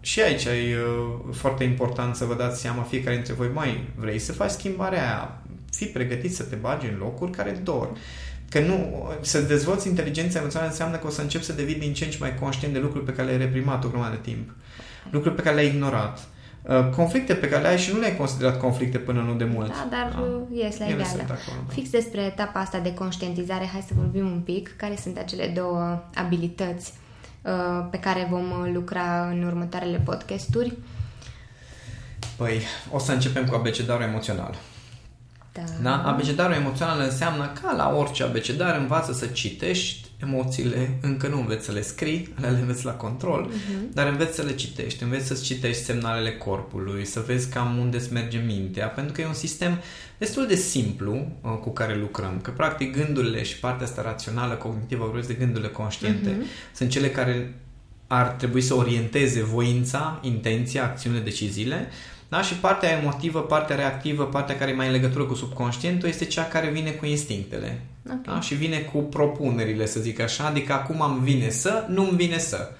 și 0.00 0.20
aici 0.20 0.44
e 0.44 0.50
uh, 0.50 1.34
foarte 1.34 1.64
important 1.64 2.14
să 2.14 2.24
vă 2.24 2.34
dați 2.34 2.60
seama 2.60 2.82
fiecare 2.82 3.14
dintre 3.14 3.32
voi, 3.32 3.50
mai 3.54 3.88
vrei 3.94 4.18
să 4.18 4.32
faci 4.32 4.50
schimbarea 4.50 5.02
aia, 5.02 5.42
fii 5.70 5.86
pregătit 5.86 6.34
să 6.34 6.42
te 6.42 6.54
bagi 6.54 6.86
în 6.86 6.98
locuri 6.98 7.30
care 7.30 7.60
dor. 7.62 7.90
Că 8.52 8.60
nu, 8.60 9.08
să 9.20 9.40
dezvolți 9.40 9.88
inteligența 9.88 10.38
emoțională 10.38 10.70
înseamnă 10.70 10.96
că 10.96 11.06
o 11.06 11.10
să 11.10 11.20
începi 11.20 11.44
să 11.44 11.52
devii 11.52 11.74
din 11.74 11.92
ce 11.92 12.04
în 12.04 12.10
ce 12.10 12.16
mai 12.20 12.34
conștient 12.34 12.72
de 12.74 12.80
lucruri 12.80 13.04
pe 13.04 13.12
care 13.12 13.28
le-ai 13.28 13.38
reprimat 13.38 13.84
o 13.84 13.88
grămadă 13.88 14.14
de 14.14 14.30
timp. 14.30 14.50
Lucruri 15.10 15.34
pe 15.34 15.42
care 15.42 15.54
le-ai 15.54 15.66
ignorat. 15.66 16.18
Uh, 16.62 16.88
conflicte 16.96 17.34
pe 17.34 17.48
care 17.48 17.62
le 17.62 17.68
ai 17.68 17.78
și 17.78 17.92
nu 17.92 17.98
le-ai 17.98 18.16
considerat 18.16 18.58
conflicte 18.58 18.98
până 18.98 19.20
nu 19.20 19.34
de 19.34 19.44
mult. 19.44 19.68
Da, 19.68 19.88
dar 19.90 20.12
da? 20.12 20.56
ies 20.56 20.78
la 20.78 20.84
ideală. 20.84 21.24
Da. 21.26 21.34
Fix 21.68 21.90
despre 21.90 22.20
etapa 22.20 22.60
asta 22.60 22.78
de 22.78 22.94
conștientizare, 22.94 23.68
hai 23.72 23.84
să 23.86 23.92
vorbim 23.96 24.26
un 24.26 24.40
pic. 24.40 24.76
Care 24.76 24.96
sunt 25.02 25.18
acele 25.18 25.46
două 25.46 26.02
abilități 26.14 26.92
uh, 27.42 27.86
pe 27.90 27.98
care 27.98 28.26
vom 28.30 28.72
lucra 28.72 29.28
în 29.30 29.42
următoarele 29.42 29.98
podcasturi? 30.04 30.72
Păi, 32.36 32.60
o 32.90 32.98
să 32.98 33.12
începem 33.12 33.46
cu 33.46 33.54
abecedarul 33.54 34.02
emoțional. 34.02 34.54
Da. 35.52 35.62
da? 35.82 36.02
Abecedarul 36.02 36.54
emoțional 36.54 37.00
înseamnă 37.00 37.52
ca 37.62 37.74
la 37.76 37.94
orice 37.96 38.22
abecedar 38.22 38.76
învață 38.76 39.12
să 39.12 39.26
citești 39.26 40.10
emoțiile, 40.22 40.98
încă 41.00 41.28
nu 41.28 41.40
înveți 41.40 41.64
să 41.64 41.72
le 41.72 41.82
scrii, 41.82 42.34
le 42.40 42.58
înveți 42.60 42.84
la 42.84 42.92
control, 42.92 43.50
uh-huh. 43.50 43.92
dar 43.92 44.06
înveți 44.06 44.34
să 44.34 44.42
le 44.42 44.54
citești, 44.54 45.02
înveți 45.02 45.26
să 45.26 45.40
citești 45.44 45.82
semnalele 45.82 46.32
corpului, 46.32 47.04
să 47.04 47.24
vezi 47.26 47.48
cam 47.48 47.78
unde 47.78 47.96
îți 47.96 48.12
merge 48.12 48.38
mintea, 48.46 48.86
pentru 48.86 49.12
că 49.12 49.20
e 49.20 49.26
un 49.26 49.32
sistem 49.32 49.78
destul 50.18 50.46
de 50.46 50.54
simplu 50.54 51.12
uh, 51.14 51.50
cu 51.60 51.70
care 51.70 51.96
lucrăm, 51.96 52.38
că 52.42 52.50
practic 52.50 52.96
gândurile 52.96 53.42
și 53.42 53.58
partea 53.58 53.86
asta 53.86 54.02
rațională, 54.02 54.54
cognitivă, 54.54 55.04
vorbesc 55.04 55.28
de 55.28 55.34
gândurile 55.34 55.70
conștiente, 55.70 56.30
uh-huh. 56.30 56.74
sunt 56.74 56.90
cele 56.90 57.10
care 57.10 57.54
ar 58.06 58.26
trebui 58.26 58.60
să 58.60 58.74
orienteze 58.74 59.42
voința, 59.42 60.20
intenția, 60.22 60.84
acțiunile, 60.84 61.22
deciziile, 61.22 61.88
da? 62.32 62.42
Și 62.42 62.54
partea 62.54 62.90
emotivă, 62.90 63.40
partea 63.40 63.76
reactivă, 63.76 64.24
partea 64.24 64.56
care 64.56 64.70
e 64.70 64.74
mai 64.74 64.86
în 64.86 64.92
legătură 64.92 65.24
cu 65.24 65.34
subconștientul 65.34 66.08
este 66.08 66.24
cea 66.24 66.44
care 66.44 66.68
vine 66.68 66.90
cu 66.90 67.06
instinctele. 67.06 67.80
Okay. 68.06 68.20
Da? 68.24 68.40
Și 68.40 68.54
vine 68.54 68.78
cu 68.78 68.98
propunerile, 68.98 69.86
să 69.86 70.00
zic 70.00 70.20
așa, 70.20 70.44
adică 70.46 70.72
acum 70.72 71.02
am 71.02 71.20
vine 71.22 71.50
să, 71.50 71.86
nu-mi 71.88 72.16
vine 72.16 72.38
să. 72.38 72.70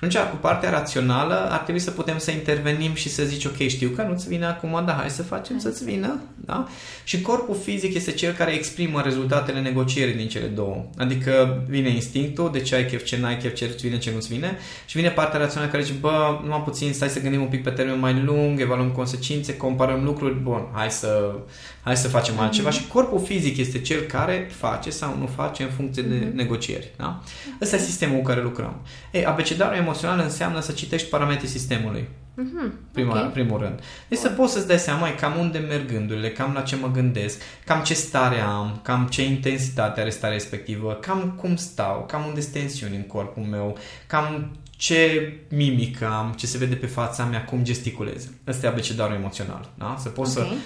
Și 0.00 0.16
atunci, 0.16 0.30
cu 0.30 0.36
partea 0.36 0.70
rațională, 0.70 1.48
ar 1.50 1.58
trebui 1.58 1.80
să 1.80 1.90
putem 1.90 2.18
să 2.18 2.30
intervenim 2.30 2.94
și 2.94 3.08
să 3.08 3.22
zici, 3.24 3.44
ok, 3.44 3.56
știu 3.56 3.88
că 3.88 4.02
nu-ți 4.02 4.28
vine 4.28 4.44
acum, 4.44 4.82
dar 4.86 4.96
hai 4.96 5.10
să 5.10 5.22
facem 5.22 5.60
hai. 5.62 5.72
să-ți 5.72 5.84
vină. 5.84 6.20
Da? 6.34 6.68
Și 7.04 7.20
corpul 7.20 7.56
fizic 7.62 7.94
este 7.94 8.12
cel 8.12 8.32
care 8.32 8.52
exprimă 8.52 9.00
rezultatele 9.00 9.60
negocierii 9.60 10.14
din 10.14 10.28
cele 10.28 10.46
două. 10.46 10.84
Adică 10.98 11.62
vine 11.68 11.88
instinctul, 11.88 12.50
de 12.52 12.60
ce 12.60 12.74
ai 12.74 12.84
chef, 12.84 13.04
ce 13.04 13.18
n-ai 13.18 13.36
chef, 13.36 13.54
ce 13.54 13.64
îți 13.64 13.86
vine, 13.86 13.98
ce 13.98 14.10
nu-ți 14.14 14.28
vine. 14.28 14.58
Și 14.86 14.96
vine 14.96 15.08
partea 15.08 15.38
rațională 15.38 15.70
care 15.70 15.82
zice, 15.82 15.96
bă, 16.00 16.38
numai 16.42 16.62
puțin, 16.64 16.92
stai 16.92 17.08
să 17.08 17.20
gândim 17.20 17.40
un 17.40 17.48
pic 17.48 17.62
pe 17.62 17.70
termen 17.70 17.98
mai 17.98 18.22
lung, 18.24 18.60
evaluăm 18.60 18.90
consecințe, 18.90 19.56
comparăm 19.56 20.04
lucruri, 20.04 20.34
bun, 20.34 20.66
hai 20.72 20.90
să, 20.90 21.34
hai 21.82 21.96
să 21.96 22.08
facem 22.08 22.34
mm-hmm. 22.34 22.38
altceva. 22.38 22.70
Și 22.70 22.86
corpul 22.86 23.20
fizic 23.24 23.56
este 23.56 23.80
cel 23.80 24.00
care 24.00 24.50
face 24.52 24.90
sau 24.90 25.16
nu 25.18 25.26
face 25.26 25.62
în 25.62 25.70
funcție 25.76 26.02
de 26.02 26.14
mm-hmm. 26.14 26.34
negocieri. 26.34 26.90
Da? 26.96 27.22
Ăsta 27.60 27.76
e 27.76 27.78
sistemul 27.78 28.18
cu 28.18 28.24
care 28.24 28.42
lucrăm. 28.42 28.80
Ei, 29.10 29.24
abecedarul 29.24 29.89
emoțional 29.90 30.18
înseamnă 30.18 30.60
să 30.60 30.72
citești 30.72 31.08
parametrii 31.08 31.48
sistemului. 31.48 32.08
Mm-hmm. 32.42 32.92
Prima, 32.92 33.10
okay. 33.10 33.30
Primul 33.30 33.58
rând. 33.58 33.80
Deci 34.08 34.18
să 34.18 34.28
poți 34.28 34.52
să-ți 34.52 34.66
dai 34.66 34.78
seama 34.78 35.14
cam 35.14 35.38
unde 35.38 35.58
merg 35.58 35.92
gândurile, 35.92 36.30
cam 36.30 36.52
la 36.52 36.60
ce 36.60 36.76
mă 36.76 36.90
gândesc, 36.90 37.40
cam 37.64 37.82
ce 37.82 37.94
stare 37.94 38.40
am, 38.40 38.80
cam 38.82 39.06
ce 39.06 39.24
intensitate 39.24 40.00
are 40.00 40.10
starea 40.10 40.36
respectivă, 40.36 40.92
cam 40.92 41.34
cum 41.36 41.56
stau, 41.56 42.04
cam 42.08 42.26
unde 42.26 42.40
sunt 42.40 42.52
tensiuni 42.52 42.96
în 42.96 43.02
corpul 43.02 43.42
meu, 43.42 43.78
cam 44.06 44.56
ce 44.70 45.32
mimică 45.48 46.06
am, 46.06 46.32
ce 46.32 46.46
se 46.46 46.58
vede 46.58 46.74
pe 46.74 46.86
fața 46.86 47.24
mea, 47.24 47.44
cum 47.44 47.62
gesticulez. 47.64 48.28
Ăsta 48.46 48.66
e 48.66 48.68
abecedarul 48.68 49.14
emoțional. 49.14 49.70
Da? 49.78 49.96
Să 49.98 50.08
poți 50.08 50.38
okay. 50.38 50.50
să 50.50 50.56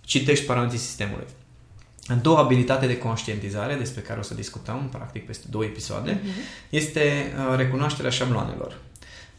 citești 0.00 0.44
parametrii 0.44 0.80
sistemului. 0.80 1.26
A 2.06 2.14
doua 2.14 2.40
abilitate 2.40 2.86
de 2.86 2.98
conștientizare, 2.98 3.74
despre 3.74 4.00
care 4.00 4.18
o 4.18 4.22
să 4.22 4.34
discutăm, 4.34 4.88
practic, 4.92 5.26
peste 5.26 5.46
două 5.50 5.64
episoade, 5.64 6.12
uh-huh. 6.12 6.68
este 6.68 7.32
uh, 7.50 7.56
recunoașterea 7.56 8.10
șabloanelor 8.10 8.76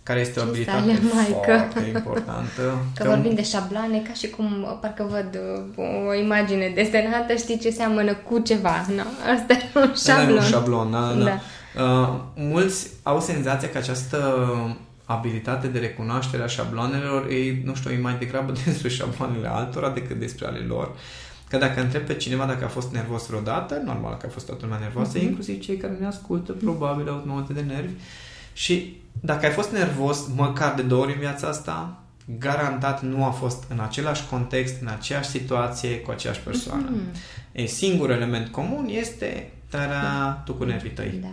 care 0.05 0.19
este 0.19 0.39
o 0.39 0.43
abilitate 0.43 0.93
foarte 0.93 1.83
importantă. 1.87 2.77
Că, 2.95 3.03
că 3.03 3.09
vorbim 3.09 3.29
un... 3.29 3.35
de 3.35 3.43
șabloane, 3.43 4.01
ca 4.07 4.13
și 4.13 4.29
cum 4.29 4.63
uh, 4.63 4.77
parcă 4.81 5.07
văd 5.09 5.39
uh, 5.75 6.07
o 6.09 6.13
imagine 6.13 6.71
desenată, 6.75 7.35
știi 7.35 7.59
ce 7.59 7.69
seamănă 7.69 8.13
cu 8.13 8.39
ceva, 8.39 8.85
nu? 8.87 9.31
Asta 9.35 9.53
e 9.53 9.79
un 9.79 9.93
șablon. 9.95 10.35
Da, 10.35 10.41
un 10.41 10.47
șablon, 10.47 10.91
da, 10.91 11.13
da. 11.17 11.23
da. 11.23 11.41
Uh, 11.83 12.19
mulți 12.35 12.87
au 13.03 13.19
senzația 13.19 13.69
că 13.69 13.77
această 13.77 14.47
abilitate 15.05 15.67
de 15.67 15.79
recunoaștere 15.79 16.43
a 16.43 16.47
șabloanelor 16.47 17.27
e, 17.29 17.61
nu 17.63 17.75
știu, 17.75 17.91
e 17.91 17.97
mai 17.97 18.15
degrabă 18.19 18.53
despre 18.65 18.89
șabloanele 18.89 19.47
altora 19.47 19.89
decât 19.89 20.19
despre 20.19 20.45
ale 20.47 20.59
lor. 20.59 20.91
Că 21.55 21.65
dacă 21.65 21.81
întreb 21.81 22.01
pe 22.01 22.15
cineva 22.15 22.45
dacă 22.45 22.63
a 22.63 22.67
fost 22.67 22.91
nervos 22.91 23.27
vreodată, 23.27 23.81
normal 23.85 24.17
că 24.17 24.25
a 24.25 24.29
fost 24.29 24.45
toată 24.45 24.61
lumea 24.63 24.79
nervoasă, 24.79 25.17
uh-huh. 25.17 25.21
inclusiv 25.21 25.59
cei 25.59 25.77
care 25.77 25.97
ne 25.99 26.05
ascultă, 26.05 26.51
probabil 26.51 27.09
au 27.09 27.23
multe 27.25 27.53
de 27.53 27.61
nervi. 27.61 27.93
Și 28.53 29.01
dacă 29.21 29.45
ai 29.45 29.51
fost 29.51 29.71
nervos 29.71 30.19
măcar 30.35 30.73
de 30.73 30.81
două 30.81 31.03
ori 31.03 31.13
în 31.13 31.19
viața 31.19 31.47
asta, 31.47 31.99
garantat 32.39 33.01
nu 33.01 33.25
a 33.25 33.29
fost 33.29 33.63
în 33.69 33.79
același 33.79 34.25
context, 34.29 34.81
în 34.81 34.87
aceeași 34.87 35.29
situație, 35.29 35.99
cu 35.99 36.11
aceeași 36.11 36.39
persoană. 36.39 36.91
Mm-hmm. 36.91 37.51
E, 37.51 37.65
singurul 37.65 38.15
element 38.15 38.47
comun 38.47 38.87
este 38.89 39.51
tara, 39.69 40.41
tu 40.45 40.53
cu 40.53 40.63
nervii 40.63 40.89
tăi. 40.89 41.19
Da. 41.21 41.27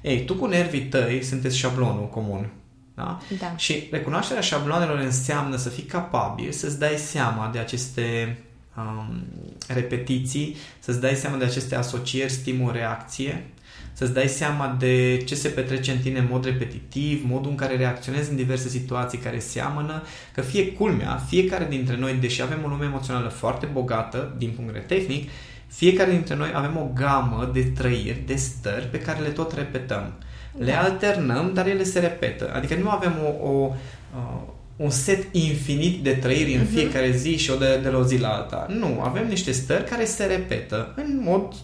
Ei, 0.00 0.24
tu 0.24 0.34
cu 0.34 0.46
nervii 0.46 0.82
tăi 0.82 1.22
sunteți 1.22 1.56
șablonul 1.56 2.08
comun. 2.08 2.50
Da? 2.94 3.18
Da. 3.38 3.56
Și 3.56 3.88
recunoașterea 3.90 4.42
șabloanelor 4.42 4.98
înseamnă 4.98 5.56
să 5.56 5.68
fii 5.68 5.82
capabil 5.82 6.52
să-ți 6.52 6.78
dai 6.78 6.94
seama 6.96 7.50
de 7.52 7.58
aceste 7.58 8.38
um, 8.78 9.22
repetiții, 9.68 10.56
să-ți 10.78 11.00
dai 11.00 11.14
seama 11.14 11.36
de 11.36 11.44
aceste 11.44 11.74
asocieri, 11.74 12.30
stimul, 12.30 12.72
reacție, 12.72 13.46
să-ți 13.92 14.12
dai 14.12 14.28
seama 14.28 14.76
de 14.78 15.22
ce 15.26 15.34
se 15.34 15.48
petrece 15.48 15.90
în 15.90 15.98
tine 15.98 16.18
în 16.18 16.26
mod 16.30 16.44
repetitiv, 16.44 17.24
modul 17.24 17.50
în 17.50 17.56
care 17.56 17.76
reacționezi 17.76 18.30
în 18.30 18.36
diverse 18.36 18.68
situații 18.68 19.18
care 19.18 19.38
seamănă, 19.38 20.02
că 20.34 20.40
fie 20.40 20.72
culmea, 20.72 21.16
fiecare 21.28 21.66
dintre 21.68 21.96
noi, 21.96 22.14
deși 22.14 22.42
avem 22.42 22.58
o 22.64 22.68
lume 22.68 22.84
emoțională 22.84 23.28
foarte 23.28 23.68
bogată 23.72 24.34
din 24.38 24.50
punct 24.50 24.72
de 24.72 24.78
vedere 24.78 25.00
tehnic, 25.00 25.30
fiecare 25.66 26.10
dintre 26.10 26.34
noi 26.36 26.50
avem 26.54 26.76
o 26.76 26.90
gamă 26.94 27.50
de 27.52 27.62
trăiri, 27.62 28.22
de 28.26 28.34
stări 28.34 28.86
pe 28.86 29.00
care 29.00 29.20
le 29.20 29.28
tot 29.28 29.52
repetăm. 29.52 30.12
Le 30.58 30.72
da. 30.72 30.80
alternăm, 30.80 31.50
dar 31.54 31.66
ele 31.66 31.82
se 31.82 31.98
repetă. 31.98 32.52
Adică 32.54 32.74
nu 32.74 32.90
avem 32.90 33.12
o, 33.24 33.48
o, 33.48 33.74
uh, 34.16 34.42
un 34.78 34.90
set 34.90 35.34
infinit 35.34 36.02
de 36.02 36.12
trăiri 36.12 36.54
în 36.54 36.66
uh-huh. 36.66 36.74
fiecare 36.74 37.10
zi 37.10 37.36
și 37.36 37.50
o 37.50 37.56
de, 37.56 37.78
de 37.82 37.88
la 37.88 37.98
o 37.98 38.04
zi 38.04 38.16
la 38.16 38.28
alta. 38.28 38.66
Nu, 38.68 39.00
avem 39.00 39.26
niște 39.28 39.52
stări 39.52 39.84
care 39.84 40.04
se 40.04 40.24
repetă 40.24 40.92
în 40.96 41.20
mod 41.24 41.54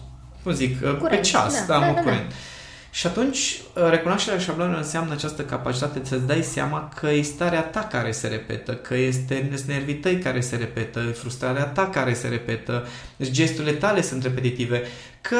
cum 0.45 0.53
zic, 0.53 0.81
uh, 0.83 0.97
curent, 0.97 1.21
pe 1.21 1.27
ceas, 1.27 1.65
da, 1.67 1.79
da, 1.79 1.79
da, 1.79 1.93
da, 1.93 2.01
curent. 2.01 2.29
Da. 2.29 2.35
Și 2.91 3.07
atunci, 3.07 3.59
uh, 3.75 3.89
recunoașterea 3.89 4.39
șablonului 4.39 4.79
înseamnă 4.79 5.13
această 5.13 5.41
capacitate 5.41 5.99
să-ți 6.03 6.27
dai 6.27 6.41
seama 6.41 6.91
că 6.95 7.09
e 7.09 7.21
starea 7.21 7.61
ta 7.61 7.79
care 7.91 8.11
se 8.11 8.27
repetă, 8.27 8.73
că 8.73 8.95
este 8.95 9.49
nervii 9.67 9.95
tăi 9.95 10.17
care 10.17 10.39
se 10.39 10.55
repetă, 10.55 10.99
frustrarea 10.99 11.65
ta 11.65 11.89
care 11.89 12.13
se 12.13 12.27
repetă, 12.27 12.87
deci 13.17 13.31
gesturile 13.31 13.73
tale 13.73 14.01
sunt 14.01 14.23
repetitive, 14.23 14.81
că 15.21 15.37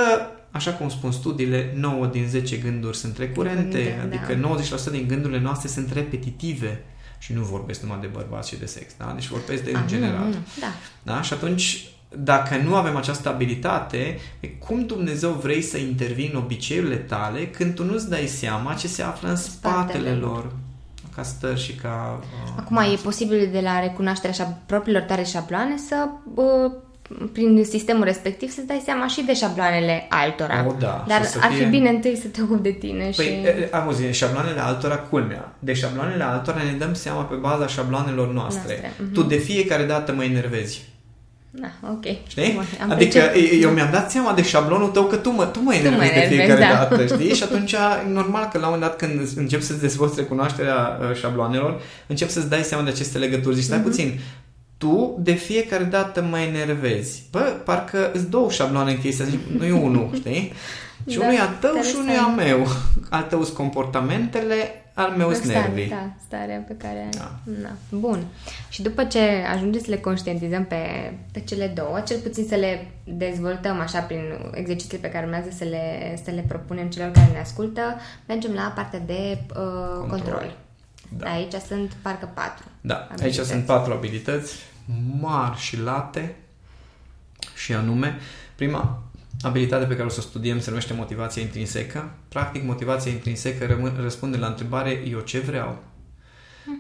așa 0.52 0.72
cum 0.72 0.90
spun 0.90 1.12
studiile, 1.12 1.74
9 1.76 2.06
din 2.06 2.28
10 2.28 2.56
gânduri 2.56 2.98
sunt 2.98 3.18
recurente, 3.18 3.78
Recurente, 3.78 4.18
da. 4.28 4.34
adică 4.34 4.64
90% 4.88 4.92
din 4.92 5.08
gândurile 5.08 5.40
noastre 5.40 5.68
sunt 5.68 5.94
repetitive 5.94 6.84
și 7.26 7.34
nu 7.34 7.42
vorbesc 7.42 7.82
numai 7.82 7.98
de 8.02 8.08
bărbați 8.08 8.50
și 8.50 8.56
de 8.58 8.66
sex, 8.66 8.92
da? 8.98 9.12
Deci 9.14 9.28
vorbesc 9.28 9.64
de 9.64 9.72
Ah, 9.76 9.82
în 9.82 9.88
general. 9.88 10.20
Nu, 10.24 10.28
nu, 10.28 10.36
da. 10.60 10.68
Da? 11.04 11.22
Și 11.22 11.34
atunci, 11.34 11.88
dacă 12.18 12.58
nu 12.58 12.76
avem 12.76 12.96
această 12.96 13.30
abilitate, 13.30 14.20
e, 14.40 14.48
cum 14.48 14.86
Dumnezeu 14.86 15.30
vrei 15.32 15.62
să 15.62 15.78
intervii 15.78 16.30
în 16.34 16.38
obiceiurile 16.38 16.96
tale 16.96 17.48
când 17.48 17.76
tu 17.76 17.84
nu-ți 17.84 18.10
dai 18.10 18.26
seama 18.28 18.74
ce 18.74 18.88
se 18.88 19.02
află 19.02 19.30
în 19.30 19.36
spatele, 19.36 19.84
Spatele. 20.00 20.12
lor? 20.16 20.52
Ca 21.16 21.24
stări 21.24 21.60
și 21.64 21.74
ca... 21.74 22.20
Uh, 22.46 22.54
Acum 22.58 22.78
e 22.78 22.96
posibil 23.04 23.50
de 23.52 23.60
la 23.60 23.80
recunoașterea 23.80 24.32
așa 24.40 24.58
propriilor 24.66 25.02
tale 25.02 25.24
șabloane 25.24 25.78
să 25.88 26.08
uh, 26.36 26.72
prin 27.32 27.64
sistemul 27.70 28.04
respectiv 28.04 28.50
să-ți 28.52 28.68
dai 28.68 28.82
seama 28.86 29.08
și 29.08 29.22
de 29.22 29.34
șabloanele 29.34 30.06
altora. 30.10 30.66
O, 30.68 30.76
da, 30.80 31.06
Dar 31.08 31.22
și 31.24 31.28
să 31.30 31.38
ar 31.42 31.52
fie- 31.52 31.64
fi 31.64 31.70
bine 31.70 31.90
întâi 31.90 32.18
să 32.22 32.28
te 32.28 32.42
ocupi 32.42 32.62
de 32.62 32.72
tine 32.72 33.10
Păi, 33.16 33.26
și... 33.26 33.32
e, 33.32 33.70
auzi, 33.72 34.04
șabloanele 34.12 34.60
altora, 34.60 34.96
culmea. 34.98 35.56
De 35.60 35.74
șabloanele 35.74 36.24
altora 36.24 36.58
ne 36.72 36.78
dăm 36.78 36.94
seama 36.94 37.22
pe 37.22 37.36
baza 37.36 37.68
șabloanelor 37.68 38.34
noastre. 38.34 38.62
Noastre, 38.82 38.92
mhm. 39.04 39.14
Tu 39.14 39.22
de 39.24 39.36
fiecare 39.36 39.84
dată 39.84 40.14
mă 40.14 40.24
enervezi. 40.24 40.82
Da, 41.58 41.68
ok. 41.90 42.04
Știi? 42.28 42.52
Bun, 42.54 42.66
am 42.82 42.92
adică 42.92 43.20
perceput. 43.20 43.52
e- 43.52 43.56
eu 43.56 43.70
mi-am 43.70 43.90
dat 43.92 44.12
seama 44.12 44.34
de 44.34 44.44
șablonul 44.44 44.88
tău 44.90 45.04
că 45.04 45.16
tu 45.16 45.30
mă, 45.32 45.46
tu 45.46 45.60
mă 45.62 45.74
enervezi 45.74 46.02
mă 46.14 46.20
de 46.20 46.20
enervezi, 46.20 46.36
fiecare 46.42 46.74
da. 46.74 46.88
dată, 46.90 47.06
știi? 47.06 47.34
Și 47.34 47.44
atunci 47.44 47.72
e 47.72 47.78
normal 48.12 48.50
că 48.52 48.58
la 48.58 48.68
un 48.68 48.74
moment 48.74 48.82
dat 48.82 48.96
când 48.96 49.30
încep 49.36 49.62
să-ți 49.62 49.80
dezvolți 49.82 50.20
recunoașterea 50.20 51.00
uh, 51.10 51.16
șabloanelor, 51.16 51.82
încep 52.08 52.30
să-ți 52.30 52.50
dai 52.50 52.62
seama 52.62 52.84
de 52.84 52.90
aceste 52.90 53.18
legături. 53.18 53.56
Zici, 53.56 53.64
stai 53.64 53.78
Mhm. 53.78 53.88
puțin, 53.88 54.20
tu 54.86 55.16
de 55.20 55.34
fiecare 55.34 55.84
dată 55.84 56.22
mă 56.22 56.40
enervezi. 56.40 57.24
Bă, 57.32 57.40
parcă 57.40 58.12
îți 58.14 58.30
două 58.30 58.50
șabloane 58.52 58.92
în 58.92 59.00
chestia, 59.00 59.26
zic, 59.26 59.40
nu 59.58 59.66
e 59.66 59.72
unul, 59.72 60.10
știi? 60.20 60.54
Și 61.08 61.18
Da, 61.18 61.24
unul 61.26 61.38
e 61.38 61.42
a 61.42 61.48
tău 61.48 61.82
și 61.82 61.96
unul 61.96 62.08
e 62.08 62.18
a 62.18 62.28
interesant. 62.30 62.36
meu. 62.36 62.68
Al 63.10 63.24
tău 63.24 63.44
sunt 63.44 63.56
comportamentele, 63.56 64.56
al 64.94 65.14
meu 65.18 65.32
sunt 65.32 65.44
Stare, 65.44 65.60
nervii. 65.60 65.90
Da, 65.90 66.10
starea 66.28 66.64
pe 66.68 66.74
care... 66.78 67.10
Da. 67.18 67.32
Da. 67.62 67.70
Bun. 67.90 68.24
Și 68.70 68.82
după 68.82 69.04
ce 69.04 69.20
ajungem 69.54 69.82
să 69.82 69.90
le 69.90 69.98
conștientizăm 69.98 70.66
pe, 70.66 71.14
pe 71.32 71.40
cele 71.40 71.68
două, 71.76 72.00
cel 72.08 72.18
puțin 72.18 72.46
să 72.50 72.56
le 72.56 72.92
dezvoltăm 73.04 73.80
așa 73.80 74.00
prin 74.00 74.22
exercițiile 74.54 75.08
pe 75.08 75.14
care 75.14 75.26
urmează 75.26 75.50
să 75.58 75.64
le, 75.64 76.20
să 76.24 76.32
le 76.32 76.46
propunem 76.48 76.90
celor 76.90 77.12
care 77.12 77.30
ne 77.34 77.40
ascultă, 77.40 77.82
mergem 78.28 78.54
la 78.54 78.72
partea 78.76 79.00
de 79.00 79.38
uh, 79.50 79.98
control. 79.98 80.10
control. 80.10 80.58
Da. 81.18 81.30
Aici 81.30 81.54
sunt 81.68 81.92
parcă 82.02 82.30
patru. 82.34 82.64
Da, 82.82 82.96
aici 82.96 83.12
abilități. 83.20 83.50
sunt 83.50 83.66
patru 83.66 83.94
abilități 83.94 84.54
mari 85.22 85.58
și 85.58 85.82
late 85.82 86.36
și 87.56 87.74
anume, 87.74 88.18
prima 88.56 89.04
abilitate 89.42 89.86
pe 89.86 89.94
care 89.94 90.06
o 90.06 90.10
să 90.10 90.20
o 90.20 90.28
studiem 90.28 90.60
se 90.60 90.70
numește 90.70 90.94
motivația 90.94 91.42
intrinsecă. 91.42 92.10
Practic, 92.30 92.64
motivația 92.64 93.12
intrinsecă 93.12 93.66
rămân, 93.66 93.94
răspunde 94.02 94.38
la 94.38 94.48
întrebare 94.48 95.04
eu 95.08 95.20
ce 95.20 95.40
vreau. 95.40 95.78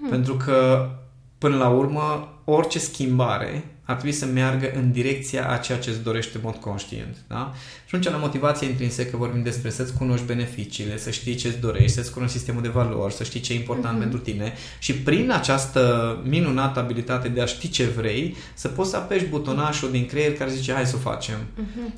Pentru 0.10 0.36
că, 0.36 0.90
până 1.38 1.58
la 1.58 1.70
urmă, 1.70 2.34
orice 2.44 2.80
schimbare 2.80 3.75
ar 3.86 3.96
trebui 3.96 4.12
să 4.18 4.26
meargă 4.26 4.72
în 4.76 4.92
direcția 4.92 5.50
a 5.50 5.58
ceea 5.58 5.78
ce 5.78 5.90
îți 5.90 6.04
dorește 6.04 6.32
în 6.36 6.42
mod 6.44 6.56
conștient. 6.56 7.16
Da? 7.28 7.54
Și 7.56 7.96
atunci, 7.96 8.14
la 8.14 8.18
motivație 8.18 8.68
intrinsecă 8.68 9.18
vorbim 9.18 9.44
despre 9.44 9.70
să-ți 9.70 9.94
cunoști 9.94 10.26
beneficiile, 10.26 10.98
să 10.98 11.10
știi 11.12 11.36
ce-ți 11.36 11.60
dorești, 11.60 11.92
să-ți 11.92 12.12
cunoști 12.12 12.36
sistemul 12.36 12.62
de 12.62 12.68
valori, 12.68 13.14
să 13.14 13.24
știi 13.24 13.40
ce 13.40 13.54
e 13.54 13.56
important 13.56 14.00
pentru 14.00 14.20
tine 14.20 14.54
și 14.80 14.94
prin 14.94 15.32
această 15.32 16.18
minunată 16.24 16.80
abilitate 16.80 17.28
de 17.28 17.42
a 17.42 17.46
ști 17.46 17.70
ce 17.70 17.86
vrei, 17.86 18.36
să 18.54 18.68
poți 18.68 18.90
să 18.90 18.96
apeși 18.98 19.26
butonașul 19.26 19.92
din 19.92 20.06
creier 20.06 20.34
care 20.34 20.52
zice 20.52 20.74
hai 20.74 20.86
să 20.86 20.96
o 20.96 21.10
facem. 21.10 21.38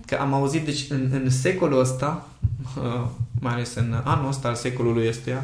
Că 0.05 0.15
am 0.15 0.33
auzit, 0.33 0.65
deci 0.65 0.85
în, 0.89 1.09
în 1.11 1.29
secolul 1.29 1.79
ăsta, 1.79 2.27
mai 3.39 3.53
ales 3.53 3.75
în 3.75 4.01
anul 4.03 4.27
ăsta 4.27 4.47
al 4.47 4.55
secolului 4.55 5.07
ăstuia, 5.07 5.43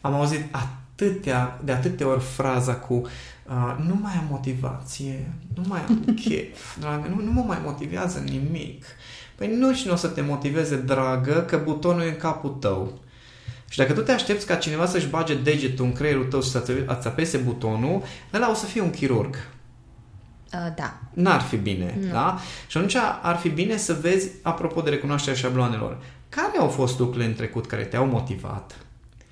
am 0.00 0.14
auzit 0.14 0.44
atâtea, 0.50 1.60
de 1.64 1.72
atâtea 1.72 2.08
ori 2.08 2.20
fraza 2.20 2.74
cu 2.74 2.94
uh, 2.94 3.08
nu 3.86 3.98
mai 4.02 4.12
am 4.12 4.26
motivație, 4.30 5.32
nu 5.54 5.62
mai 5.66 5.80
am 5.88 6.04
chef, 6.24 6.78
dragă, 6.80 7.08
nu, 7.08 7.22
nu 7.22 7.30
mă 7.30 7.42
mai 7.46 7.58
motivează 7.64 8.18
nimic. 8.18 8.84
Păi 9.34 9.56
nu 9.56 9.74
și 9.74 9.86
nu 9.86 9.92
o 9.92 9.96
să 9.96 10.08
te 10.08 10.20
motiveze, 10.20 10.76
dragă, 10.76 11.32
că 11.40 11.60
butonul 11.64 12.02
e 12.02 12.08
în 12.08 12.16
capul 12.16 12.50
tău. 12.50 12.98
Și 13.68 13.78
dacă 13.78 13.92
tu 13.92 14.00
te 14.00 14.12
aștepți 14.12 14.46
ca 14.46 14.54
cineva 14.54 14.86
să-și 14.86 15.06
bage 15.08 15.34
degetul 15.34 15.84
în 15.84 15.92
creierul 15.92 16.24
tău 16.24 16.42
și 16.42 16.48
să-ți 16.50 16.66
să-ți 16.86 17.06
apese 17.06 17.36
butonul, 17.36 18.02
ăla 18.32 18.50
o 18.50 18.54
să 18.54 18.66
fie 18.66 18.80
un 18.80 18.90
chirurg. 18.90 19.34
Uh, 20.54 20.72
da. 20.76 20.98
N-ar 21.12 21.40
fi 21.40 21.56
bine, 21.56 21.98
Nu. 22.00 22.12
da? 22.12 22.38
Și 22.66 22.76
atunci 22.76 22.96
ar 23.22 23.36
fi 23.36 23.48
bine 23.48 23.76
să 23.76 23.98
vezi, 24.00 24.30
apropo 24.42 24.80
de 24.80 24.90
recunoașterea 24.90 25.38
șabloanelor, 25.38 25.98
care 26.28 26.58
au 26.58 26.68
fost 26.68 26.98
lucrurile 26.98 27.28
în 27.28 27.34
trecut 27.34 27.66
care 27.66 27.82
te-au 27.82 28.06
motivat? 28.06 28.76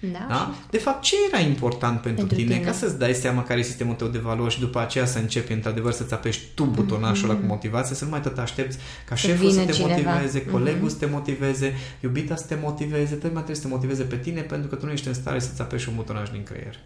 Da? 0.01 0.27
Da? 0.29 0.55
De 0.71 0.79
fapt, 0.79 1.03
ce 1.03 1.15
era 1.33 1.41
important 1.43 2.01
pentru, 2.01 2.27
Pentru 2.27 2.37
tine, 2.45 2.55
tine. 2.57 2.67
ca 2.67 2.73
să-ți 2.73 2.99
dai 2.99 3.13
seama 3.15 3.43
care 3.45 3.61
e 3.61 3.63
sistemul 3.63 3.95
tău 3.95 4.09
de 4.09 4.19
valori 4.19 4.53
și 4.55 4.61
după 4.61 4.81
aceea 4.81 5.07
să 5.07 5.19
începi 5.19 5.53
într-adevăr 5.53 5.93
să-ți 5.93 6.15
apeși 6.15 6.41
tu 6.55 6.65
butonașul 6.65 7.31
ăla 7.31 7.39
cu 7.39 7.47
motivație, 7.47 7.95
să 7.97 8.05
nu 8.05 8.11
mai 8.11 8.21
tot 8.21 8.39
aștepți 8.39 8.79
ca 9.09 9.17
Să 9.17 9.27
șeful 9.27 9.49
să 9.51 9.55
vină 9.55 9.65
te 9.67 9.73
cineva. 9.73 10.11
motiveze, 10.11 10.45
colegul 10.47 10.81
Mhm. 10.81 10.89
să 10.89 10.97
te 10.97 11.07
motiveze, 11.07 11.75
iubita 12.01 12.37
să 12.37 12.45
te 12.47 12.57
motiveze, 12.63 13.15
tot 13.15 13.23
mai 13.23 13.33
trebuie 13.43 13.57
să 13.57 13.63
te 13.63 13.69
motiveze 13.69 14.03
pe 14.03 14.17
tine 14.17 14.41
pentru 14.41 14.69
că 14.69 14.75
tu 14.75 14.87
nu 14.87 14.93
ești 14.93 15.09
în 15.09 15.15
stare 15.15 15.39
să-ți 15.39 15.61
apeși 15.61 15.89
un 15.89 15.95
butonaș 15.95 16.31
din 16.31 16.43
creier. 16.43 16.79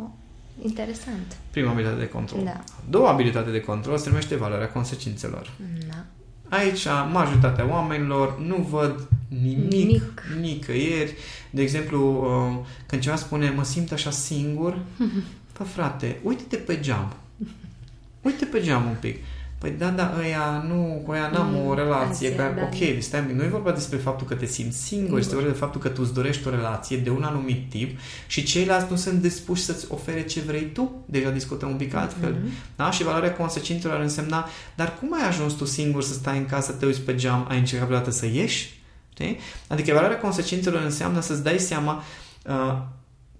Oh, 0.00 0.08
interesant. 0.62 1.36
Prima 1.50 1.70
abilitate 1.70 1.98
de 1.98 2.08
control. 2.08 2.44
Da. 2.44 2.50
A 2.50 2.82
doua 2.90 3.10
abilitate 3.10 3.50
de 3.50 3.60
control 3.60 3.98
se 3.98 4.08
numește 4.08 4.36
valoarea 4.36 4.68
consecințelor. 4.68 5.50
Da. 5.88 6.04
Aici, 6.48 6.84
majoritatea 7.12 7.68
oamenilor 7.70 8.38
nu 8.40 8.56
văd 8.56 9.08
nimic, 9.42 9.72
Nimic. 9.72 10.22
nicăieri. 10.40 11.14
De 11.50 11.62
exemplu, 11.62 12.00
uh, 12.10 12.66
când 12.86 13.00
cineva 13.02 13.18
spune, 13.20 13.50
mă 13.50 13.64
simt 13.64 13.92
așa 13.92 14.10
singur, 14.10 14.78
bă, 15.58 15.64
frate, 15.74 16.18
uite-te 16.22 16.56
pe 16.56 16.80
geam. 16.80 17.12
Uite 18.22 18.44
pe 18.44 18.60
geam 18.62 18.84
un 18.84 18.96
pic. 19.00 19.16
Păi 19.64 19.74
da, 19.78 19.88
da, 19.88 20.14
ăia 20.18 20.64
nu, 20.68 21.02
cu 21.04 21.10
ăia 21.10 21.30
n-am 21.32 21.48
Mm, 21.52 21.66
o 21.66 21.74
relație. 21.74 22.28
relație, 22.28 22.34
Că, 22.34 22.60
da. 22.60 22.62
ok, 22.96 23.02
stai, 23.02 23.20
un 23.20 23.26
pic, 23.26 23.36
nu 23.36 23.42
e 23.42 23.46
vorba 23.46 23.70
despre 23.70 23.96
faptul 23.98 24.26
că 24.26 24.34
te 24.34 24.46
simți 24.46 24.82
singur, 24.82 25.18
este 25.18 25.34
vorba 25.34 25.48
de 25.50 25.54
faptul 25.56 25.80
că 25.80 25.88
tu 25.88 26.00
îți 26.02 26.14
dorești 26.14 26.46
o 26.46 26.50
relație 26.50 26.96
de 26.96 27.10
un 27.10 27.22
anumit 27.22 27.70
tip 27.70 27.98
și 28.26 28.42
ceilalți 28.42 28.86
nu 28.90 28.96
sunt 28.96 29.20
dispuși 29.20 29.62
să-ți 29.62 29.86
ofere 29.90 30.22
ce 30.24 30.40
vrei 30.40 30.70
tu. 30.72 31.04
Deja 31.06 31.30
discutăm 31.30 31.70
un 31.70 31.76
pic 31.76 31.94
altfel. 31.94 32.36
Da? 32.76 32.90
Și 32.90 33.02
valoarea 33.02 33.32
consecințelor 33.32 33.96
ar 33.96 34.02
însemna, 34.02 34.48
dar 34.74 34.94
cum 34.98 35.14
ai 35.14 35.28
ajuns 35.28 35.52
tu 35.52 35.64
singur 35.64 36.02
să 36.02 36.12
stai 36.12 36.36
în 36.38 36.46
casă, 36.46 36.72
te 36.72 36.86
uiți 36.86 37.00
pe 37.00 37.14
geam, 37.14 37.46
ai 37.48 37.58
încercat 37.58 37.86
vreodată 37.86 38.10
să 38.10 38.26
ieși? 38.26 38.80
Știi? 39.12 39.38
Adică 39.68 39.92
valoarea 39.94 40.18
consecințelor 40.18 40.82
înseamnă 40.82 41.20
să-ți 41.20 41.42
dai 41.42 41.58
seama 41.58 42.02
uh, 42.46 42.76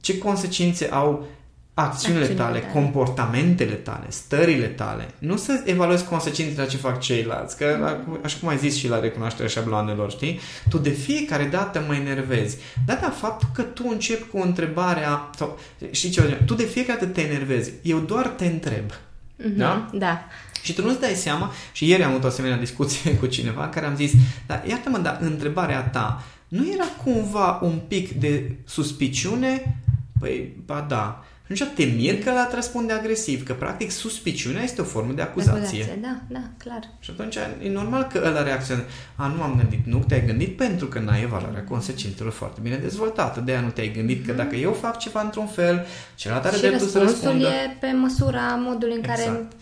ce 0.00 0.18
consecințe 0.18 0.88
au 0.90 1.26
acțiunile 1.74 2.20
Acțiunile 2.20 2.44
tale, 2.44 2.58
tale. 2.58 2.72
comportamentele 2.72 3.74
tale, 3.74 4.06
stările 4.08 4.66
tale. 4.66 5.08
Nu 5.18 5.36
să 5.36 5.62
evaluezi 5.64 6.04
consecințele 6.04 6.62
la 6.62 6.68
ce 6.68 6.76
fac 6.76 7.00
ceilalți, 7.00 7.56
că 7.56 7.76
mm. 8.06 8.18
așa 8.24 8.36
cum 8.40 8.48
ai 8.48 8.56
zis 8.56 8.76
și 8.76 8.88
la 8.88 9.00
recunoașterea 9.00 9.48
șabloanelor, 9.48 10.10
știi? 10.10 10.40
Tu 10.68 10.78
de 10.78 10.90
fiecare 10.90 11.44
dată 11.44 11.84
mă 11.86 11.94
enervezi. 11.94 12.56
Da, 12.86 12.94
da, 12.94 13.10
faptul 13.10 13.48
că 13.54 13.62
tu 13.62 13.84
începi 13.90 14.28
cu 14.28 14.38
întrebarea 14.38 15.30
sau 15.36 15.58
știi 15.90 16.10
ce, 16.10 16.42
tu 16.46 16.54
de 16.54 16.64
fiecare 16.64 16.98
dată 17.00 17.12
te 17.12 17.20
enervezi. 17.20 17.72
Eu 17.82 17.98
doar 17.98 18.26
te 18.26 18.46
întreb. 18.46 18.90
Mhm. 19.36 19.56
Da? 19.56 19.90
Da. 19.92 20.24
Și 20.62 20.72
tu 20.74 20.82
nu-ți 20.82 21.00
dai 21.00 21.14
seama, 21.14 21.52
și 21.72 21.88
ieri 21.88 22.02
am 22.02 22.10
avut 22.10 22.24
o 22.24 22.26
asemenea 22.26 22.56
discuție 22.56 23.14
cu 23.20 23.26
cineva 23.26 23.64
în 23.64 23.70
care 23.70 23.86
am 23.86 23.96
zis, 23.96 24.12
dar 24.46 24.64
iartă-mă, 24.66 24.98
dar 24.98 25.18
întrebarea 25.20 25.82
ta 25.82 26.22
nu 26.48 26.72
era 26.72 26.84
cumva 27.04 27.58
un 27.62 27.80
pic 27.88 28.10
de 28.10 28.50
suspiciune? 28.64 29.80
Păi, 30.20 30.56
ba 30.64 30.86
da. 30.88 31.24
Și 31.52 31.62
atunci 31.62 31.76
te 31.76 31.84
mir 31.84 32.22
că 32.22 32.30
l-a 32.30 32.50
răspunde 32.54 32.92
agresiv, 32.92 33.46
că 33.46 33.52
practic 33.52 33.90
suspiciunea 33.90 34.62
este 34.62 34.80
o 34.80 34.84
formă 34.84 35.12
de 35.12 35.22
acuzație. 35.22 35.60
Acuzație, 35.60 35.98
Da, 36.02 36.16
da, 36.28 36.40
clar. 36.58 36.80
Și 37.00 37.10
atunci 37.10 37.36
e 37.62 37.68
normal 37.68 38.02
că 38.12 38.22
ăla 38.24 38.42
reacționează. 38.42 38.88
A, 39.16 39.26
nu 39.26 39.42
am 39.42 39.56
gândit. 39.56 39.86
Nu 39.86 40.04
te-ai 40.08 40.26
gândit 40.26 40.56
pentru 40.56 40.86
că 40.86 40.98
n-ai 40.98 41.22
evaluarea 41.22 41.64
consecințelor 41.64 42.32
foarte 42.32 42.60
bine 42.62 42.76
dezvoltată. 42.76 43.40
De 43.40 43.52
aia 43.52 43.60
nu 43.60 43.68
te-ai 43.68 43.92
gândit 43.92 44.26
că 44.26 44.32
dacă 44.32 44.56
eu 44.56 44.72
fac 44.72 44.98
ceva 44.98 45.20
într-un 45.20 45.46
fel, 45.46 45.86
celălalt 46.14 46.46
are 46.46 46.56
și 46.56 46.62
dreptul 46.62 46.86
să 46.86 46.98
răspunsul 46.98 47.28
răspundă. 47.28 47.48
e 47.48 47.76
pe 47.80 47.92
măsura 48.00 48.54
modului 48.58 48.94
în 48.94 49.02
care... 49.02 49.22
Exact. 49.22 49.52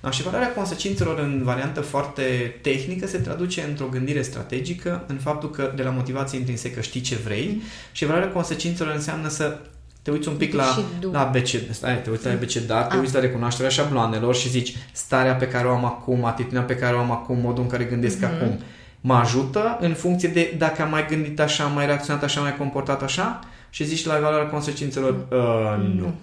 Da, 0.00 0.10
și 0.10 0.22
valoarea 0.22 0.52
consecințelor 0.52 1.18
în 1.18 1.40
variantă 1.44 1.80
foarte 1.80 2.56
tehnică 2.62 3.06
se 3.06 3.18
traduce 3.18 3.62
într-o 3.68 3.86
gândire 3.86 4.22
strategică, 4.22 5.04
în 5.06 5.16
faptul 5.16 5.50
că 5.50 5.72
de 5.76 5.82
la 5.82 5.90
motivație 5.90 6.38
intrinsecă 6.38 6.80
știi 6.80 7.00
ce 7.00 7.16
vrei 7.16 7.48
Mm. 7.54 7.62
și 7.92 8.04
valoarea 8.04 8.30
consecințelor 8.30 8.94
înseamnă 8.94 9.28
să 9.28 9.58
te 10.06 10.12
uiți 10.12 10.28
un 10.28 10.34
pic 10.36 10.54
la, 10.54 10.62
Și 10.64 10.80
du- 11.00 11.10
la 11.10 11.20
ABC, 11.20 11.46
stai, 11.70 12.00
te 12.02 12.10
uiți 12.10 12.24
la 12.26 12.32
ABC, 12.32 12.52
dar 12.52 12.82
te 12.84 12.94
Ah. 12.94 13.00
uiți 13.00 13.14
la 13.14 13.20
recunoașterea 13.20 13.70
șabloanelor 13.70 14.34
și 14.34 14.48
zici 14.48 14.76
starea 14.92 15.34
pe 15.34 15.48
care 15.48 15.66
o 15.66 15.70
am 15.70 15.84
acum, 15.84 16.24
atitudinea 16.24 16.62
pe 16.62 16.76
care 16.76 16.94
o 16.96 16.98
am 16.98 17.10
acum, 17.10 17.38
modul 17.40 17.62
în 17.62 17.68
care 17.68 17.84
gândesc 17.84 18.16
Mhm. 18.20 18.24
acum. 18.24 18.58
Mă 19.00 19.14
ajută 19.14 19.76
în 19.80 19.92
funcție 19.94 20.28
de 20.28 20.54
dacă 20.58 20.82
am 20.82 20.90
mai 20.90 21.06
gândit 21.06 21.40
așa, 21.40 21.64
am 21.64 21.72
mai 21.72 21.86
reacționat 21.86 22.22
așa, 22.22 22.40
am 22.40 22.46
mai 22.46 22.56
comportat 22.56 23.02
așa 23.02 23.40
și 23.70 23.84
zici 23.84 24.04
la 24.06 24.18
valoarea 24.18 24.46
consecințelor 24.48 25.10
uh, 25.30 25.94
nu. 25.98 26.14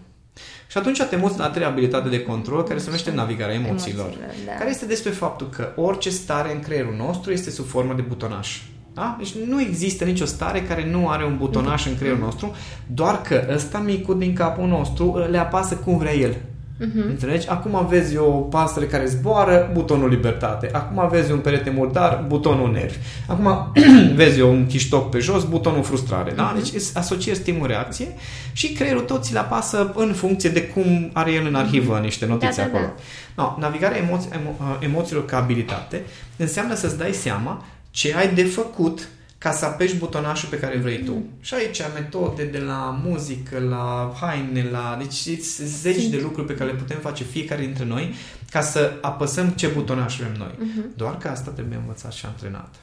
Și 0.67 0.77
atunci 0.77 1.01
te 1.01 1.15
muți 1.15 1.37
la 1.37 1.45
a 1.45 1.49
treia 1.49 1.67
abilitate 1.67 2.09
de 2.09 2.21
control, 2.21 2.63
care 2.63 2.79
se 2.79 2.85
numește 2.85 3.11
navigarea 3.11 3.55
emoțiilor. 3.55 4.05
Emoțiilor, 4.05 4.33
da. 4.45 4.51
Care 4.53 4.69
este 4.69 4.85
despre 4.85 5.11
faptul 5.11 5.49
că 5.49 5.71
orice 5.75 6.09
stare 6.09 6.53
în 6.53 6.59
creierul 6.59 6.95
nostru 6.97 7.31
este 7.31 7.49
sub 7.49 7.65
formă 7.67 7.93
de 7.93 8.01
butonaș. 8.01 8.59
Da? 8.93 9.15
Deci 9.17 9.33
nu 9.47 9.61
există 9.61 10.03
nicio 10.03 10.25
stare 10.25 10.61
care 10.61 10.89
nu 10.91 11.09
are 11.09 11.25
un 11.25 11.37
butonaș 11.37 11.85
în 11.85 11.97
creierul 11.97 12.21
nostru, 12.21 12.55
doar 12.87 13.21
că 13.21 13.47
ăsta 13.53 13.79
micul 13.79 14.19
din 14.19 14.33
capul 14.33 14.67
nostru 14.67 15.27
le 15.29 15.37
apasă 15.37 15.75
cum 15.75 15.97
vrea 15.97 16.15
el. 16.15 16.35
Uh-huh. 16.79 17.09
Înțelegi? 17.09 17.49
Acum 17.49 17.87
vezi 17.89 18.17
o 18.17 18.29
pasăre 18.29 18.85
care 18.85 19.05
zboară, 19.05 19.69
butonul 19.73 20.09
libertate. 20.09 20.69
Acum 20.71 21.07
vezi 21.09 21.31
un 21.31 21.39
perete 21.39 21.69
murdar, 21.69 22.25
butonul 22.27 22.71
nervi. 22.71 22.97
Acum 23.27 23.71
vezi 24.15 24.41
un 24.41 24.65
chiștoc 24.65 25.09
pe 25.09 25.19
jos, 25.19 25.43
butonul 25.43 25.83
frustrare. 25.83 26.31
Uh-huh. 26.31 26.35
Da? 26.35 26.55
Deci 26.55 26.83
asociezi 26.93 27.39
stimul-reacție 27.39 28.07
și 28.51 28.71
creierul 28.71 29.01
tot 29.01 29.23
ți 29.23 29.33
le 29.33 29.39
apasă 29.39 29.91
în 29.95 30.13
funcție 30.13 30.49
de 30.49 30.63
cum 30.63 31.09
are 31.13 31.31
el 31.31 31.45
în 31.47 31.55
arhivă 31.55 31.99
uh-huh. 31.99 32.03
niște 32.03 32.25
notițe 32.25 32.61
da, 32.61 32.67
da, 32.67 32.77
acolo. 32.77 32.93
Da. 33.35 33.43
No, 33.43 33.55
navigarea 33.59 33.97
emo- 33.97 34.35
emo- 34.35 34.83
emoțiilor 34.83 35.25
ca 35.25 35.37
abilitate 35.37 36.01
înseamnă 36.37 36.75
să-ți 36.75 36.97
dai 36.97 37.11
seama 37.11 37.63
ce 37.93 38.15
ai 38.15 38.33
de 38.33 38.43
făcut 38.43 39.07
ca 39.37 39.51
să 39.51 39.65
apeși 39.65 39.95
butonașul 39.95 40.49
pe 40.49 40.59
care 40.59 40.77
vrei 40.77 41.03
tu. 41.03 41.11
Mm. 41.11 41.29
Și 41.41 41.53
aici 41.53 41.81
metode 41.93 42.43
de 42.43 42.57
la 42.57 43.01
muzică, 43.03 43.59
la 43.59 44.13
haine, 44.21 44.69
la... 44.71 44.95
Deci 44.99 45.27
zeci 45.63 45.99
Sunt. 45.99 46.11
de 46.11 46.19
lucruri 46.21 46.47
pe 46.47 46.55
care 46.55 46.69
le 46.71 46.75
putem 46.75 46.99
face 46.99 47.23
fiecare 47.23 47.61
dintre 47.61 47.85
noi 47.85 48.15
ca 48.51 48.61
să 48.61 48.97
apăsăm 49.01 49.49
ce 49.49 49.67
butonaș 49.67 50.17
vrem 50.17 50.33
noi. 50.37 50.51
Uh-huh. 50.51 50.95
Doar 50.95 51.17
că 51.17 51.27
asta 51.27 51.51
trebuie 51.51 51.77
învățat 51.77 52.11
și 52.11 52.25
antrenat. 52.25 52.75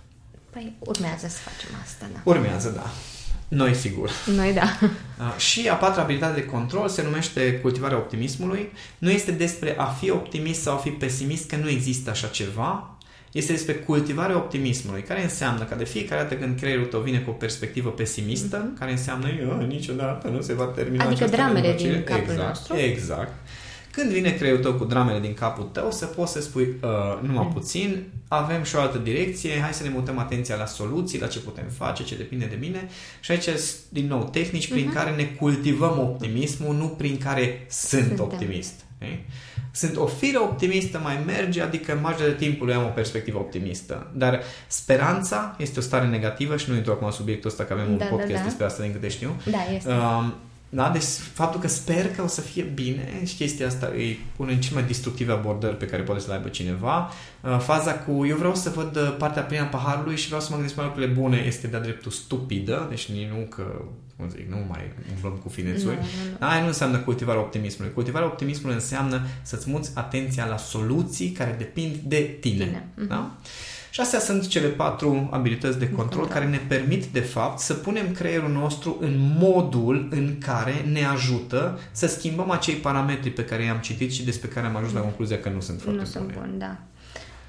Păi 0.50 0.72
urmează 0.78 1.26
să 1.28 1.38
facem 1.38 1.80
asta, 1.82 2.06
da. 2.12 2.20
Urmează, 2.24 2.68
da. 2.68 2.90
Noi, 3.48 3.74
sigur. 3.74 4.10
Noi, 4.36 4.52
da. 4.52 4.78
Și 5.36 5.68
a 5.68 5.74
patra 5.74 6.02
abilitate 6.02 6.40
de 6.40 6.46
control 6.46 6.88
se 6.88 7.02
numește 7.02 7.52
cultivarea 7.52 7.96
optimismului. 7.96 8.72
Nu 8.98 9.10
este 9.10 9.30
despre 9.30 9.74
a 9.78 9.84
fi 9.84 10.10
optimist 10.10 10.60
sau 10.60 10.74
a 10.74 10.78
fi 10.78 10.90
pesimist, 10.90 11.48
că 11.48 11.56
nu 11.56 11.68
există 11.68 12.10
așa 12.10 12.26
ceva 12.26 12.89
este 13.32 13.52
despre 13.52 13.72
cultivarea 13.72 14.36
optimismului, 14.36 15.02
care 15.02 15.22
înseamnă 15.22 15.64
că 15.64 15.74
de 15.74 15.84
fiecare 15.84 16.22
dată 16.22 16.34
când 16.34 16.58
creierul 16.58 16.84
tău 16.84 17.00
vine 17.00 17.18
cu 17.18 17.30
o 17.30 17.32
perspectivă 17.32 17.90
pesimistă, 17.90 18.72
mm-hmm. 18.72 18.78
care 18.78 18.90
înseamnă 18.90 19.28
eu 19.40 19.66
niciodată 19.66 20.28
nu 20.28 20.40
se 20.40 20.54
va 20.54 20.64
termina 20.64 21.04
Adică 21.04 21.24
dramele 21.24 21.74
din 21.74 22.02
capul 22.04 22.22
exact, 22.22 22.48
nostru. 22.48 22.76
Exact. 22.76 23.32
Când 23.92 24.10
vine 24.10 24.30
creierul 24.30 24.62
tău 24.62 24.72
cu 24.72 24.84
dramele 24.84 25.20
din 25.20 25.34
capul 25.34 25.64
tău, 25.72 25.90
să 25.90 26.06
poți 26.06 26.32
să 26.32 26.40
spui 26.40 26.62
uh, 26.62 26.88
numai 27.22 27.44
mm. 27.44 27.52
puțin, 27.52 28.04
avem 28.28 28.62
și 28.62 28.76
o 28.76 28.80
altă 28.80 28.98
direcție, 28.98 29.60
hai 29.60 29.72
să 29.72 29.82
ne 29.82 29.88
mutăm 29.88 30.18
atenția 30.18 30.56
la 30.56 30.66
soluții, 30.66 31.20
la 31.20 31.26
ce 31.26 31.38
putem 31.38 31.64
face, 31.76 32.04
ce 32.04 32.16
depinde 32.16 32.44
de 32.44 32.56
mine. 32.60 32.88
Și 33.20 33.30
aici, 33.30 33.48
din 33.88 34.06
nou, 34.06 34.28
tehnici 34.32 34.68
prin 34.68 34.90
mm-hmm. 34.90 34.94
care 34.94 35.10
ne 35.10 35.24
cultivăm 35.24 35.98
optimismul, 35.98 36.74
nu 36.74 36.86
prin 36.86 37.18
care 37.18 37.66
sunt 37.68 38.06
Suntem. 38.06 38.24
optimist. 38.24 38.74
Okay? 39.02 39.24
Sunt 39.72 39.96
o 39.96 40.06
fire 40.06 40.38
optimistă, 40.38 41.00
mai 41.02 41.22
merge, 41.26 41.62
adică 41.62 41.92
în 41.92 42.00
majoritatea 42.00 42.48
timpului 42.48 42.74
am 42.74 42.84
o 42.84 42.88
perspectivă 42.88 43.38
optimistă. 43.38 44.10
Dar 44.12 44.40
speranța 44.66 45.54
este 45.58 45.78
o 45.78 45.82
stare 45.82 46.06
negativă 46.06 46.56
și 46.56 46.70
nu 46.70 46.76
intru 46.76 46.92
acum 46.92 47.06
în 47.06 47.12
subiectul 47.12 47.50
ăsta, 47.50 47.64
că 47.64 47.72
avem 47.72 47.90
un 47.90 47.98
da, 47.98 48.04
podcast 48.04 48.30
da, 48.30 48.38
da. 48.38 48.44
despre 48.44 48.64
asta 48.64 48.82
din 48.82 48.92
câte 48.92 49.08
știu. 49.08 49.36
Da, 49.50 49.74
este. 49.74 49.88
Uh, 49.88 50.24
da? 50.72 50.90
Deci 50.90 51.02
faptul 51.32 51.60
că 51.60 51.68
sper 51.68 52.10
că 52.10 52.22
o 52.22 52.26
să 52.26 52.40
fie 52.40 52.62
bine 52.62 53.22
și 53.24 53.34
chestia 53.34 53.66
asta 53.66 53.90
îi 53.94 54.20
pune 54.36 54.52
în 54.52 54.60
cel 54.60 54.74
mai 54.74 54.82
destructive 54.82 55.32
abordări 55.32 55.76
pe 55.76 55.86
care 55.86 56.02
poate 56.02 56.20
să 56.20 56.26
le 56.28 56.34
aibă 56.34 56.48
cineva. 56.48 57.10
Uh, 57.40 57.58
faza 57.58 57.92
cu 57.92 58.26
eu 58.26 58.36
vreau 58.36 58.54
să 58.54 58.70
văd 58.70 58.96
uh, 58.96 59.14
partea 59.18 59.42
plină 59.42 59.62
a 59.62 59.66
paharului 59.66 60.16
și 60.16 60.26
vreau 60.26 60.40
să 60.40 60.46
mă 60.50 60.56
gândesc 60.56 60.76
mai 60.76 60.86
lucrurile 60.86 61.12
bune 61.12 61.44
este 61.46 61.66
de-a 61.66 61.80
dreptul 61.80 62.10
stupidă, 62.10 62.86
deci 62.88 63.10
nu 63.10 63.46
că 63.48 63.82
cum 64.20 64.28
zic, 64.28 64.48
nu 64.48 64.56
mai 64.68 64.92
umblăm 65.14 65.32
cu 65.32 65.48
finețuri. 65.48 65.94
Nu, 65.94 66.00
nu, 66.00 66.30
nu. 66.40 66.46
Aia 66.46 66.60
nu 66.60 66.66
înseamnă 66.66 66.98
cultivarea 66.98 67.40
optimismului. 67.40 67.94
Cultivarea 67.94 68.26
optimismului 68.26 68.74
înseamnă 68.74 69.20
să-ți 69.42 69.70
muți 69.70 69.90
atenția 69.94 70.46
la 70.46 70.56
soluții 70.56 71.30
care 71.30 71.54
depind 71.58 71.94
de 71.96 72.36
tine. 72.40 72.64
tine. 72.64 73.06
Da? 73.08 73.36
Și 73.90 74.00
astea 74.00 74.18
sunt 74.18 74.46
cele 74.46 74.68
patru 74.68 75.28
abilități 75.32 75.78
de 75.78 75.90
control 75.90 76.26
care 76.26 76.46
ne 76.46 76.60
permit, 76.68 77.04
de 77.04 77.20
fapt, 77.20 77.58
să 77.58 77.74
punem 77.74 78.12
creierul 78.12 78.50
nostru 78.50 78.96
în 79.00 79.34
modul 79.38 80.08
în 80.10 80.38
care 80.38 80.84
ne 80.92 81.04
ajută 81.04 81.78
să 81.92 82.06
schimbăm 82.06 82.50
acei 82.50 82.74
parametri 82.74 83.30
pe 83.30 83.44
care 83.44 83.62
i-am 83.62 83.78
citit 83.78 84.12
și 84.12 84.24
despre 84.24 84.48
care 84.48 84.66
am 84.66 84.76
ajuns 84.76 84.92
la 84.92 85.00
concluzia 85.00 85.38
că 85.38 85.48
nu 85.48 85.60
sunt 85.60 85.80
foarte 85.80 86.02
nu 86.02 86.08
bune. 86.12 86.24
sunt 86.26 86.38
buni, 86.38 86.58
da. 86.58 86.78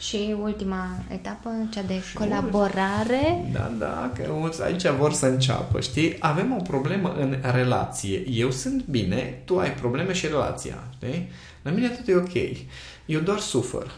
Și 0.02 0.36
ultima 0.42 0.88
etapă, 1.08 1.50
cea 1.70 1.82
de 1.82 2.02
și 2.02 2.14
colaborare. 2.14 3.50
Da, 3.52 3.72
da, 3.78 4.12
că 4.16 4.24
mulți 4.30 4.64
aici 4.64 4.88
vor 4.88 5.14
să 5.14 5.26
înceapă, 5.26 5.80
știi? 5.80 6.16
Avem 6.20 6.56
o 6.60 6.62
problemă 6.62 7.16
în 7.20 7.36
relație. 7.54 8.30
Eu 8.30 8.52
sunt 8.52 8.86
bine, 8.86 9.42
tu 9.46 9.58
ai 9.58 9.74
probleme 9.74 10.14
și 10.14 10.28
relația, 10.28 10.84
știi? 10.96 11.30
La 11.62 11.72
mine 11.72 11.88
tot 11.88 12.08
e 12.08 12.16
ok. 12.16 12.58
Eu 13.06 13.20
doar 13.20 13.40
sufăr. 13.40 13.92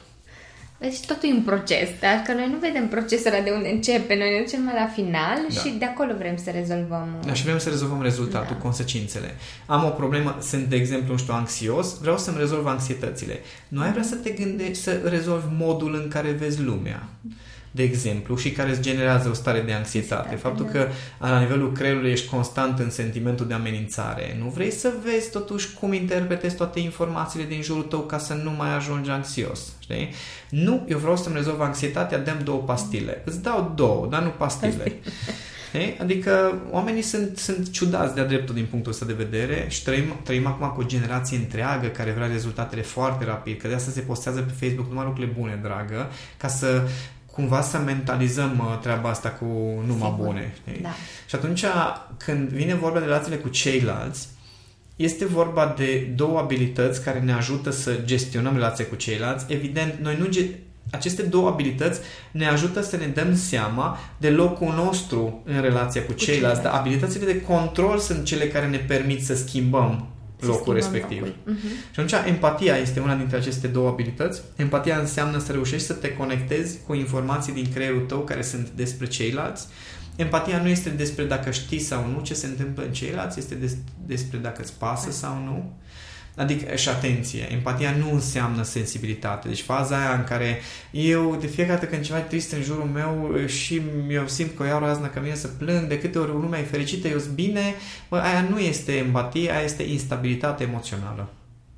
Deci 0.86 1.00
totul 1.00 1.30
e 1.30 1.34
un 1.34 1.42
proces, 1.42 1.90
dar 2.00 2.22
că 2.26 2.34
noi 2.34 2.48
nu 2.52 2.58
vedem 2.58 2.88
procesul 2.88 3.32
ăla 3.34 3.44
de 3.44 3.52
unde 3.52 3.70
începe, 3.70 4.16
noi 4.16 4.30
ne 4.34 4.44
ducem 4.44 4.72
la 4.76 4.88
final 4.88 5.38
da. 5.54 5.60
și 5.60 5.70
de 5.80 5.86
acolo 5.86 6.14
vrem 6.18 6.38
să 6.38 6.50
rezolvăm. 6.50 7.08
Da, 7.26 7.34
și 7.34 7.44
vrem 7.44 7.58
să 7.58 7.70
rezolvăm 7.70 8.02
rezultatul, 8.02 8.56
da. 8.56 8.62
consecințele. 8.62 9.36
Am 9.66 9.84
o 9.86 9.90
problemă, 9.90 10.38
sunt 10.42 10.66
de 10.66 10.76
exemplu, 10.76 11.12
nu 11.12 11.18
știu, 11.18 11.34
anxios, 11.34 11.98
vreau 12.00 12.18
să-mi 12.18 12.38
rezolv 12.38 12.66
anxietățile. 12.66 13.40
Nu 13.68 13.82
ai 13.82 13.92
vrea 13.92 14.04
să 14.04 14.16
te 14.16 14.30
gândești 14.30 14.84
să 14.84 14.92
rezolvi 15.04 15.48
modul 15.58 16.00
în 16.04 16.08
care 16.08 16.32
vezi 16.32 16.62
lumea 16.62 17.10
de 17.76 17.84
exemplu, 17.84 18.38
și 18.38 18.51
care 18.51 18.69
îți 18.69 18.82
generează 18.82 19.30
o 19.30 19.34
stare 19.34 19.61
de 19.61 19.74
anxietate. 19.74 20.36
Faptul 20.36 20.65
că 20.65 20.88
la 21.19 21.39
nivelul 21.39 21.71
creierului 21.71 22.11
ești 22.11 22.30
constant 22.30 22.80
în 22.80 22.89
sentimentul 22.89 23.47
de 23.47 23.53
amenințare. 23.53 24.38
Nu 24.39 24.49
vrei 24.49 24.71
să 24.71 24.91
vezi 25.03 25.30
totuși 25.30 25.74
cum 25.74 25.93
interpretezi 25.93 26.55
toate 26.55 26.80
informațiile 26.80 27.45
din 27.45 27.61
jurul 27.61 27.84
tău 27.84 27.99
ca 27.99 28.17
să 28.17 28.34
nu 28.34 28.51
mai 28.51 28.76
ajungi 28.76 29.09
anxios. 29.09 29.59
Știi? 29.80 30.13
Nu, 30.49 30.86
eu 30.89 30.97
vreau 30.97 31.17
să-mi 31.17 31.36
rezolv 31.36 31.61
anxietatea, 31.61 32.17
dăm 32.17 32.39
două 32.43 32.59
pastile. 32.59 33.21
Îți 33.26 33.41
dau 33.41 33.74
două, 33.76 34.07
dar 34.09 34.21
nu 34.21 34.30
pastile. 34.30 34.91
Știi? 35.74 35.97
Adică 35.99 36.61
oamenii 36.71 37.01
sunt, 37.01 37.38
sunt 37.38 37.71
ciudați 37.71 38.15
de-a 38.15 38.26
dreptul 38.26 38.55
din 38.55 38.65
punctul 38.69 38.91
ăsta 38.91 39.05
de 39.05 39.13
vedere 39.13 39.65
și 39.69 39.84
trăim, 39.84 40.03
trăim 40.24 40.45
acum 40.47 40.67
cu 40.67 40.82
o 40.82 40.86
generație 40.86 41.38
întreagă 41.38 41.88
care 41.88 42.11
vrea 42.11 42.28
rezultatele 42.28 42.82
foarte 42.82 43.26
rapid, 43.26 43.61
că 43.61 43.67
de 43.67 43.74
asta 43.74 43.91
se 43.91 43.99
postează 44.01 44.39
pe 44.41 44.65
Facebook 44.65 44.88
numai 44.89 45.05
lucrurile 45.05 45.34
bune, 45.39 45.59
dragă, 45.61 46.09
ca 46.38 46.47
să 46.47 46.82
cumva 47.34 47.62
să 47.62 47.78
mentalizăm 47.78 48.60
uh, 48.60 48.80
treaba 48.82 49.10
asta 49.10 49.30
cu 49.30 49.46
numai 49.86 50.10
Sigur. 50.12 50.26
bune. 50.26 50.54
Știi? 50.62 50.82
Da. 50.82 50.90
Și 51.28 51.36
atunci, 51.36 51.64
când 52.18 52.50
vine 52.50 52.74
vorba 52.74 53.00
de 53.00 53.06
relațiile 53.06 53.38
cu 53.38 53.48
ceilalți, 53.48 54.28
este 54.96 55.26
vorba 55.26 55.74
de 55.78 56.14
două 56.16 56.40
abilități 56.40 57.04
care 57.04 57.20
ne 57.20 57.34
ajută 57.34 57.72
să 57.72 58.00
gestionăm 58.06 58.54
relația 58.54 58.86
cu 58.86 58.96
ceilalți. 58.96 59.46
Evident, 59.48 59.94
noi 60.02 60.18
nu 60.20 60.28
ge- 60.28 60.60
aceste 60.92 61.22
două 61.22 61.48
abilități 61.48 62.00
ne 62.32 62.48
ajută 62.48 62.82
să 62.82 62.98
ne 62.98 63.06
dăm 63.06 63.36
seama 63.36 63.98
de 64.18 64.30
locul 64.30 64.74
nostru 64.76 65.42
în 65.46 65.62
relația 65.62 66.02
cu, 66.02 66.12
cu 66.12 66.14
ceilalți, 66.14 66.42
ceilalți, 66.42 66.62
dar 66.62 66.74
abilitățile 66.74 67.26
de 67.26 67.42
control 67.42 67.98
sunt 67.98 68.26
cele 68.26 68.48
care 68.48 68.68
ne 68.68 68.78
permit 68.78 69.26
să 69.26 69.36
schimbăm 69.36 70.08
locul 70.48 70.74
respectiv. 70.74 71.20
Locul. 71.22 71.36
Uh-huh. 71.54 71.94
Și 71.94 72.00
atunci 72.00 72.14
empatia 72.28 72.76
este 72.76 73.00
una 73.00 73.16
dintre 73.16 73.38
aceste 73.38 73.68
două 73.68 73.89
abilități. 73.89 74.41
Empatia 74.56 74.98
înseamnă 74.98 75.39
să 75.39 75.52
reușești 75.52 75.88
să 75.88 75.94
te 75.94 76.14
conectezi 76.14 76.78
cu 76.88 76.94
informații 76.94 77.54
din 77.54 77.68
creierul 77.74 78.02
tău 78.02 78.20
care 78.20 78.41
sunt 78.41 78.70
despre 78.70 79.08
ceilalți. 79.08 79.68
Empatia 80.16 80.62
nu 80.62 80.68
este 80.68 80.89
despre 80.89 81.24
dacă 81.24 81.52
știi 81.52 81.80
sau 81.80 82.08
nu 82.08 82.22
ce 82.22 82.34
se 82.34 82.46
întâmplă 82.46 82.84
în 82.84 82.91
ceilalți, 82.91 83.39
este 83.39 83.56
des- 83.56 83.78
despre 84.06 84.38
dacă 84.38 84.62
îți 84.62 84.74
pasă 84.78 85.12
sau 85.12 85.34
nu. 85.46 85.74
Adică, 86.36 86.76
și 86.76 86.90
atenție, 86.90 87.52
empatia 87.52 87.96
nu 87.98 88.14
înseamnă 88.14 88.64
sensibilitate. 88.64 89.48
Deci 89.48 89.62
faza 89.62 89.98
aia 89.98 90.14
în 90.14 90.24
care 90.24 90.62
eu, 90.92 91.38
de 91.40 91.48
fiecare 91.48 91.80
dată 91.80 91.92
când 91.92 92.06
ceva 92.06 92.18
e 92.18 92.22
trist 92.22 92.52
în 92.52 92.62
jurul 92.62 92.90
meu 92.94 93.46
și 93.46 93.82
eu 94.10 94.28
simt 94.28 94.56
că 94.56 94.64
o 94.64 94.66
iau 94.66 94.80
razna 94.80 95.10
că 95.10 95.20
vine 95.20 95.36
să 95.36 95.48
plâng, 95.48 95.88
de 95.88 96.00
câte 96.00 96.20
ori 96.20 96.32
lumea 96.32 96.60
e 96.60 96.64
fericită, 96.64 97.08
eu 97.08 97.20
sunt 97.20 97.34
bine, 97.34 97.74
bă, 98.10 98.18
aia 98.18 98.46
nu 98.50 98.60
este 98.60 98.92
empatie, 98.92 99.52
aia 99.52 99.64
este 99.64 99.84
instabilitate 99.84 100.64
emoțională. 100.64 101.30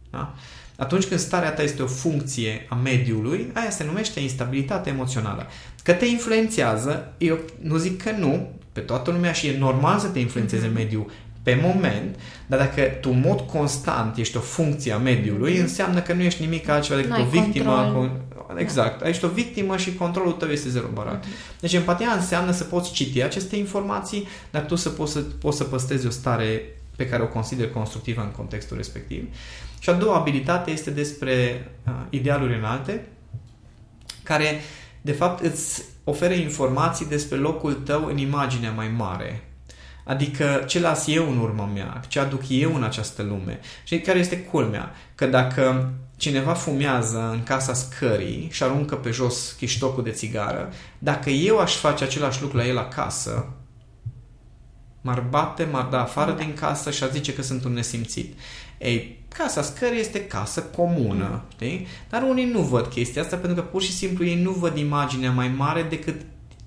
Da? 0.09 0.35
Atunci 0.77 1.05
când 1.05 1.19
starea 1.19 1.51
ta 1.51 1.61
este 1.61 1.81
o 1.81 1.87
funcție 1.87 2.65
a 2.69 2.75
mediului, 2.75 3.49
aia 3.53 3.69
se 3.69 3.83
numește 3.83 4.19
instabilitate 4.19 4.89
emoțională. 4.89 5.47
Că 5.83 5.93
te 5.93 6.05
influențează, 6.05 7.13
eu 7.17 7.39
nu 7.61 7.77
zic 7.77 8.01
că 8.01 8.11
nu, 8.11 8.49
pe 8.71 8.79
toată 8.79 9.11
lumea 9.11 9.31
și 9.31 9.47
e 9.47 9.57
normal 9.57 9.99
să 9.99 10.07
te 10.07 10.19
influențeze 10.19 10.69
mm-hmm. 10.69 10.73
mediul 10.73 11.11
pe 11.45 11.59
moment, 11.63 12.19
dar 12.45 12.59
dacă 12.59 12.81
tu 12.81 13.09
în 13.13 13.19
mod 13.25 13.39
constant 13.39 14.17
ești 14.17 14.37
o 14.37 14.39
funcție 14.39 14.93
a 14.93 14.97
mediului, 14.97 15.57
înseamnă 15.57 16.01
că 16.01 16.13
nu 16.13 16.21
ești 16.21 16.41
nimic 16.41 16.69
altceva 16.69 17.01
decât 17.01 17.17
o 17.17 17.23
victimă. 17.23 17.91
Control. 17.93 18.11
Exact. 18.57 18.99
Da. 18.99 19.09
Ești 19.09 19.25
o 19.25 19.27
victimă 19.27 19.77
și 19.77 19.93
controlul 19.93 20.31
tău 20.31 20.49
este 20.49 20.69
zero 20.69 20.87
barat. 20.93 21.25
Uh-huh. 21.25 21.59
Deci 21.59 21.73
empatia 21.73 22.11
înseamnă 22.11 22.51
să 22.51 22.63
poți 22.63 22.91
citi 22.91 23.21
aceste 23.21 23.55
informații, 23.55 24.27
dar 24.51 24.61
tu 24.61 24.75
să 24.75 24.89
poți 24.89 25.11
să, 25.11 25.19
poți 25.19 25.57
să 25.57 25.63
păstrezi 25.63 26.07
o 26.07 26.09
stare 26.09 26.61
pe 26.95 27.07
care 27.07 27.23
o 27.23 27.27
consideri 27.27 27.71
constructivă 27.71 28.21
în 28.21 28.31
contextul 28.31 28.77
respectiv. 28.77 29.27
Și 29.79 29.89
a 29.89 29.93
doua 29.93 30.17
abilitate 30.17 30.71
este 30.71 30.89
despre 30.89 31.67
uh, 31.87 31.93
idealuri 32.09 32.57
înalte, 32.57 33.05
care 34.23 34.61
de 35.01 35.11
fapt 35.11 35.43
îți 35.43 35.83
oferă 36.03 36.33
informații 36.33 37.05
despre 37.05 37.37
locul 37.37 37.73
tău 37.73 38.05
în 38.05 38.17
imaginea 38.17 38.71
mai 38.71 38.87
mare 38.97 39.43
Adică 40.05 40.63
ce 40.67 40.79
las 40.79 41.07
eu 41.07 41.31
în 41.31 41.37
urma 41.37 41.65
mea, 41.65 42.01
ce 42.07 42.19
aduc 42.19 42.41
eu 42.49 42.75
în 42.75 42.83
această 42.83 43.21
lume. 43.21 43.59
Și 43.83 43.99
care 43.99 44.19
este 44.19 44.37
culmea? 44.39 44.91
Că 45.15 45.25
dacă 45.25 45.93
cineva 46.17 46.53
fumează 46.53 47.29
în 47.31 47.43
casa 47.43 47.73
scării 47.73 48.49
și 48.51 48.63
aruncă 48.63 48.95
pe 48.95 49.11
jos 49.11 49.51
chiștocul 49.51 50.03
de 50.03 50.11
țigară, 50.11 50.71
dacă 50.99 51.29
eu 51.29 51.59
aș 51.59 51.75
face 51.75 52.03
același 52.03 52.41
lucru 52.41 52.57
la 52.57 52.67
el 52.67 52.77
acasă, 52.77 53.47
m-ar 55.01 55.25
bate, 55.29 55.67
m-ar 55.71 55.85
da 55.85 56.01
afară 56.01 56.31
da. 56.31 56.37
din 56.37 56.53
casă 56.53 56.91
și 56.91 57.03
ar 57.03 57.09
zice 57.11 57.33
că 57.33 57.41
sunt 57.41 57.63
un 57.63 57.73
nesimțit. 57.73 58.37
Ei, 58.77 59.23
casa 59.27 59.61
scării 59.61 59.99
este 59.99 60.25
casă 60.25 60.61
comună, 60.61 61.29
mm. 61.29 61.43
știi? 61.51 61.87
Dar 62.09 62.21
unii 62.21 62.45
nu 62.45 62.61
văd 62.61 62.85
chestia 62.85 63.21
asta 63.21 63.35
pentru 63.35 63.61
că 63.61 63.67
pur 63.67 63.81
și 63.81 63.91
simplu 63.91 64.25
ei 64.25 64.41
nu 64.41 64.51
văd 64.51 64.77
imaginea 64.77 65.31
mai 65.31 65.47
mare 65.47 65.83
decât 65.83 66.21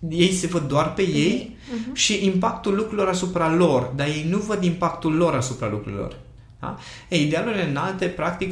ei 0.09 0.32
se 0.32 0.46
văd 0.46 0.68
doar 0.68 0.92
pe 0.92 1.03
ei 1.03 1.57
uh-huh. 1.57 1.92
și 1.92 2.24
impactul 2.24 2.74
lucrurilor 2.74 3.09
asupra 3.09 3.55
lor, 3.55 3.92
dar 3.96 4.07
ei 4.07 4.26
nu 4.28 4.38
văd 4.38 4.62
impactul 4.62 5.14
lor 5.14 5.34
asupra 5.34 5.68
lucrurilor. 5.68 6.16
Da? 6.61 6.78
Ei, 7.09 7.22
idealurile 7.22 7.68
înalte, 7.68 8.07
practic, 8.07 8.51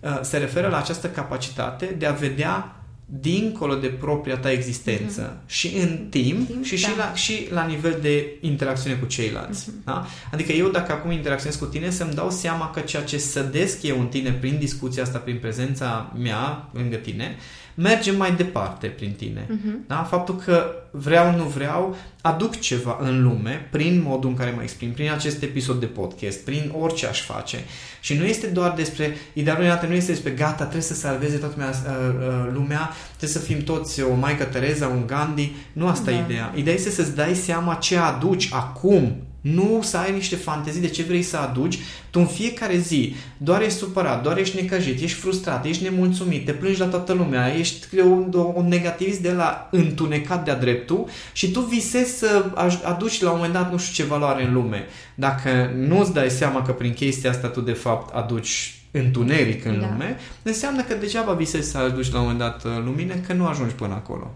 uh, 0.00 0.18
se 0.22 0.36
referă 0.36 0.68
la 0.68 0.78
această 0.78 1.08
capacitate 1.08 1.94
de 1.98 2.06
a 2.06 2.12
vedea 2.12 2.74
dincolo 3.20 3.74
de 3.74 3.86
propria 3.86 4.36
ta 4.36 4.50
existență 4.50 5.36
mm-hmm. 5.36 5.46
și 5.46 5.76
în 5.76 6.06
timp, 6.10 6.46
timp 6.46 6.64
și, 6.64 6.80
da. 6.80 6.88
și, 6.88 6.96
la, 6.96 7.14
și 7.14 7.46
la 7.50 7.64
nivel 7.64 7.98
de 8.02 8.36
interacțiune 8.40 8.96
cu 8.96 9.06
ceilalți. 9.06 9.70
Mm-hmm. 9.70 9.84
Da? 9.84 10.06
Adică 10.32 10.52
eu 10.52 10.68
dacă 10.68 10.92
acum 10.92 11.10
interacționez 11.10 11.56
cu 11.56 11.64
tine 11.64 11.90
să-mi 11.90 12.14
dau 12.14 12.30
seama 12.30 12.70
că 12.70 12.80
ceea 12.80 13.02
ce 13.02 13.18
sădesc 13.18 13.82
eu 13.82 14.00
în 14.00 14.06
tine 14.06 14.32
prin 14.32 14.58
discuția 14.58 15.02
asta, 15.02 15.18
prin 15.18 15.38
prezența 15.38 16.12
mea 16.18 16.68
lângă 16.72 16.96
tine, 16.96 17.36
merge 17.80 18.10
mai 18.10 18.32
departe 18.32 18.86
prin 18.86 19.12
tine. 19.12 19.46
Uh-huh. 19.46 19.86
Da? 19.86 20.02
Faptul 20.02 20.36
că 20.36 20.74
vreau, 20.90 21.36
nu 21.36 21.42
vreau, 21.42 21.96
aduc 22.20 22.58
ceva 22.58 22.98
în 23.00 23.22
lume 23.22 23.68
prin 23.70 24.02
modul 24.04 24.30
în 24.30 24.36
care 24.36 24.50
mă 24.50 24.62
exprim, 24.62 24.92
prin 24.92 25.10
acest 25.10 25.42
episod 25.42 25.80
de 25.80 25.86
podcast, 25.86 26.38
prin 26.38 26.72
orice 26.78 27.06
aș 27.06 27.20
face. 27.20 27.58
Și 28.00 28.14
nu 28.14 28.24
este 28.24 28.46
doar 28.46 28.72
despre, 28.72 29.16
idealul 29.32 29.66
dată 29.66 29.86
nu 29.86 29.94
este 29.94 30.12
despre 30.12 30.30
gata, 30.30 30.62
trebuie 30.62 30.82
să 30.82 30.94
salveze 30.94 31.36
toată 31.36 31.54
lumea, 31.56 31.70
uh, 31.70 32.14
uh, 32.28 32.50
lumea, 32.52 32.90
trebuie 33.16 33.30
să 33.30 33.38
fim 33.38 33.64
toți 33.64 34.02
o 34.02 34.14
Maică 34.14 34.44
Tereza, 34.44 34.86
un 34.86 35.06
Gandhi. 35.06 35.52
Nu 35.72 35.86
asta 35.86 36.10
da. 36.10 36.16
e 36.16 36.20
ideea. 36.20 36.52
Ideea 36.56 36.76
este 36.76 36.90
să-ți 36.90 37.14
dai 37.14 37.34
seama 37.34 37.74
ce 37.74 37.96
aduci 37.96 38.48
acum 38.52 39.16
nu 39.40 39.80
să 39.82 39.96
ai 39.96 40.12
niște 40.12 40.36
fantezii 40.36 40.80
de 40.80 40.88
ce 40.88 41.02
vrei 41.02 41.22
să 41.22 41.36
aduci. 41.36 41.78
Tu 42.10 42.20
în 42.20 42.26
fiecare 42.26 42.78
zi 42.78 43.14
doar 43.36 43.62
ești 43.62 43.78
supărat, 43.78 44.22
doar 44.22 44.38
ești 44.38 44.60
necăjit, 44.60 45.02
ești 45.02 45.18
frustrat, 45.18 45.64
ești 45.64 45.82
nemulțumit, 45.82 46.44
te 46.44 46.52
plângi 46.52 46.78
la 46.78 46.86
toată 46.86 47.12
lumea, 47.12 47.54
ești 47.54 47.98
un, 47.98 48.32
un 48.54 48.68
negativist 48.68 49.20
de 49.20 49.32
la 49.32 49.68
întunecat 49.70 50.44
de-a 50.44 50.56
dreptul 50.56 51.08
și 51.32 51.50
tu 51.50 51.60
visezi 51.60 52.18
să 52.18 52.44
aduci 52.84 53.20
la 53.20 53.30
un 53.30 53.36
moment 53.36 53.54
dat 53.54 53.70
nu 53.70 53.78
știu 53.78 54.04
ce 54.04 54.10
valoare 54.10 54.44
în 54.44 54.52
lume. 54.52 54.86
Dacă 55.14 55.72
nu 55.76 56.00
îți 56.00 56.12
dai 56.12 56.30
seama 56.30 56.62
că 56.62 56.72
prin 56.72 56.92
chestia 56.92 57.30
asta 57.30 57.48
tu 57.48 57.60
de 57.60 57.72
fapt 57.72 58.14
aduci 58.14 58.74
întuneric 58.90 59.64
în 59.64 59.80
da. 59.80 59.88
lume, 59.88 60.16
înseamnă 60.42 60.82
că 60.82 60.94
degeaba 60.94 61.32
visezi 61.32 61.70
să 61.70 61.78
aduci 61.78 62.12
la 62.12 62.18
un 62.18 62.22
moment 62.22 62.38
dat 62.38 62.64
uh, 62.64 62.70
lumină, 62.84 63.14
că 63.26 63.32
nu 63.32 63.46
ajungi 63.46 63.74
până 63.74 63.94
acolo. 63.94 64.34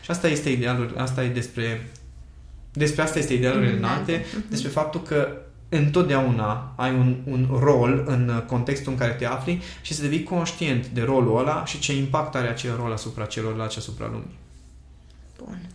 Și 0.00 0.10
asta 0.10 0.28
este 0.28 0.48
idealul, 0.48 0.94
asta 0.96 1.24
e 1.24 1.28
despre 1.28 1.90
despre 2.72 3.02
asta 3.02 3.18
este 3.18 3.34
idealul 3.34 3.64
mm-hmm. 3.64 3.76
înalte, 3.76 4.20
mm-hmm. 4.20 4.48
despre 4.48 4.68
faptul 4.68 5.02
că 5.02 5.28
întotdeauna 5.68 6.72
ai 6.76 6.90
un, 6.90 7.16
un 7.24 7.48
rol 7.60 8.04
în 8.06 8.42
contextul 8.46 8.92
în 8.92 8.98
care 8.98 9.12
te 9.12 9.26
afli 9.26 9.62
și 9.82 9.94
să 9.94 10.02
devii 10.02 10.22
conștient 10.22 10.86
de 10.86 11.02
rolul 11.02 11.38
ăla 11.38 11.64
și 11.64 11.78
ce 11.78 11.96
impact 11.96 12.34
are 12.34 12.48
acel 12.48 12.76
rol 12.76 12.92
asupra 12.92 13.24
celorlalți, 13.24 13.78
asupra 13.78 14.06
lumii. 14.06 14.40
Bun. 15.44 15.70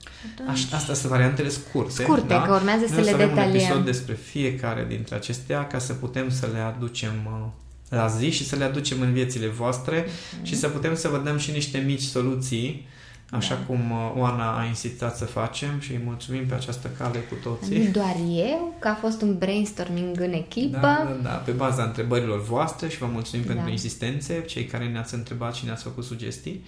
Aș, 0.49 0.71
astea 0.71 0.93
sunt 0.93 1.11
variantele 1.11 1.49
scurte. 1.49 2.03
Scurte, 2.03 2.27
da? 2.27 2.41
că 2.41 2.53
urmează 2.53 2.85
Noi 2.89 3.03
să 3.03 3.11
le 3.11 3.25
detaliem. 3.25 3.49
un 3.49 3.55
episod 3.55 3.85
despre 3.85 4.13
fiecare 4.13 4.85
dintre 4.87 5.15
acestea 5.15 5.67
ca 5.67 5.79
să 5.79 5.93
putem 5.93 6.29
să 6.29 6.49
le 6.53 6.59
aducem 6.59 7.11
uh, 7.25 7.47
la 7.89 8.07
zi 8.07 8.29
și 8.29 8.45
să 8.45 8.55
le 8.55 8.63
aducem 8.63 9.01
în 9.01 9.13
viețile 9.13 9.47
voastre 9.47 10.03
mm-hmm. 10.03 10.43
și 10.43 10.55
să 10.55 10.67
putem 10.67 10.95
să 10.95 11.07
vă 11.07 11.17
dăm 11.17 11.37
și 11.37 11.51
niște 11.51 11.77
mici 11.77 12.01
soluții 12.01 12.87
așa 13.31 13.55
da. 13.55 13.61
cum 13.61 13.91
uh, 13.91 14.13
Oana 14.15 14.59
a 14.59 14.65
insistat 14.65 15.17
să 15.17 15.25
facem 15.25 15.79
și 15.79 15.91
îi 15.91 16.01
mulțumim 16.05 16.45
pe 16.45 16.53
această 16.53 16.89
cale 16.97 17.19
cu 17.19 17.35
toții. 17.43 17.83
Nu 17.83 17.91
doar 17.91 18.15
eu, 18.29 18.75
că 18.79 18.87
a 18.87 18.93
fost 18.93 19.21
un 19.21 19.37
brainstorming 19.37 20.19
în 20.19 20.33
echipă. 20.33 20.77
Da, 20.79 21.07
da, 21.21 21.29
da, 21.29 21.29
pe 21.29 21.51
baza 21.51 21.83
întrebărilor 21.83 22.43
voastre 22.43 22.87
și 22.87 22.97
vă 22.97 23.05
mulțumim 23.11 23.45
da. 23.45 23.53
pentru 23.53 23.71
insistențe, 23.71 24.41
cei 24.41 24.65
care 24.65 24.87
ne-ați 24.87 25.13
întrebat 25.13 25.53
și 25.53 25.65
ne-ați 25.65 25.83
făcut 25.83 26.03
sugestii. 26.03 26.63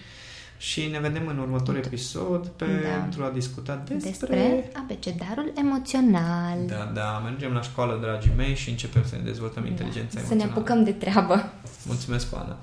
Și 0.57 0.87
ne 0.91 0.99
vedem 0.99 1.27
în 1.27 1.37
următorul 1.37 1.81
episod 1.85 2.47
pentru 2.47 3.21
da. 3.21 3.25
a 3.25 3.29
discuta 3.29 3.83
despre... 3.87 4.09
Despre 4.09 4.71
abecedarul 4.83 5.51
emoțional. 5.55 6.57
Da, 6.67 6.91
da, 6.93 7.21
mergem 7.23 7.51
la 7.51 7.61
școală, 7.61 7.97
dragii 8.01 8.31
mei, 8.37 8.55
și 8.55 8.69
începem 8.69 9.03
să 9.05 9.15
ne 9.15 9.21
dezvoltăm 9.21 9.63
da. 9.63 9.69
inteligența 9.69 10.19
emoțională. 10.19 10.41
Să 10.41 10.47
ne 10.47 10.51
apucăm 10.51 10.83
de 10.83 10.91
treabă. 10.91 11.51
Mulțumesc, 11.85 12.35
Oana! 12.35 12.57